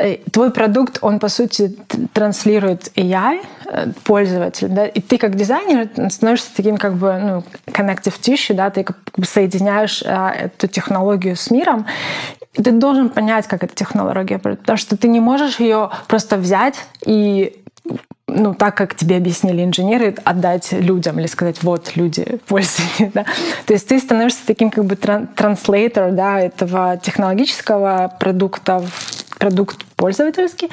Э, 0.00 0.16
твой 0.32 0.50
продукт, 0.50 0.98
он, 1.02 1.18
по 1.18 1.28
сути, 1.28 1.76
транслирует 2.14 2.90
AI 2.96 3.40
э, 3.66 3.92
пользователь, 4.04 4.68
да, 4.68 4.86
и 4.86 5.00
ты 5.00 5.18
как 5.18 5.36
дизайнер 5.36 5.88
становишься 6.10 6.48
таким 6.56 6.78
как 6.78 6.94
бы 6.94 7.18
ну, 7.18 7.44
connective 7.66 8.14
tissue, 8.18 8.54
да, 8.54 8.70
ты 8.70 8.82
как 8.82 8.96
бы 9.16 9.26
соединяешь 9.26 10.02
а, 10.06 10.30
эту 10.30 10.68
технологию 10.68 11.36
с 11.36 11.50
миром, 11.50 11.84
ты 12.54 12.72
должен 12.72 13.10
понять, 13.10 13.46
как 13.46 13.62
эта 13.62 13.74
технология, 13.74 14.38
потому 14.38 14.78
что 14.78 14.96
ты 14.96 15.06
не 15.06 15.20
можешь 15.20 15.60
ее 15.60 15.90
просто 16.08 16.38
взять 16.38 16.76
и 17.04 17.60
ну, 18.26 18.54
так, 18.54 18.76
как 18.76 18.94
тебе 18.94 19.16
объяснили 19.16 19.64
инженеры, 19.64 20.14
отдать 20.24 20.72
людям 20.72 21.18
или 21.18 21.26
сказать, 21.26 21.62
вот, 21.62 21.96
люди, 21.96 22.38
пользуйтесь. 22.46 23.12
Да? 23.12 23.24
То 23.66 23.74
есть 23.74 23.88
ты 23.88 23.98
становишься 23.98 24.40
таким 24.46 24.70
как 24.70 24.84
бы 24.84 24.96
транслейтер 24.96 26.12
да, 26.12 26.40
этого 26.40 26.98
технологического 27.02 28.14
продукта 28.18 28.78
в 28.78 29.19
продукт 29.40 29.84
пользовательский. 29.96 30.70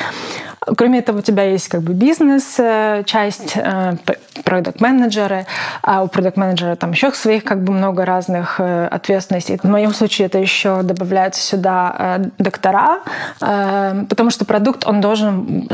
Кроме 0.59 0.99
этого, 0.99 1.19
у 1.19 1.21
тебя 1.21 1.43
есть 1.43 1.69
как 1.69 1.81
бы 1.81 1.93
бизнес-часть, 1.93 3.53
э, 3.55 3.95
э, 4.05 4.13
продукт-менеджеры, 4.43 5.47
а 5.87 6.03
у 6.03 6.07
продукт-менеджера 6.09 6.75
там 6.75 6.91
еще 6.91 7.11
своих 7.13 7.45
как 7.45 7.63
бы 7.63 7.71
много 7.71 8.03
разных 8.03 8.59
э, 8.59 8.87
ответственностей. 8.87 9.57
В 9.63 9.69
моем 9.69 9.93
случае 9.93 10.25
это 10.25 10.37
еще 10.37 10.83
добавляется 10.83 11.41
сюда 11.41 12.19
доктора, 12.37 12.99
потому 13.39 14.29
что 14.29 14.43
продукт, 14.43 14.85
он 14.85 14.99
должен 14.99 15.69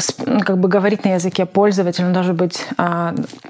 как 0.45 0.59
бы 0.59 0.69
говорить 0.69 1.03
на 1.03 1.15
языке 1.15 1.47
пользователя, 1.47 2.05
он 2.05 2.13
должен 2.13 2.35
быть 2.35 2.63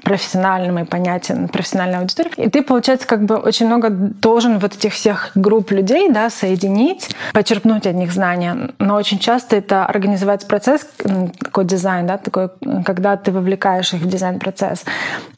профессиональным 0.02 0.78
и 0.78 0.84
понятен 0.84 1.48
профессиональной 1.48 1.98
аудитории. 1.98 2.32
И 2.36 2.48
ты, 2.48 2.62
получается, 2.62 3.06
как 3.06 3.24
бы 3.24 3.36
очень 3.36 3.66
много 3.66 3.90
должен 3.90 4.58
вот 4.58 4.74
этих 4.74 4.94
всех 4.94 5.32
групп 5.34 5.70
людей 5.70 6.10
да, 6.10 6.30
соединить, 6.30 7.10
почерпнуть 7.34 7.86
от 7.86 7.94
них 7.94 8.10
знания. 8.12 8.70
Но 8.78 8.94
очень 8.94 9.18
часто 9.18 9.56
это 9.56 9.84
организовать 9.84 10.48
процесс, 10.48 10.86
такой 11.38 11.66
дизайн, 11.66 12.06
да, 12.06 12.16
такой, 12.16 12.48
когда 12.86 13.16
ты 13.16 13.32
вовлекаешь 13.32 13.92
их 13.92 14.00
в 14.00 14.08
дизайн-процесс. 14.08 14.84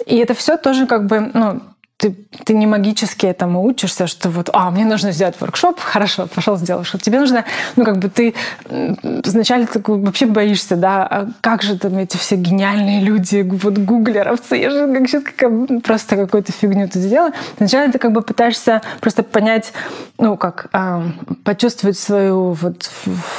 И 0.06 0.16
это 0.18 0.34
все 0.34 0.56
тоже 0.56 0.86
как 0.86 1.06
бы, 1.06 1.15
ну, 1.20 1.60
ты, 1.96 2.14
ты 2.44 2.52
не 2.52 2.66
магически 2.66 3.24
этому 3.24 3.62
учишься, 3.62 4.06
что 4.06 4.28
вот, 4.28 4.50
а, 4.52 4.70
мне 4.70 4.84
нужно 4.84 5.12
сделать 5.12 5.40
воркшоп, 5.40 5.80
хорошо, 5.80 6.26
пошел 6.26 6.56
сделал 6.56 6.84
что 6.84 6.98
Тебе 6.98 7.18
нужно, 7.18 7.44
ну, 7.76 7.84
как 7.84 7.98
бы 7.98 8.10
ты 8.10 8.34
вначале 8.68 9.66
ты 9.66 9.82
вообще 9.86 10.26
боишься, 10.26 10.76
да, 10.76 11.06
а 11.06 11.28
как 11.40 11.62
же 11.62 11.78
там 11.78 11.96
эти 11.96 12.18
все 12.18 12.36
гениальные 12.36 13.00
люди, 13.00 13.40
вот 13.40 13.78
гуглеровцы, 13.78 14.56
я 14.56 14.70
же 14.70 14.92
как 14.92 15.08
сейчас 15.08 15.22
как, 15.36 15.82
просто 15.82 16.16
какую-то 16.16 16.52
фигню 16.52 16.86
тут 16.86 17.02
сделала. 17.02 17.32
Вначале 17.58 17.90
ты 17.90 17.98
как 17.98 18.12
бы 18.12 18.20
пытаешься 18.20 18.82
просто 19.00 19.22
понять, 19.22 19.72
ну, 20.18 20.36
как, 20.36 20.68
э, 20.74 21.02
почувствовать 21.44 21.98
свою 21.98 22.52
вот 22.52 22.82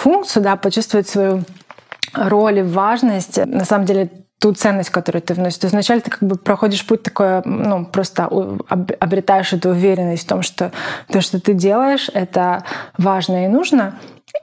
функцию, 0.02 0.42
да, 0.42 0.56
почувствовать 0.56 1.08
свою 1.08 1.44
роль 2.14 2.60
и 2.60 2.64
важность. 2.64 3.38
На 3.46 3.66
самом 3.66 3.86
деле 3.86 4.10
ту 4.40 4.54
ценность, 4.54 4.90
которую 4.90 5.22
ты 5.22 5.34
вносишь. 5.34 5.60
То 5.60 5.66
есть 5.66 5.74
вначале 5.74 6.02
ты 6.02 6.12
как 6.12 6.22
бы 6.22 6.36
проходишь 6.36 6.86
путь 6.86 7.04
такой, 7.04 7.42
ну, 7.44 7.86
просто 7.86 8.26
обретаешь 8.26 9.54
эту 9.54 9.70
уверенность 9.70 10.24
в 10.24 10.28
том, 10.28 10.42
что 10.42 10.72
то, 11.12 11.22
что 11.22 11.40
ты 11.40 11.54
делаешь, 11.54 12.10
это 12.14 12.64
важно 12.98 13.46
и 13.46 13.48
нужно. 13.48 14.00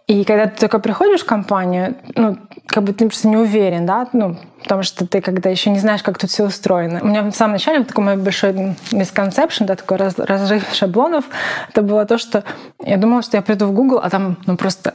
И 0.07 0.25
когда 0.25 0.47
ты 0.47 0.61
только 0.61 0.81
приходишь 0.81 1.21
в 1.21 1.27
компанию, 1.27 1.97
ну, 2.17 2.39
как 2.67 2.83
бы 2.83 2.93
ты 2.93 3.07
просто 3.07 3.29
не 3.29 3.37
уверен, 3.37 3.87
да, 3.87 4.09
ну, 4.13 4.37
потому 4.65 4.83
что 4.83 5.07
ты 5.07 5.21
когда 5.21 5.51
еще 5.51 5.71
не 5.71 5.79
знаешь, 5.79 6.03
как 6.03 6.19
тут 6.19 6.31
все 6.31 6.45
устроено. 6.45 7.01
У 7.03 7.07
меня 7.07 7.23
в 7.23 7.33
самом 7.33 7.53
начале 7.53 7.79
вот 7.79 7.89
такой 7.89 8.05
мой 8.05 8.17
большой 8.17 8.53
misconception, 8.91 9.67
да, 9.67 9.77
такой 9.77 9.99
раз, 9.99 10.15
разрыв 10.19 10.65
шаблонов, 10.73 11.25
это 11.69 11.83
было 11.83 12.05
то, 12.07 12.19
что 12.19 12.45
я 12.85 12.97
думала, 12.97 13.23
что 13.23 13.37
я 13.37 13.43
приду 13.43 13.67
в 13.67 13.73
Google, 13.73 14.01
а 14.03 14.11
там 14.11 14.37
ну 14.47 14.57
просто 14.57 14.95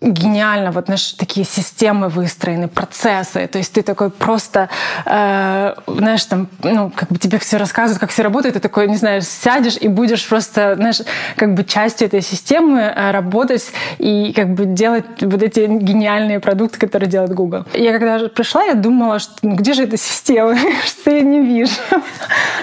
гениально, 0.00 0.70
вот 0.70 0.86
знаешь, 0.86 1.12
такие 1.12 1.46
системы 1.46 2.08
выстроены, 2.08 2.68
процессы, 2.68 3.46
то 3.46 3.58
есть 3.58 3.72
ты 3.72 3.82
такой 3.82 4.10
просто, 4.10 4.68
э, 5.06 5.74
знаешь, 5.86 6.24
там, 6.24 6.48
ну, 6.62 6.92
как 6.94 7.08
бы 7.08 7.18
тебе 7.18 7.38
все 7.38 7.56
рассказывают, 7.56 8.00
как 8.00 8.10
все 8.10 8.22
работает, 8.22 8.54
ты 8.54 8.60
такой, 8.60 8.88
не 8.88 8.96
знаю, 8.96 9.22
сядешь 9.22 9.76
и 9.80 9.88
будешь 9.88 10.28
просто, 10.28 10.74
знаешь, 10.76 11.00
как 11.36 11.54
бы 11.54 11.64
частью 11.64 12.08
этой 12.08 12.20
системы 12.20 12.80
э, 12.80 13.10
работать 13.10 13.72
и 13.98 14.32
как 14.34 14.52
бы 14.54 14.66
делать 14.66 15.06
вот 15.22 15.42
эти 15.42 15.60
гениальные 15.60 16.40
продукты, 16.40 16.78
которые 16.78 17.08
делает 17.08 17.32
Google. 17.34 17.64
Я 17.72 17.98
когда 17.98 18.28
пришла, 18.28 18.64
я 18.64 18.74
думала, 18.74 19.05
думала, 19.06 19.18
что 19.20 19.32
ну, 19.42 19.54
где 19.54 19.72
же 19.72 19.84
эта 19.84 19.96
система, 19.96 20.56
что 20.86 21.10
я 21.10 21.20
не 21.20 21.40
вижу. 21.40 21.72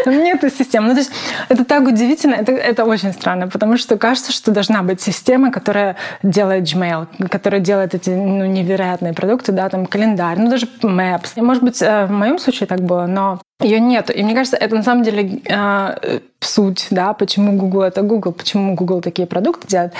Нет 0.06 0.44
системы. 0.58 0.88
Ну, 0.89 0.94
то 0.94 1.00
есть 1.00 1.12
это 1.50 1.64
так 1.64 1.88
удивительно, 1.88 2.36
это, 2.36 2.52
это 2.52 2.86
очень 2.86 3.14
странно, 3.14 3.48
потому 3.48 3.78
что 3.78 3.98
кажется, 3.98 4.32
что 4.32 4.52
должна 4.52 4.84
быть 4.84 5.02
система, 5.02 5.52
которая 5.52 5.96
делает 6.24 6.64
Gmail, 6.64 7.08
которая 7.30 7.62
делает 7.62 7.96
эти 7.96 8.10
ну, 8.10 8.46
невероятные 8.46 9.14
продукты, 9.14 9.52
да, 9.52 9.70
там 9.70 9.86
календарь, 9.86 10.39
ну 10.39 10.50
даже 10.50 10.68
Maps. 10.82 11.41
Может 11.41 11.64
быть, 11.64 11.82
э, 11.82 12.06
в 12.06 12.12
моем 12.12 12.39
случае 12.39 12.68
так 12.68 12.82
было, 12.82 13.06
но 13.06 13.39
ее 13.62 13.80
нет. 13.80 14.10
И 14.14 14.24
мне 14.24 14.34
кажется, 14.36 14.58
это 14.58 14.76
на 14.76 14.84
самом 14.84 15.04
деле 15.04 15.41
э, 15.46 16.20
суть, 16.41 16.88
да, 16.91 17.14
почему 17.14 17.58
Google 17.58 17.84
это 17.84 18.02
Google, 18.02 18.34
почему 18.34 18.76
Google 18.76 19.02
такие 19.02 19.28
продукты 19.28 19.68
делает. 19.68 19.94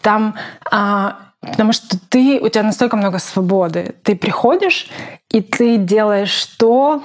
Там 0.00 0.34
э, 0.70 1.10
Потому 1.40 1.72
что 1.72 1.96
ты, 2.08 2.40
у 2.40 2.48
тебя 2.48 2.64
настолько 2.64 2.96
много 2.96 3.18
свободы. 3.18 3.94
Ты 4.02 4.16
приходишь, 4.16 4.88
и 5.30 5.40
ты 5.40 5.76
делаешь 5.76 6.46
то, 6.58 7.02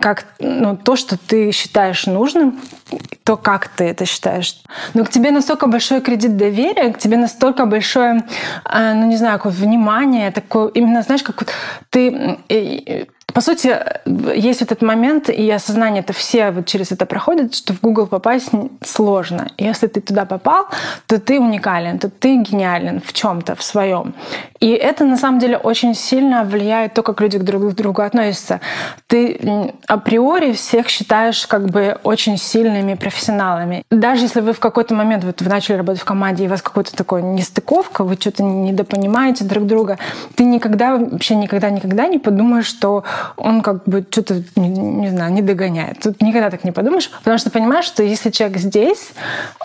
как, 0.00 0.26
ну, 0.38 0.76
то, 0.76 0.96
что 0.96 1.16
ты 1.18 1.52
считаешь 1.52 2.06
нужным, 2.06 2.58
то, 3.24 3.36
как 3.36 3.68
ты 3.68 3.84
это 3.84 4.06
считаешь. 4.06 4.62
Но 4.94 5.04
к 5.04 5.10
тебе 5.10 5.30
настолько 5.30 5.66
большой 5.66 6.00
кредит 6.00 6.36
доверия, 6.36 6.92
к 6.92 6.98
тебе 6.98 7.16
настолько 7.16 7.66
большое, 7.66 8.24
э, 8.64 8.94
ну, 8.94 9.06
не 9.06 9.16
знаю, 9.16 9.38
какое 9.38 9.52
внимание, 9.52 10.30
такое, 10.30 10.68
именно, 10.68 11.02
знаешь, 11.02 11.22
как 11.22 11.40
вот 11.40 11.50
ты 11.90 12.38
по 13.34 13.40
сути, 13.40 13.76
есть 14.34 14.62
этот 14.62 14.82
момент, 14.82 15.28
и 15.28 15.50
осознание, 15.50 16.02
это 16.02 16.12
все 16.12 16.50
вот 16.50 16.66
через 16.66 16.92
это 16.92 17.06
проходят, 17.06 17.54
что 17.54 17.72
в 17.72 17.80
Google 17.80 18.06
попасть 18.06 18.50
сложно. 18.84 19.48
Если 19.58 19.86
ты 19.86 20.00
туда 20.00 20.24
попал, 20.24 20.66
то 21.06 21.18
ты 21.18 21.40
уникален, 21.40 21.98
то 21.98 22.08
ты 22.08 22.36
гениален 22.36 23.00
в 23.04 23.12
чем-то, 23.12 23.54
в 23.54 23.62
своем. 23.62 24.14
И 24.60 24.70
это 24.70 25.04
на 25.04 25.16
самом 25.16 25.38
деле 25.38 25.56
очень 25.56 25.94
сильно 25.94 26.44
влияет 26.44 26.94
то, 26.94 27.02
как 27.02 27.20
люди 27.20 27.38
друг 27.38 27.72
к 27.72 27.74
другу 27.74 28.02
относятся. 28.02 28.60
Ты 29.06 29.72
априори 29.86 30.52
всех 30.52 30.88
считаешь 30.88 31.46
как 31.46 31.66
бы 31.66 31.98
очень 32.02 32.36
сильными 32.36 32.94
профессионалами. 32.94 33.84
Даже 33.90 34.24
если 34.24 34.40
вы 34.40 34.52
в 34.52 34.60
какой-то 34.60 34.94
момент 34.94 35.24
вот 35.24 35.40
вы 35.40 35.48
начали 35.48 35.76
работать 35.76 36.02
в 36.02 36.04
команде, 36.04 36.44
и 36.44 36.46
у 36.46 36.50
вас 36.50 36.62
какой-то 36.62 36.94
такой 36.94 37.22
нестыковка, 37.22 38.04
вы 38.04 38.14
что-то 38.14 38.42
недопонимаете 38.42 39.44
друг 39.44 39.66
друга, 39.66 39.98
ты 40.34 40.44
никогда, 40.44 40.96
вообще 40.96 41.36
никогда-никогда 41.36 42.06
не 42.06 42.18
подумаешь, 42.18 42.66
что 42.66 43.04
он 43.36 43.62
как 43.62 43.84
бы 43.84 44.04
что-то, 44.10 44.42
не, 44.56 44.68
не 44.68 45.10
знаю, 45.10 45.32
не 45.32 45.42
догоняет. 45.42 46.00
Тут 46.00 46.22
никогда 46.22 46.50
так 46.50 46.64
не 46.64 46.72
подумаешь, 46.72 47.10
потому 47.18 47.38
что 47.38 47.50
понимаешь, 47.50 47.84
что 47.84 48.02
если 48.02 48.30
человек 48.30 48.58
здесь, 48.58 49.12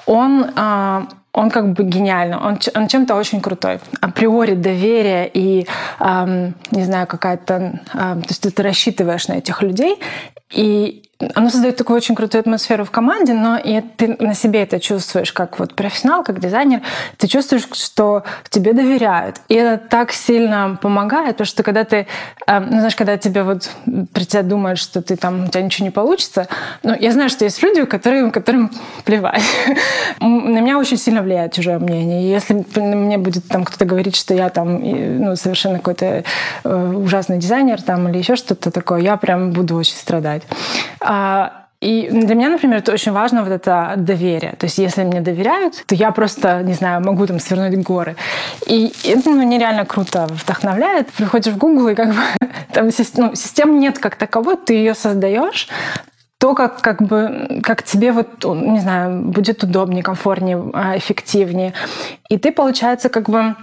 он 0.06 0.51
а, 0.56 1.08
он 1.36 1.49
как 1.49 1.74
бы 1.74 1.84
гениальный, 1.84 2.38
он, 2.38 2.58
он 2.76 2.88
чем-то 2.88 3.14
очень 3.16 3.41
крутой. 3.41 3.80
Априори 3.99 4.56
доверие 4.56 5.30
и, 5.34 5.68
эм, 5.99 6.56
не 6.72 6.84
знаю, 6.84 7.08
какая-то... 7.08 7.82
Э, 7.93 8.22
то 8.22 8.28
есть 8.30 8.56
ты 8.56 8.64
рассчитываешь 8.64 9.28
на 9.28 9.34
этих 9.34 9.62
людей, 9.62 9.99
и 10.53 11.05
оно 11.34 11.49
создает 11.49 11.78
такую 11.78 11.95
очень 11.95 12.13
крутую 12.13 12.41
атмосферу 12.41 12.84
в 12.84 12.91
команде, 12.91 13.34
но 13.34 13.57
и 13.57 13.82
ты 13.82 14.18
на 14.20 14.34
себе 14.34 14.63
это 14.63 14.82
чувствуешь 14.82 15.32
как 15.32 15.59
вот 15.59 15.74
профессионал, 15.74 16.24
как 16.24 16.39
дизайнер, 16.39 16.82
ты 17.18 17.28
чувствуешь, 17.28 17.68
что 17.72 18.24
тебе 18.49 18.74
доверяют. 18.74 19.38
И 19.47 19.55
это 19.55 19.82
так 19.82 20.11
сильно 20.11 20.78
помогает, 20.82 21.38
потому 21.38 21.45
что 21.45 21.63
когда 21.63 21.86
ты, 21.86 22.07
э, 22.47 22.59
ну, 22.59 22.80
знаешь, 22.80 22.97
когда 22.97 23.18
тебе 23.18 23.43
вот 23.43 23.70
при 24.11 24.26
тебя 24.26 24.43
думают, 24.43 24.78
что 24.78 25.01
ты 25.01 25.16
там, 25.16 25.45
у 25.45 25.47
тебя 25.47 25.61
ничего 25.61 25.86
не 25.86 25.91
получится, 25.91 26.47
ну, 26.84 26.93
я 26.99 27.11
знаю, 27.13 27.30
что 27.30 27.45
есть 27.45 27.63
люди, 27.63 27.86
которые, 27.86 28.30
которым 28.32 28.72
плевать. 29.05 29.41
на 30.20 30.59
меня 30.59 30.78
очень 30.78 30.97
сильно 30.97 31.22
влияет 31.22 31.53
чужое 31.53 31.80
мнение. 31.80 32.24
И 32.24 32.30
если 32.30 32.66
мне 32.76 33.18
будет 33.18 33.47
там 33.47 33.63
кто-то 33.63 33.86
говорить, 33.86 34.18
что 34.18 34.34
я 34.34 34.49
там 34.49 34.82
ну, 34.82 35.36
совершенно 35.38 35.78
какой-то 35.78 36.26
э, 36.63 36.93
ужасный 36.93 37.38
дизайнер 37.38 37.82
там 37.82 38.09
или 38.09 38.18
еще 38.18 38.36
что-то 38.36 38.70
такое, 38.70 38.99
я 38.99 39.16
прям 39.16 39.51
буду 39.51 39.78
очень 39.78 39.95
страдать. 39.95 40.43
А, 41.08 41.68
и 41.82 42.10
для 42.10 42.34
меня, 42.36 42.49
например, 42.49 42.80
это 42.80 42.91
очень 42.91 43.12
важно 43.12 43.43
вот 43.43 43.51
это 43.51 43.93
доверие. 43.97 44.53
То 44.58 44.66
есть 44.66 44.80
если 44.80 45.03
мне 45.03 45.22
доверяют, 45.22 45.84
то 45.86 45.93
я 45.93 46.12
просто, 46.12 46.64
не 46.64 46.74
знаю, 46.74 47.03
могу 47.03 47.28
там 47.28 47.39
свернуть 47.39 47.78
горы. 47.84 48.16
И 48.66 48.91
это 49.03 49.30
ну, 49.30 49.43
нереально 49.43 49.86
круто 49.86 50.26
вдохновляет. 50.26 51.12
Приходишь 51.12 51.53
в 51.53 51.58
Google, 51.58 51.89
и 51.89 51.95
как 51.95 52.10
бы 52.10 52.22
там 52.74 52.89
ну, 53.18 53.36
систем 53.36 53.80
нет 53.80 53.99
как 53.99 54.16
таковой, 54.16 54.58
ты 54.58 54.74
ее 54.74 54.95
создаешь, 54.95 55.68
то, 56.39 56.56
как, 56.56 56.82
как 56.82 57.03
бы, 57.03 57.62
как 57.62 57.84
тебе 57.84 58.12
вот, 58.12 58.43
не 58.43 58.80
знаю, 58.80 59.22
будет 59.22 59.64
удобнее, 59.64 60.03
комфортнее, 60.03 60.64
а, 60.74 60.97
эффективнее. 60.97 61.74
И 62.30 62.39
ты, 62.39 62.51
получается, 62.51 63.10
как 63.10 63.30
бы 63.30 63.56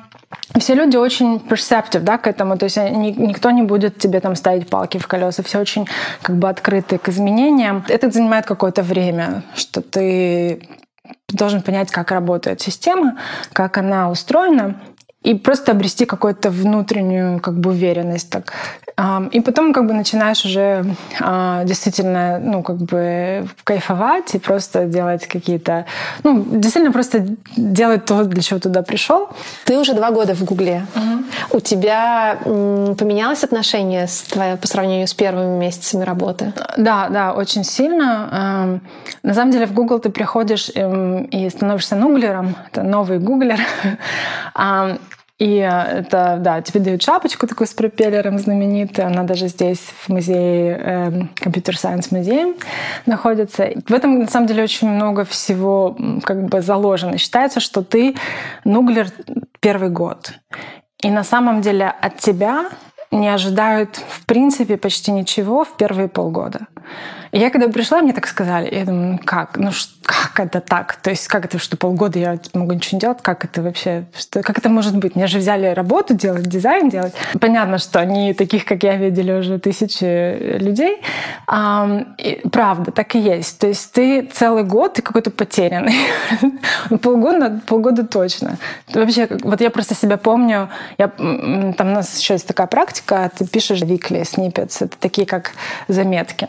все 0.59 0.75
люди 0.75 0.97
очень 0.97 1.37
perceptive, 1.37 2.01
да, 2.01 2.19
к 2.19 2.27
этому, 2.27 2.57
то 2.57 2.65
есть 2.65 2.77
никто 2.77 3.51
не 3.51 3.63
будет 3.63 3.99
тебе 3.99 4.21
там 4.21 4.37
ставить 4.37 4.69
палки 4.69 4.99
в 4.99 5.07
колеса, 5.07 5.43
все 5.43 5.59
очень 5.59 5.89
как 6.23 6.37
бы 6.37 6.49
открыты 6.49 6.99
к 6.99 7.09
изменениям. 7.09 7.85
Это 7.89 8.11
занимает 8.11 8.47
какое-то 8.47 8.83
время, 8.83 9.43
что 9.55 9.81
ты 9.81 10.69
должен 11.29 11.63
понять, 11.63 11.91
как 11.91 12.11
работает 12.11 12.61
система, 12.61 13.19
как 13.53 13.79
она 13.79 14.11
устроена, 14.11 14.81
и 15.23 15.35
просто 15.35 15.73
обрести 15.73 16.05
какую-то 16.05 16.51
внутреннюю 16.51 17.41
как 17.41 17.55
бы 17.55 17.71
уверенность. 17.71 18.31
Так. 18.31 18.53
И 19.33 19.41
потом 19.41 19.73
как 19.73 19.87
бы 19.87 19.95
начинаешь 19.95 20.45
уже 20.45 20.85
а, 21.21 21.65
действительно, 21.65 22.39
ну, 22.39 22.63
как 22.63 22.77
бы 22.77 23.47
кайфовать 23.65 24.35
и 24.35 24.39
просто 24.39 24.85
делать 24.85 25.27
какие-то, 25.27 25.87
ну, 26.25 26.45
действительно 26.45 26.93
просто 26.93 27.27
делать 27.57 28.05
то, 28.05 28.25
для 28.25 28.43
чего 28.43 28.61
туда 28.61 28.83
пришел. 28.83 29.31
Ты 29.65 29.79
уже 29.79 29.95
два 29.95 30.11
года 30.11 30.35
в 30.35 30.45
Гугле. 30.45 30.87
Угу. 30.95 31.57
У 31.59 31.61
тебя 31.61 32.39
поменялось 32.45 33.45
отношение 33.45 34.07
с 34.07 34.23
твоей, 34.23 34.57
по 34.57 34.67
сравнению 34.67 35.07
с 35.07 35.15
первыми 35.15 35.59
месяцами 35.59 36.05
работы? 36.05 36.53
Да, 36.77 37.09
да, 37.09 37.33
очень 37.33 37.65
сильно. 37.65 38.81
На 39.23 39.35
самом 39.35 39.53
деле 39.53 39.67
в 39.67 39.73
Google 39.73 40.01
ты 40.01 40.11
приходишь 40.11 40.71
эм, 40.75 41.25
и 41.25 41.49
становишься 41.49 41.97
нуглером, 41.97 42.57
это 42.71 42.83
новый 42.83 43.19
гуглер. 43.19 43.61
И 45.43 45.57
э, 45.57 45.99
это, 45.99 46.37
да, 46.39 46.63
тебе 46.63 46.79
дают 46.79 47.03
шапочку 47.03 47.49
такую 47.49 47.67
с 47.67 47.75
пропеллером 47.75 48.39
знаменитую. 48.39 49.09
Она 49.09 49.25
даже 49.25 49.49
здесь 49.49 49.81
в 49.81 50.09
музее, 50.09 51.29
Computer 51.41 51.73
Science 51.73 52.17
музее 52.17 52.55
находится. 53.07 53.73
В 53.89 53.93
этом, 53.93 54.21
на 54.21 54.29
самом 54.29 54.47
деле, 54.47 54.63
очень 54.63 54.89
много 54.89 55.25
всего 55.25 55.97
как 56.23 56.45
бы 56.45 56.63
заложено. 56.63 57.19
Считается, 57.19 57.59
что 57.59 57.83
ты 57.83 58.15
нуглер 58.65 59.09
первый 59.59 59.91
год. 59.91 60.33
И 61.03 61.11
на 61.11 61.25
самом 61.25 61.61
деле 61.61 61.89
от 61.89 62.19
тебя 62.19 62.67
не 63.11 63.29
ожидают, 63.29 63.97
в 63.97 64.25
принципе, 64.27 64.77
почти 64.77 65.11
ничего 65.11 65.65
в 65.65 65.77
первые 65.77 66.07
полгода. 66.07 66.69
И 67.33 67.39
я 67.39 67.51
когда 67.51 67.69
пришла, 67.69 68.03
мне 68.03 68.13
так 68.13 68.27
сказали, 68.27 68.73
я 68.75 68.85
думаю, 68.85 69.13
ну 69.13 69.19
как, 69.25 69.57
ну 69.57 69.71
как 70.03 70.39
это 70.39 70.61
так? 70.61 70.97
То 70.97 71.09
есть 71.09 71.29
как 71.29 71.47
это, 71.47 71.59
что 71.59 71.79
полгода 71.79 72.19
я 72.19 72.39
могу 72.53 72.75
ничего 72.75 72.97
не 72.97 73.01
делать? 73.01 73.23
Как 73.23 73.47
это 73.47 73.63
вообще, 73.63 74.05
что, 74.15 74.43
как 74.43 74.59
это 74.59 74.69
может 74.69 74.95
быть? 74.99 75.17
Меня 75.17 75.27
же 75.27 75.39
взяли 75.39 75.69
работу 75.69 76.13
делать, 76.13 76.43
дизайн 76.43 76.91
делать. 76.91 77.15
Понятно, 77.41 77.79
что 77.79 78.01
они 78.01 78.35
таких, 78.35 78.67
как 78.67 78.83
я, 78.83 78.97
видели 78.97 79.33
уже 79.33 79.59
тысячи 79.59 80.59
людей. 80.59 81.01
А, 81.47 82.05
и, 82.19 82.47
правда, 82.51 82.93
так 82.93 83.15
и 83.15 83.19
есть. 83.19 83.59
То 83.59 83.67
есть 83.67 83.93
ты 83.93 84.27
целый 84.27 84.65
год, 84.65 84.95
ты 84.95 85.03
какой-то 85.03 85.31
потерянный. 85.31 85.97
Полгода, 87.03 87.63
полгода 87.67 88.07
точно. 88.07 88.59
Вообще, 88.93 89.27
вот 89.43 89.63
я 89.63 89.71
просто 89.71 89.95
себя 89.95 90.19
помню, 90.19 90.69
я, 90.99 91.09
там 91.09 91.89
у 91.89 91.95
нас 91.95 92.19
еще 92.19 92.35
есть 92.35 92.47
такая 92.47 92.67
практика, 92.67 93.31
ты 93.35 93.47
пишешь 93.47 93.81
weekly 93.81 94.23
snippets, 94.23 94.85
это 94.85 94.99
такие 94.99 95.27
как 95.27 95.53
заметки 95.89 96.49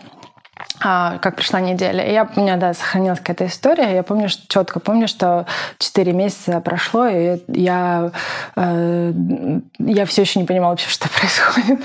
а, 0.80 1.18
как 1.20 1.36
прошла 1.36 1.60
неделя. 1.60 2.04
И 2.04 2.12
я, 2.12 2.30
у 2.36 2.39
меня, 2.39 2.58
да, 2.58 2.74
сохранилась 2.74 3.20
какая-то 3.20 3.45
история. 3.45 3.95
Я 3.95 4.04
помню, 4.04 4.30
что, 4.30 4.43
четко 4.47 4.80
помню, 4.80 5.08
что 5.08 5.45
4 5.78 6.12
месяца 6.14 6.60
прошло, 6.62 7.08
и 7.08 7.39
я, 7.47 8.12
э, 8.56 9.14
я 9.80 10.06
все 10.06 10.22
еще 10.22 10.39
не 10.39 10.45
понимала 10.45 10.72
вообще, 10.72 10.89
что 10.89 11.10
происходит. 11.10 11.80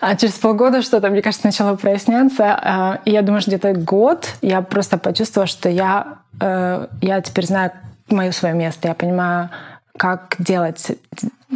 А 0.00 0.16
через 0.16 0.34
полгода 0.34 0.82
что-то, 0.82 1.10
мне 1.10 1.22
кажется, 1.22 1.46
начало 1.46 1.76
проясняться. 1.76 2.58
А, 2.60 3.00
и 3.04 3.10
я 3.10 3.22
думаю, 3.22 3.42
что 3.42 3.50
где-то 3.50 3.74
год 3.74 4.28
я 4.40 4.62
просто 4.62 4.98
почувствовала, 4.98 5.46
что 5.46 5.68
я, 5.68 6.18
э, 6.40 6.86
я 7.02 7.20
теперь 7.20 7.46
знаю 7.46 7.72
мое 8.08 8.32
свое 8.32 8.54
место. 8.54 8.88
Я 8.88 8.94
понимаю, 8.94 9.50
как 10.00 10.36
делать 10.38 10.92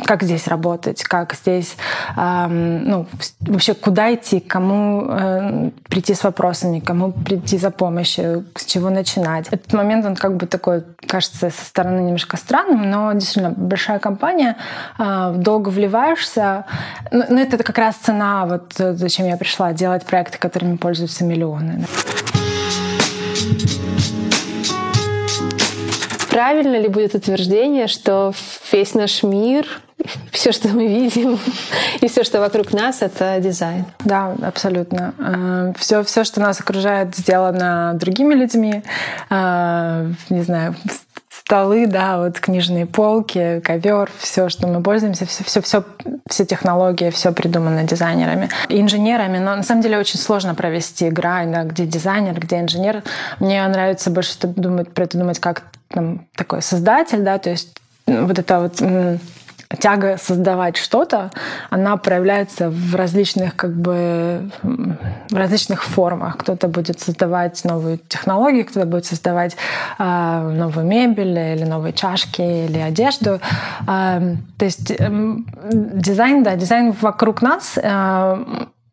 как 0.07 0.23
здесь 0.23 0.49
работать, 0.49 1.03
как 1.05 1.35
здесь, 1.35 1.77
ну, 2.17 3.07
вообще 3.41 3.75
куда 3.75 4.13
идти, 4.13 4.41
кому 4.41 5.07
э, 5.09 5.71
прийти 5.89 6.15
с 6.15 6.25
вопросами, 6.25 6.81
кому 6.81 7.13
прийти 7.13 7.59
за 7.59 7.71
помощью, 7.71 8.45
с 8.57 8.65
чего 8.65 8.91
начинать. 8.91 9.47
Этот 9.53 9.73
момент, 9.73 10.05
он 10.05 10.17
как 10.17 10.37
бы 10.37 10.47
такой, 10.47 10.83
кажется, 11.07 11.51
со 11.51 11.65
стороны 11.65 12.01
немножко 12.01 12.37
странным, 12.37 12.91
но 12.91 13.13
действительно 13.13 13.55
большая 13.57 14.01
компания, 14.01 14.57
э, 14.99 15.35
долго 15.37 15.69
вливаешься. 15.69 16.65
Но, 17.13 17.25
но 17.29 17.41
это 17.41 17.63
как 17.63 17.79
раз 17.79 17.95
цена, 17.95 18.47
вот 18.47 18.75
зачем 18.77 19.27
я 19.27 19.37
пришла, 19.37 19.73
делать 19.73 20.05
проекты, 20.05 20.39
которыми 20.39 20.77
пользуются 20.77 21.25
миллионы. 21.25 21.87
Правильно 26.35 26.75
ли 26.75 26.89
будет 26.89 27.15
утверждение, 27.15 27.87
что 27.87 28.33
весь 28.73 28.95
наш 28.95 29.23
мир, 29.23 29.69
все, 30.33 30.51
что 30.51 30.67
мы 30.67 30.89
видим, 30.89 31.39
и 32.01 32.09
все, 32.09 32.25
что 32.25 32.41
вокруг 32.41 32.73
нас, 32.73 33.03
это 33.03 33.39
дизайн? 33.39 33.85
Да, 34.01 34.35
абсолютно. 34.43 35.15
Все, 35.79 36.01
э, 36.01 36.03
все, 36.03 36.25
что 36.25 36.41
нас 36.41 36.59
окружает, 36.59 37.15
сделано 37.15 37.93
другими 37.95 38.35
людьми. 38.35 38.83
Э, 39.31 40.11
не 40.29 40.43
знаю, 40.43 40.75
столы, 41.31 41.87
да, 41.87 42.19
вот 42.19 42.41
книжные 42.41 42.87
полки, 42.87 43.61
ковер, 43.61 44.11
все, 44.19 44.49
что 44.49 44.67
мы 44.67 44.83
пользуемся, 44.83 45.27
все, 45.27 45.45
все, 45.45 45.63
все, 45.63 45.85
все 46.29 46.45
технологии, 46.45 47.11
все 47.11 47.31
придумано 47.31 47.85
дизайнерами, 47.85 48.49
инженерами. 48.69 49.39
Но 49.39 49.55
на 49.55 49.63
самом 49.63 49.83
деле 49.83 49.99
очень 49.99 50.19
сложно 50.19 50.57
провести 50.57 51.11
грань, 51.11 51.53
да, 51.53 51.63
где 51.63 51.87
дизайнер, 51.87 52.41
где 52.41 52.59
инженер. 52.59 53.05
Мне 53.39 53.65
нравится 53.69 54.11
больше 54.11 54.37
думать, 54.43 54.93
про 54.93 55.05
это 55.05 55.17
думать 55.17 55.39
как 55.39 55.63
там, 55.95 56.27
такой 56.37 56.61
создатель, 56.61 57.23
да, 57.23 57.39
то 57.39 57.51
есть 57.51 57.81
вот 58.07 58.39
это 58.39 58.61
вот 58.61 58.83
тяга 59.81 60.17
создавать 60.19 60.77
что-то, 60.77 61.31
она 61.71 61.97
проявляется 61.97 62.71
в 62.71 62.95
различных 62.95 63.57
как 63.57 63.75
бы 63.75 64.51
в 64.63 65.35
различных 65.35 65.85
формах. 65.85 66.37
Кто-то 66.39 66.69
будет 66.69 67.01
создавать 67.01 67.65
новые 67.65 67.99
технологии, 68.09 68.63
кто-то 68.63 68.87
будет 68.87 69.07
создавать 69.07 69.57
э, 69.99 70.53
новую 70.55 70.87
мебель 70.87 71.39
или 71.39 71.65
новые 71.65 71.93
чашки 71.93 72.43
или 72.43 72.79
одежду. 72.79 73.41
Э, 73.89 74.37
то 74.59 74.65
есть 74.65 74.91
э, 74.91 75.11
дизайн, 75.73 76.43
да, 76.43 76.57
дизайн 76.57 76.93
вокруг 77.01 77.43
нас. 77.43 77.79
Э, 77.83 78.45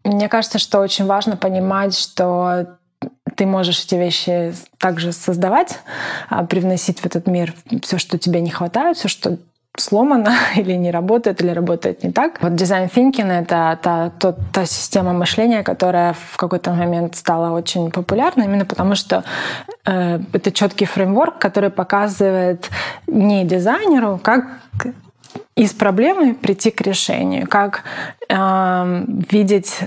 мне 0.04 0.30
кажется, 0.30 0.58
что 0.58 0.80
очень 0.80 1.06
важно 1.06 1.38
понимать, 1.38 1.98
что 1.98 2.78
ты 3.42 3.48
можешь 3.48 3.84
эти 3.84 3.96
вещи 3.96 4.54
также 4.78 5.12
создавать, 5.12 5.80
а, 6.30 6.46
привносить 6.46 7.00
в 7.00 7.08
этот 7.08 7.26
мир 7.26 7.56
все, 7.82 7.98
что 7.98 8.20
тебе 8.20 8.40
не 8.40 8.52
хватает, 8.52 8.98
все, 8.98 9.08
что 9.08 9.40
сломано 9.76 10.36
или 10.56 10.74
не 10.74 10.92
работает, 10.92 11.42
или 11.42 11.50
работает 11.50 12.04
не 12.04 12.12
так. 12.12 12.40
Вот 12.44 12.54
дизайн 12.54 12.88
thinking— 12.88 13.32
это 13.42 13.80
та, 13.82 14.12
та, 14.12 14.36
та 14.54 14.66
система 14.68 15.14
мышления, 15.14 15.64
которая 15.64 16.14
в 16.14 16.38
какой-то 16.38 16.72
момент 16.72 17.16
стала 17.16 17.50
очень 17.50 17.90
популярной, 17.90 18.46
именно 18.46 18.66
потому 18.66 18.94
что 18.94 19.24
э, 19.88 20.20
это 20.34 20.52
четкий 20.52 20.86
фреймворк, 20.86 21.40
который 21.40 21.72
показывает 21.72 22.70
не 23.08 23.44
дизайнеру, 23.44 24.20
как 24.22 24.46
из 25.56 25.74
проблемы 25.74 26.36
прийти 26.36 26.70
к 26.70 26.82
решению, 26.82 27.48
как 27.48 27.86
э, 28.30 29.06
видеть 29.32 29.80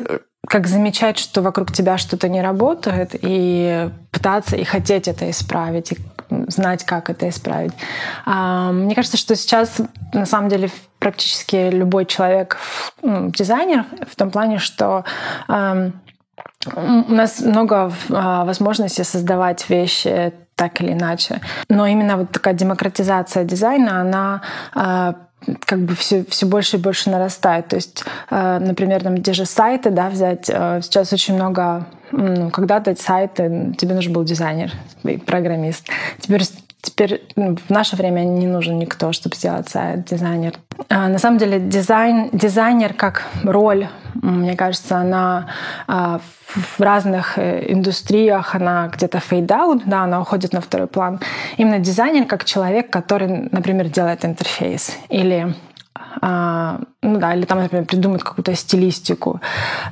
как 0.46 0.66
замечать, 0.66 1.18
что 1.18 1.42
вокруг 1.42 1.72
тебя 1.72 1.98
что-то 1.98 2.28
не 2.28 2.42
работает, 2.42 3.10
и 3.20 3.90
пытаться 4.10 4.56
и 4.56 4.64
хотеть 4.64 5.08
это 5.08 5.30
исправить, 5.30 5.92
и 5.92 5.98
знать, 6.48 6.84
как 6.84 7.10
это 7.10 7.28
исправить. 7.28 7.72
А, 8.24 8.72
мне 8.72 8.94
кажется, 8.94 9.16
что 9.16 9.36
сейчас 9.36 9.80
на 10.12 10.26
самом 10.26 10.48
деле 10.48 10.70
практически 10.98 11.70
любой 11.70 12.06
человек 12.06 12.58
ну, 13.02 13.30
дизайнер 13.30 13.84
в 14.10 14.16
том 14.16 14.30
плане, 14.30 14.58
что 14.58 15.04
у 16.66 17.12
нас 17.12 17.40
много 17.40 17.92
а, 18.10 18.44
возможностей 18.44 19.04
создавать 19.04 19.68
вещи 19.68 20.32
так 20.56 20.80
или 20.80 20.92
иначе. 20.92 21.40
Но 21.68 21.86
именно 21.86 22.16
вот 22.16 22.30
такая 22.30 22.54
демократизация 22.54 23.44
дизайна, 23.44 24.00
она 24.00 24.42
а, 24.74 25.14
как 25.66 25.80
бы 25.80 25.94
все, 25.94 26.24
все 26.24 26.46
больше 26.46 26.76
и 26.76 26.80
больше 26.80 27.10
нарастает. 27.10 27.68
То 27.68 27.76
есть, 27.76 28.04
э, 28.30 28.58
например, 28.58 29.02
там 29.02 29.22
те 29.22 29.32
же 29.32 29.44
сайты, 29.44 29.90
да, 29.90 30.08
взять, 30.08 30.48
э, 30.48 30.80
сейчас 30.82 31.12
очень 31.12 31.34
много, 31.34 31.86
ну, 32.12 32.50
когда-то 32.50 32.94
сайты, 32.96 33.74
тебе 33.78 33.94
нужен 33.94 34.12
был 34.12 34.24
дизайнер, 34.24 34.72
программист. 35.26 35.86
Теперь 36.20 36.42
Теперь 36.84 37.22
ну, 37.34 37.56
в 37.56 37.70
наше 37.70 37.96
время 37.96 38.20
не 38.20 38.46
нужен 38.46 38.78
никто, 38.78 39.12
чтобы 39.12 39.36
сделать 39.36 39.70
сайт, 39.70 40.04
дизайнер. 40.04 40.52
А, 40.90 41.08
на 41.08 41.18
самом 41.18 41.38
деле 41.38 41.58
дизайн, 41.58 42.28
дизайнер 42.32 42.92
как 42.92 43.22
роль, 43.42 43.88
мне 44.12 44.54
кажется, 44.54 44.98
она 44.98 45.46
а, 45.86 46.20
в 46.46 46.80
разных 46.80 47.38
э, 47.38 47.72
индустриях, 47.72 48.54
она 48.54 48.88
где-то 48.88 49.18
out, 49.18 49.82
да, 49.86 50.02
она 50.02 50.20
уходит 50.20 50.52
на 50.52 50.60
второй 50.60 50.86
план. 50.86 51.20
Именно 51.56 51.78
дизайнер 51.78 52.26
как 52.26 52.44
человек, 52.44 52.90
который, 52.90 53.48
например, 53.50 53.88
делает 53.88 54.26
интерфейс 54.26 54.94
или 55.08 55.54
а, 56.20 56.80
ну 57.02 57.18
да, 57.18 57.34
или 57.34 57.44
там, 57.44 57.58
например, 57.58 57.84
придумать 57.86 58.22
какую-то 58.22 58.54
стилистику. 58.54 59.40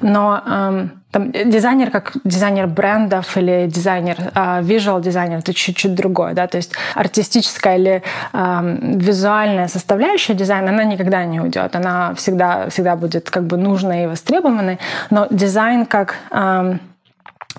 Но 0.00 0.42
эм, 0.46 1.02
там, 1.12 1.30
дизайнер 1.30 1.90
как 1.90 2.12
дизайнер 2.24 2.66
брендов 2.66 3.36
или 3.36 3.68
дизайнер, 3.68 4.16
э, 4.34 4.62
visual 4.62 5.00
дизайнер, 5.00 5.38
это 5.38 5.54
чуть-чуть 5.54 5.94
другое, 5.94 6.32
да, 6.34 6.46
то 6.46 6.56
есть 6.56 6.72
артистическая 6.94 7.76
или 7.76 8.02
э, 8.32 8.78
визуальная 8.96 9.68
составляющая 9.68 10.34
дизайна, 10.34 10.70
она 10.70 10.84
никогда 10.84 11.24
не 11.24 11.40
уйдет, 11.40 11.76
она 11.76 12.14
всегда, 12.14 12.68
всегда 12.70 12.96
будет 12.96 13.30
как 13.30 13.44
бы 13.44 13.56
нужной 13.56 14.04
и 14.04 14.06
востребованной, 14.06 14.78
но 15.10 15.26
дизайн 15.30 15.86
как 15.86 16.16
э, 16.30 16.78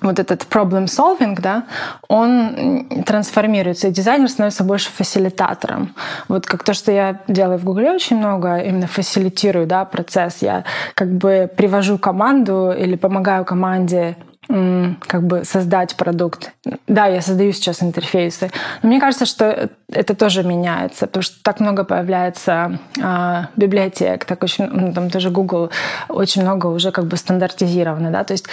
вот 0.01 0.19
этот 0.19 0.43
problem 0.43 0.85
solving, 0.85 1.39
да, 1.39 1.63
он 2.07 3.03
трансформируется, 3.05 3.87
и 3.87 3.91
дизайнер 3.91 4.29
становится 4.29 4.63
больше 4.63 4.89
фасилитатором. 4.89 5.95
Вот 6.27 6.45
как 6.45 6.63
то, 6.63 6.73
что 6.73 6.91
я 6.91 7.21
делаю 7.27 7.59
в 7.59 7.63
Гугле 7.63 7.91
очень 7.91 8.17
много, 8.17 8.57
именно 8.57 8.87
фасилитирую 8.87 9.67
да, 9.67 9.85
процесс. 9.85 10.41
Я 10.41 10.63
как 10.95 11.11
бы 11.13 11.49
привожу 11.55 11.97
команду 11.97 12.71
или 12.71 12.95
помогаю 12.95 13.45
команде 13.45 14.15
как 14.47 15.23
бы 15.23 15.45
создать 15.45 15.95
продукт. 15.95 16.51
Да, 16.87 17.05
я 17.07 17.21
создаю 17.21 17.53
сейчас 17.53 17.81
интерфейсы, 17.81 18.51
но 18.81 18.89
мне 18.89 18.99
кажется, 18.99 19.25
что 19.25 19.69
это 19.89 20.15
тоже 20.15 20.43
меняется, 20.43 21.07
потому 21.07 21.23
что 21.23 21.41
так 21.43 21.61
много 21.61 21.85
появляется 21.85 22.79
э, 23.01 23.43
библиотек, 23.55 24.25
так 24.25 24.43
очень, 24.43 24.65
ну, 24.65 24.93
там 24.93 25.09
тоже 25.09 25.29
Google 25.29 25.71
очень 26.09 26.41
много 26.41 26.67
уже 26.67 26.91
как 26.91 27.05
бы 27.05 27.15
стандартизировано, 27.15 28.11
да, 28.11 28.25
то 28.25 28.33
есть 28.33 28.47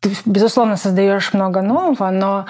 ты, 0.00 0.16
безусловно, 0.24 0.76
создаешь 0.76 1.32
много 1.32 1.62
нового, 1.62 2.10
но 2.10 2.46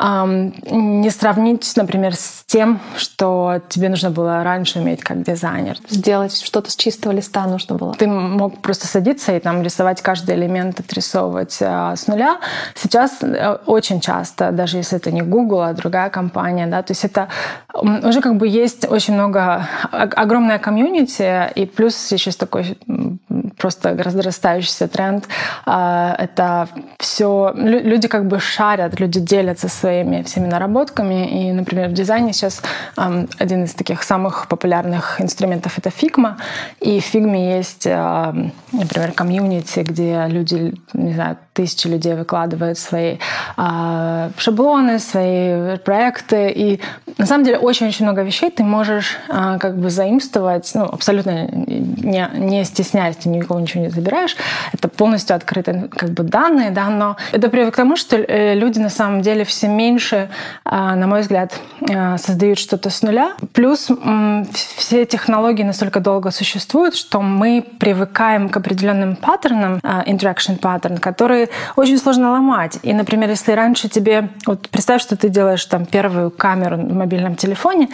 не 0.00 1.10
сравнить, 1.10 1.72
например, 1.76 2.14
с 2.14 2.44
тем, 2.46 2.80
что 2.96 3.60
тебе 3.68 3.88
нужно 3.88 4.10
было 4.10 4.44
раньше 4.44 4.78
уметь 4.78 5.02
как 5.02 5.22
дизайнер. 5.22 5.76
Сделать 5.88 6.40
что-то 6.40 6.70
с 6.70 6.76
чистого 6.76 7.12
листа 7.12 7.46
нужно 7.46 7.74
было. 7.74 7.94
Ты 7.94 8.06
мог 8.06 8.62
просто 8.62 8.86
садиться 8.86 9.36
и 9.36 9.40
там 9.40 9.62
рисовать 9.62 10.00
каждый 10.00 10.36
элемент, 10.36 10.78
отрисовывать 10.78 11.58
а, 11.60 11.96
с 11.96 12.06
нуля. 12.06 12.38
Сейчас 12.74 13.18
э, 13.22 13.58
очень 13.66 14.00
часто, 14.00 14.52
даже 14.52 14.76
если 14.76 14.98
это 14.98 15.10
не 15.10 15.22
Google, 15.22 15.62
а 15.62 15.72
другая 15.72 16.10
компания, 16.10 16.68
да, 16.68 16.82
то 16.82 16.92
есть 16.92 17.04
это 17.04 17.28
уже 17.74 18.20
как 18.20 18.36
бы 18.36 18.46
есть 18.46 18.88
очень 18.88 19.14
много, 19.14 19.68
огромная 19.90 20.58
комьюнити, 20.58 21.50
и 21.54 21.66
плюс 21.66 22.12
еще 22.12 22.30
такой 22.30 22.78
просто 23.58 23.96
разрастающийся 23.96 24.86
тренд. 24.86 25.26
А, 25.66 26.14
это 26.18 26.68
все 26.98 27.52
люди 27.56 28.06
как 28.06 28.26
бы 28.26 28.38
шарят, 28.38 29.00
люди 29.00 29.18
делятся 29.18 29.68
своими 29.68 29.87
своими 29.88 30.22
всеми 30.22 30.46
наработками. 30.46 31.48
И, 31.48 31.52
например, 31.52 31.88
в 31.88 31.92
дизайне 31.92 32.32
сейчас 32.32 32.62
um, 32.96 33.28
один 33.38 33.64
из 33.64 33.72
таких 33.72 34.02
самых 34.02 34.46
популярных 34.48 35.20
инструментов— 35.20 35.72
это 35.78 35.88
Figma. 35.88 36.34
И 36.80 37.00
в 37.00 37.14
Figma 37.14 37.58
есть, 37.58 37.86
uh, 37.86 38.50
например, 38.72 39.12
комьюнити, 39.12 39.80
где 39.80 40.26
люди, 40.28 40.74
не 40.92 41.14
знаю, 41.14 41.36
тысячи 41.54 41.88
людей 41.88 42.14
выкладывают 42.14 42.78
свои 42.78 43.16
uh, 43.56 44.30
шаблоны, 44.36 44.98
свои 44.98 45.78
проекты. 45.78 46.50
И 46.50 46.80
на 47.16 47.26
самом 47.26 47.44
деле 47.44 47.58
очень-очень 47.58 48.04
много 48.04 48.22
вещей 48.22 48.50
ты 48.50 48.62
можешь 48.62 49.16
uh, 49.28 49.58
как 49.58 49.78
бы 49.78 49.88
заимствовать, 49.88 50.70
ну, 50.74 50.84
абсолютно 50.84 51.48
не, 51.48 52.28
не 52.34 52.64
стесняясь, 52.64 53.16
ты 53.16 53.28
никого 53.30 53.60
ничего 53.60 53.84
не 53.84 53.90
забираешь. 53.90 54.36
Это 54.74 54.88
полностью 54.88 55.34
открытые 55.34 55.88
как 55.88 56.10
бы 56.10 56.24
данные, 56.24 56.70
да, 56.70 56.88
но 56.90 57.16
это 57.32 57.48
приводит 57.48 57.72
к 57.72 57.76
тому, 57.76 57.96
что 57.96 58.16
э, 58.16 58.54
люди 58.54 58.78
на 58.78 58.90
самом 58.90 59.22
деле 59.22 59.44
все 59.44 59.68
меньше, 59.78 60.28
а, 60.64 60.96
на 60.96 61.06
мой 61.06 61.20
взгляд, 61.20 61.60
а, 61.88 62.18
создают 62.18 62.58
что-то 62.58 62.90
с 62.90 63.02
нуля. 63.02 63.32
Плюс 63.52 63.90
все 64.54 65.04
технологии 65.04 65.62
настолько 65.62 66.00
долго 66.00 66.30
существуют, 66.30 66.94
что 66.96 67.20
мы 67.20 67.64
привыкаем 67.78 68.48
к 68.48 68.56
определенным 68.56 69.16
паттернам, 69.16 69.80
а, 69.82 70.02
interaction 70.04 70.58
pattern, 70.58 70.98
которые 70.98 71.48
очень 71.76 71.98
сложно 71.98 72.32
ломать. 72.32 72.78
И, 72.82 72.92
например, 72.92 73.30
если 73.30 73.52
раньше 73.52 73.88
тебе... 73.88 74.28
Вот 74.46 74.68
представь, 74.68 75.00
что 75.00 75.16
ты 75.16 75.28
делаешь 75.28 75.64
там 75.64 75.86
первую 75.86 76.30
камеру 76.30 76.76
в 76.76 76.94
мобильном 76.94 77.36
телефоне, 77.36 77.88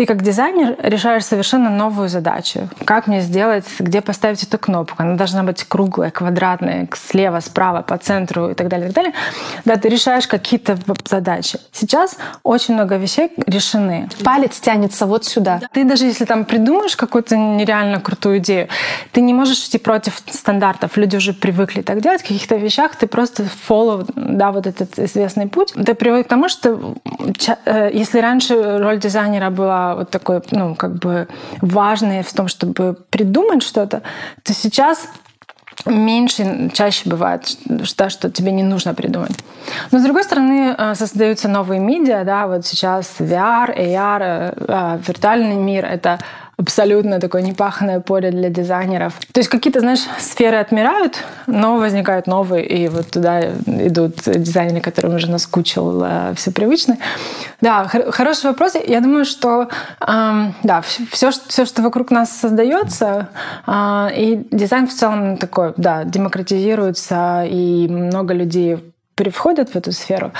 ты 0.00 0.06
как 0.06 0.22
дизайнер 0.22 0.76
решаешь 0.82 1.26
совершенно 1.26 1.68
новую 1.68 2.08
задачу. 2.08 2.70
Как 2.86 3.06
мне 3.06 3.20
сделать, 3.20 3.66
где 3.78 4.00
поставить 4.00 4.42
эту 4.42 4.56
кнопку? 4.56 4.94
Она 4.96 5.14
должна 5.14 5.42
быть 5.42 5.62
круглая, 5.64 6.10
квадратная, 6.10 6.88
слева, 6.94 7.40
справа, 7.40 7.82
по 7.82 7.98
центру 7.98 8.48
и 8.48 8.54
так 8.54 8.68
далее, 8.68 8.88
и 8.88 8.92
так 8.92 9.04
далее. 9.04 9.12
Да, 9.66 9.76
ты 9.76 9.90
решаешь 9.90 10.26
какие-то 10.26 10.78
задачи. 11.04 11.58
Сейчас 11.72 12.16
очень 12.44 12.72
много 12.72 12.96
вещей 12.96 13.30
решены. 13.46 14.08
Палец 14.24 14.58
тянется 14.58 15.04
вот 15.04 15.26
сюда. 15.26 15.60
Ты 15.70 15.84
даже 15.84 16.06
если 16.06 16.24
там 16.24 16.46
придумаешь 16.46 16.96
какую-то 16.96 17.36
нереально 17.36 18.00
крутую 18.00 18.38
идею, 18.38 18.68
ты 19.12 19.20
не 19.20 19.34
можешь 19.34 19.58
идти 19.66 19.76
против 19.76 20.22
стандартов. 20.30 20.96
Люди 20.96 21.16
уже 21.16 21.34
привыкли 21.34 21.82
так 21.82 22.00
делать. 22.00 22.22
В 22.22 22.28
каких-то 22.28 22.56
вещах 22.56 22.96
ты 22.96 23.06
просто 23.06 23.46
follow, 23.68 24.10
да, 24.14 24.50
вот 24.50 24.66
этот 24.66 24.98
известный 24.98 25.46
путь. 25.46 25.74
Ты 25.74 25.92
привык 25.92 26.24
к 26.24 26.30
тому, 26.30 26.48
что 26.48 26.94
э, 27.66 27.90
если 27.92 28.18
раньше 28.20 28.78
роль 28.78 28.98
дизайнера 28.98 29.50
была 29.50 29.89
вот 29.94 30.10
такой, 30.10 30.42
ну, 30.50 30.74
как 30.74 30.94
бы 30.94 31.28
важной 31.60 32.22
в 32.22 32.32
том, 32.32 32.48
чтобы 32.48 32.96
придумать 33.10 33.62
что-то, 33.62 34.02
то 34.42 34.52
сейчас 34.52 35.08
меньше, 35.86 36.70
чаще 36.72 37.08
бывает, 37.08 37.56
что, 37.84 38.10
что 38.10 38.30
тебе 38.30 38.52
не 38.52 38.62
нужно 38.62 38.94
придумать. 38.94 39.32
Но 39.90 39.98
с 39.98 40.02
другой 40.02 40.24
стороны, 40.24 40.74
э, 40.76 40.94
создаются 40.94 41.48
новые 41.48 41.80
медиа, 41.80 42.24
да, 42.24 42.46
вот 42.46 42.66
сейчас 42.66 43.14
VR, 43.18 43.74
AR, 43.76 44.20
э, 44.20 44.52
э, 44.68 44.98
виртуальный 45.06 45.56
мир— 45.56 45.84
это 45.86 46.18
абсолютно 46.60 47.18
такое 47.20 47.42
непаханное 47.42 48.00
поле 48.00 48.30
для 48.30 48.50
дизайнеров. 48.50 49.14
То 49.32 49.40
есть 49.40 49.48
какие-то, 49.48 49.80
знаешь, 49.80 50.04
сферы 50.18 50.58
отмирают, 50.58 51.24
но 51.46 51.76
возникают 51.78 52.26
новые, 52.26 52.66
и 52.66 52.88
вот 52.88 53.10
туда 53.10 53.40
идут 53.66 54.22
дизайнеры, 54.26 54.80
которым 54.80 55.14
уже 55.14 55.30
наскучил 55.30 56.02
э, 56.04 56.34
все 56.36 56.52
привычное. 56.52 56.98
Да, 57.60 57.88
хор- 57.88 58.10
хороший 58.12 58.46
вопрос. 58.46 58.74
Я 58.86 59.00
думаю, 59.00 59.24
что 59.24 59.68
э, 60.00 60.52
да, 60.62 60.82
все, 60.82 61.30
все, 61.30 61.64
что 61.64 61.82
вокруг 61.82 62.10
нас 62.10 62.30
создается, 62.30 63.28
э, 63.66 64.08
и 64.16 64.46
дизайн 64.50 64.86
в 64.86 64.92
целом 64.92 65.38
такой, 65.38 65.72
да, 65.76 66.04
демократизируется, 66.04 67.44
и 67.48 67.88
много 67.88 68.34
людей 68.34 68.78
переходят 69.14 69.70
в 69.70 69.76
эту 69.76 69.92
сферу. 69.92 70.32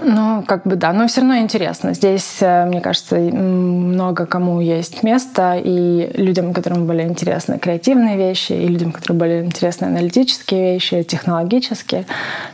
Ну, 0.00 0.44
как 0.46 0.64
бы 0.64 0.76
да, 0.76 0.92
но 0.92 1.08
все 1.08 1.20
равно 1.20 1.38
интересно. 1.38 1.92
Здесь, 1.92 2.38
э, 2.40 2.66
мне 2.66 2.80
кажется, 2.80 3.16
много 3.16 4.24
кому 4.24 4.60
есть 4.60 5.02
место, 5.02 5.60
и 5.62 6.10
людям, 6.14 6.52
которым 6.52 6.86
были 6.86 7.02
интересны 7.02 7.58
креативные 7.58 8.16
вещи, 8.16 8.52
и 8.52 8.68
людям, 8.68 8.92
которым 8.92 9.18
были 9.18 9.44
интересны 9.44 9.86
аналитические 9.86 10.74
вещи, 10.74 11.02
технологические. 11.02 12.06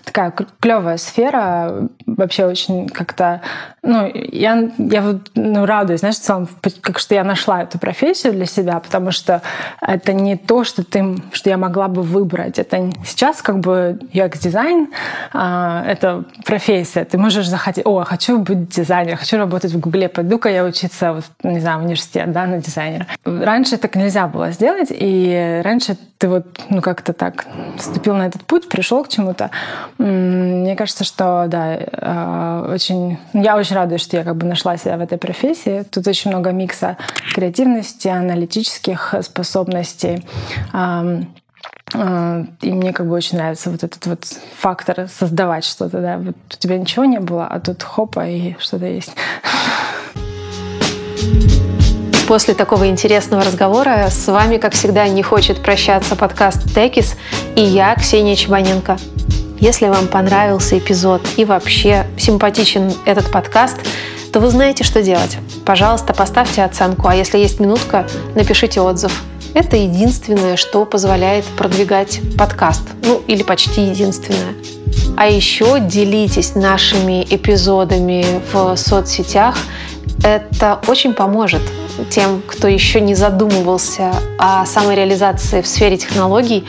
Такая 0.04 0.32
клевая 0.60 0.96
сфера, 0.96 1.88
вообще 2.06 2.46
очень 2.46 2.88
как-то... 2.88 3.42
Ну, 3.82 4.10
я, 4.14 4.70
я 4.78 5.02
вот 5.02 5.30
ну, 5.34 5.66
радуюсь, 5.66 6.00
знаешь, 6.00 6.16
в 6.16 6.20
целом, 6.20 6.48
как 6.80 6.98
что 6.98 7.14
я 7.14 7.24
нашла 7.24 7.62
эту 7.62 7.78
профессию 7.78 8.32
для 8.32 8.46
себя, 8.46 8.78
потому 8.80 9.10
что 9.10 9.42
это 9.80 10.12
не 10.12 10.36
то, 10.36 10.64
что 10.64 10.82
ты, 10.84 11.16
что 11.32 11.50
я 11.50 11.58
могла 11.58 11.88
бы 11.88 12.02
выбрать. 12.02 12.58
Это 12.58 12.90
сейчас 13.04 13.42
как 13.42 13.58
бы 13.58 13.98
UX-дизайн, 14.12 14.88
а, 15.32 15.84
это 15.86 16.24
профессия, 16.44 17.01
ты 17.04 17.18
можешь 17.18 17.46
захотеть, 17.46 17.86
о, 17.86 18.04
хочу 18.04 18.38
быть 18.38 18.68
дизайнером, 18.68 19.18
хочу 19.18 19.36
работать 19.36 19.72
в 19.72 19.80
Гугле, 19.80 20.08
пойду-ка 20.08 20.48
я 20.48 20.64
учиться, 20.64 21.22
не 21.42 21.60
знаю, 21.60 21.80
в 21.80 21.82
университет, 21.84 22.32
да, 22.32 22.46
на 22.46 22.58
дизайнера. 22.58 23.06
Раньше 23.24 23.76
так 23.76 23.96
нельзя 23.96 24.26
было 24.26 24.50
сделать, 24.50 24.88
и 24.90 25.60
раньше 25.64 25.96
ты 26.18 26.28
вот, 26.28 26.60
ну, 26.68 26.80
как-то 26.80 27.12
так 27.12 27.46
вступил 27.76 28.14
на 28.14 28.26
этот 28.26 28.44
путь, 28.44 28.68
пришел 28.68 29.02
к 29.04 29.08
чему-то. 29.08 29.50
Мне 29.98 30.76
кажется, 30.76 31.04
что, 31.04 31.46
да, 31.48 31.78
а, 31.92 32.72
очень... 32.72 33.18
Я 33.32 33.56
очень 33.56 33.74
радуюсь, 33.74 34.02
что 34.02 34.16
я 34.16 34.24
как 34.24 34.36
бы 34.36 34.46
нашла 34.46 34.76
себя 34.76 34.96
в 34.96 35.00
этой 35.00 35.18
профессии. 35.18 35.84
Тут 35.90 36.06
очень 36.06 36.30
много 36.30 36.52
микса 36.52 36.96
креативности, 37.34 38.08
аналитических 38.08 39.14
способностей, 39.22 40.24
и 41.94 42.72
мне 42.72 42.92
как 42.92 43.06
бы 43.06 43.14
очень 43.14 43.38
нравится 43.38 43.70
вот 43.70 43.84
этот 43.84 44.06
вот 44.06 44.24
фактор 44.58 45.08
создавать 45.08 45.64
что-то, 45.64 46.00
да. 46.00 46.18
Вот 46.18 46.36
у 46.50 46.56
тебя 46.58 46.78
ничего 46.78 47.04
не 47.04 47.20
было, 47.20 47.46
а 47.46 47.60
тут 47.60 47.82
хопа 47.82 48.26
и 48.26 48.56
что-то 48.58 48.86
есть. 48.86 49.12
После 52.28 52.54
такого 52.54 52.88
интересного 52.88 53.44
разговора 53.44 54.08
с 54.08 54.26
вами, 54.26 54.56
как 54.56 54.72
всегда, 54.72 55.06
не 55.08 55.22
хочет 55.22 55.62
прощаться 55.62 56.16
подкаст 56.16 56.74
«Текис» 56.74 57.16
и 57.56 57.60
я, 57.60 57.94
Ксения 57.94 58.36
Чебаненко. 58.36 58.96
Если 59.60 59.86
вам 59.86 60.08
понравился 60.08 60.78
эпизод 60.78 61.22
и 61.36 61.44
вообще 61.44 62.06
симпатичен 62.16 62.92
этот 63.04 63.30
подкаст, 63.30 63.78
то 64.32 64.40
вы 64.40 64.48
знаете, 64.48 64.82
что 64.82 65.02
делать. 65.02 65.36
Пожалуйста, 65.66 66.14
поставьте 66.14 66.64
оценку, 66.64 67.06
а 67.06 67.14
если 67.14 67.38
есть 67.38 67.60
минутка, 67.60 68.06
напишите 68.34 68.80
отзыв– 68.80 69.22
это 69.54 69.76
единственное, 69.76 70.56
что 70.56 70.84
позволяет 70.84 71.44
продвигать 71.44 72.20
подкаст. 72.38 72.82
Ну, 73.04 73.22
или 73.26 73.42
почти 73.42 73.82
единственное. 73.82 74.54
А 75.16 75.26
еще 75.26 75.80
делитесь 75.80 76.54
нашими 76.54 77.24
эпизодами 77.28 78.24
в 78.52 78.76
соцсетях. 78.76 79.56
Это 80.24 80.80
очень 80.86 81.14
поможет 81.14 81.62
тем, 82.10 82.42
кто 82.46 82.68
еще 82.68 83.00
не 83.00 83.14
задумывался 83.14 84.12
о 84.38 84.64
самореализации 84.66 85.60
в 85.62 85.66
сфере 85.66 85.96
технологий, 85.96 86.64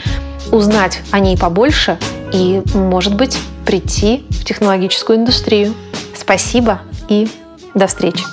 узнать 0.52 1.00
о 1.10 1.20
ней 1.20 1.36
побольше 1.36 1.98
и, 2.32 2.62
может 2.74 3.14
быть, 3.14 3.38
прийти 3.64 4.26
в 4.30 4.44
технологическую 4.44 5.18
индустрию. 5.18 5.74
Спасибо 6.14 6.82
и 7.08 7.28
до 7.74 7.86
встречи! 7.86 8.24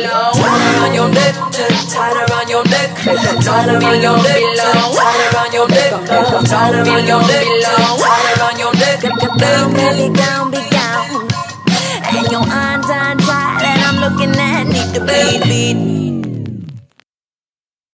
Around 0.00 0.94
your 0.94 1.08
neck, 1.10 1.34
tight 1.92 2.16
around 2.16 2.48
your 2.48 2.64
neck. 2.64 2.96
Tight 3.42 3.68
around 3.68 4.02
your 4.02 4.16
neck, 4.22 4.40
tight 4.56 5.34
around 5.34 5.52
your 5.52 5.68
neck. 5.68 5.90
Tight 6.06 6.74
around 6.80 7.06
your 7.06 7.22
neck, 7.26 7.52
tight 7.62 8.26
around 8.38 8.58
your 8.58 8.72
neck. 8.74 9.00
Be 9.02 9.26
down, 9.38 10.52
and 12.14 12.30
your 12.30 12.44
arms 12.48 12.86
untied, 12.88 13.62
and 13.62 13.82
I'm 13.82 13.96
looking 14.00 14.34
at 14.36 14.64
need 14.64 14.94
to 14.94 15.00
beat, 15.04 15.42
beat. 15.44 16.21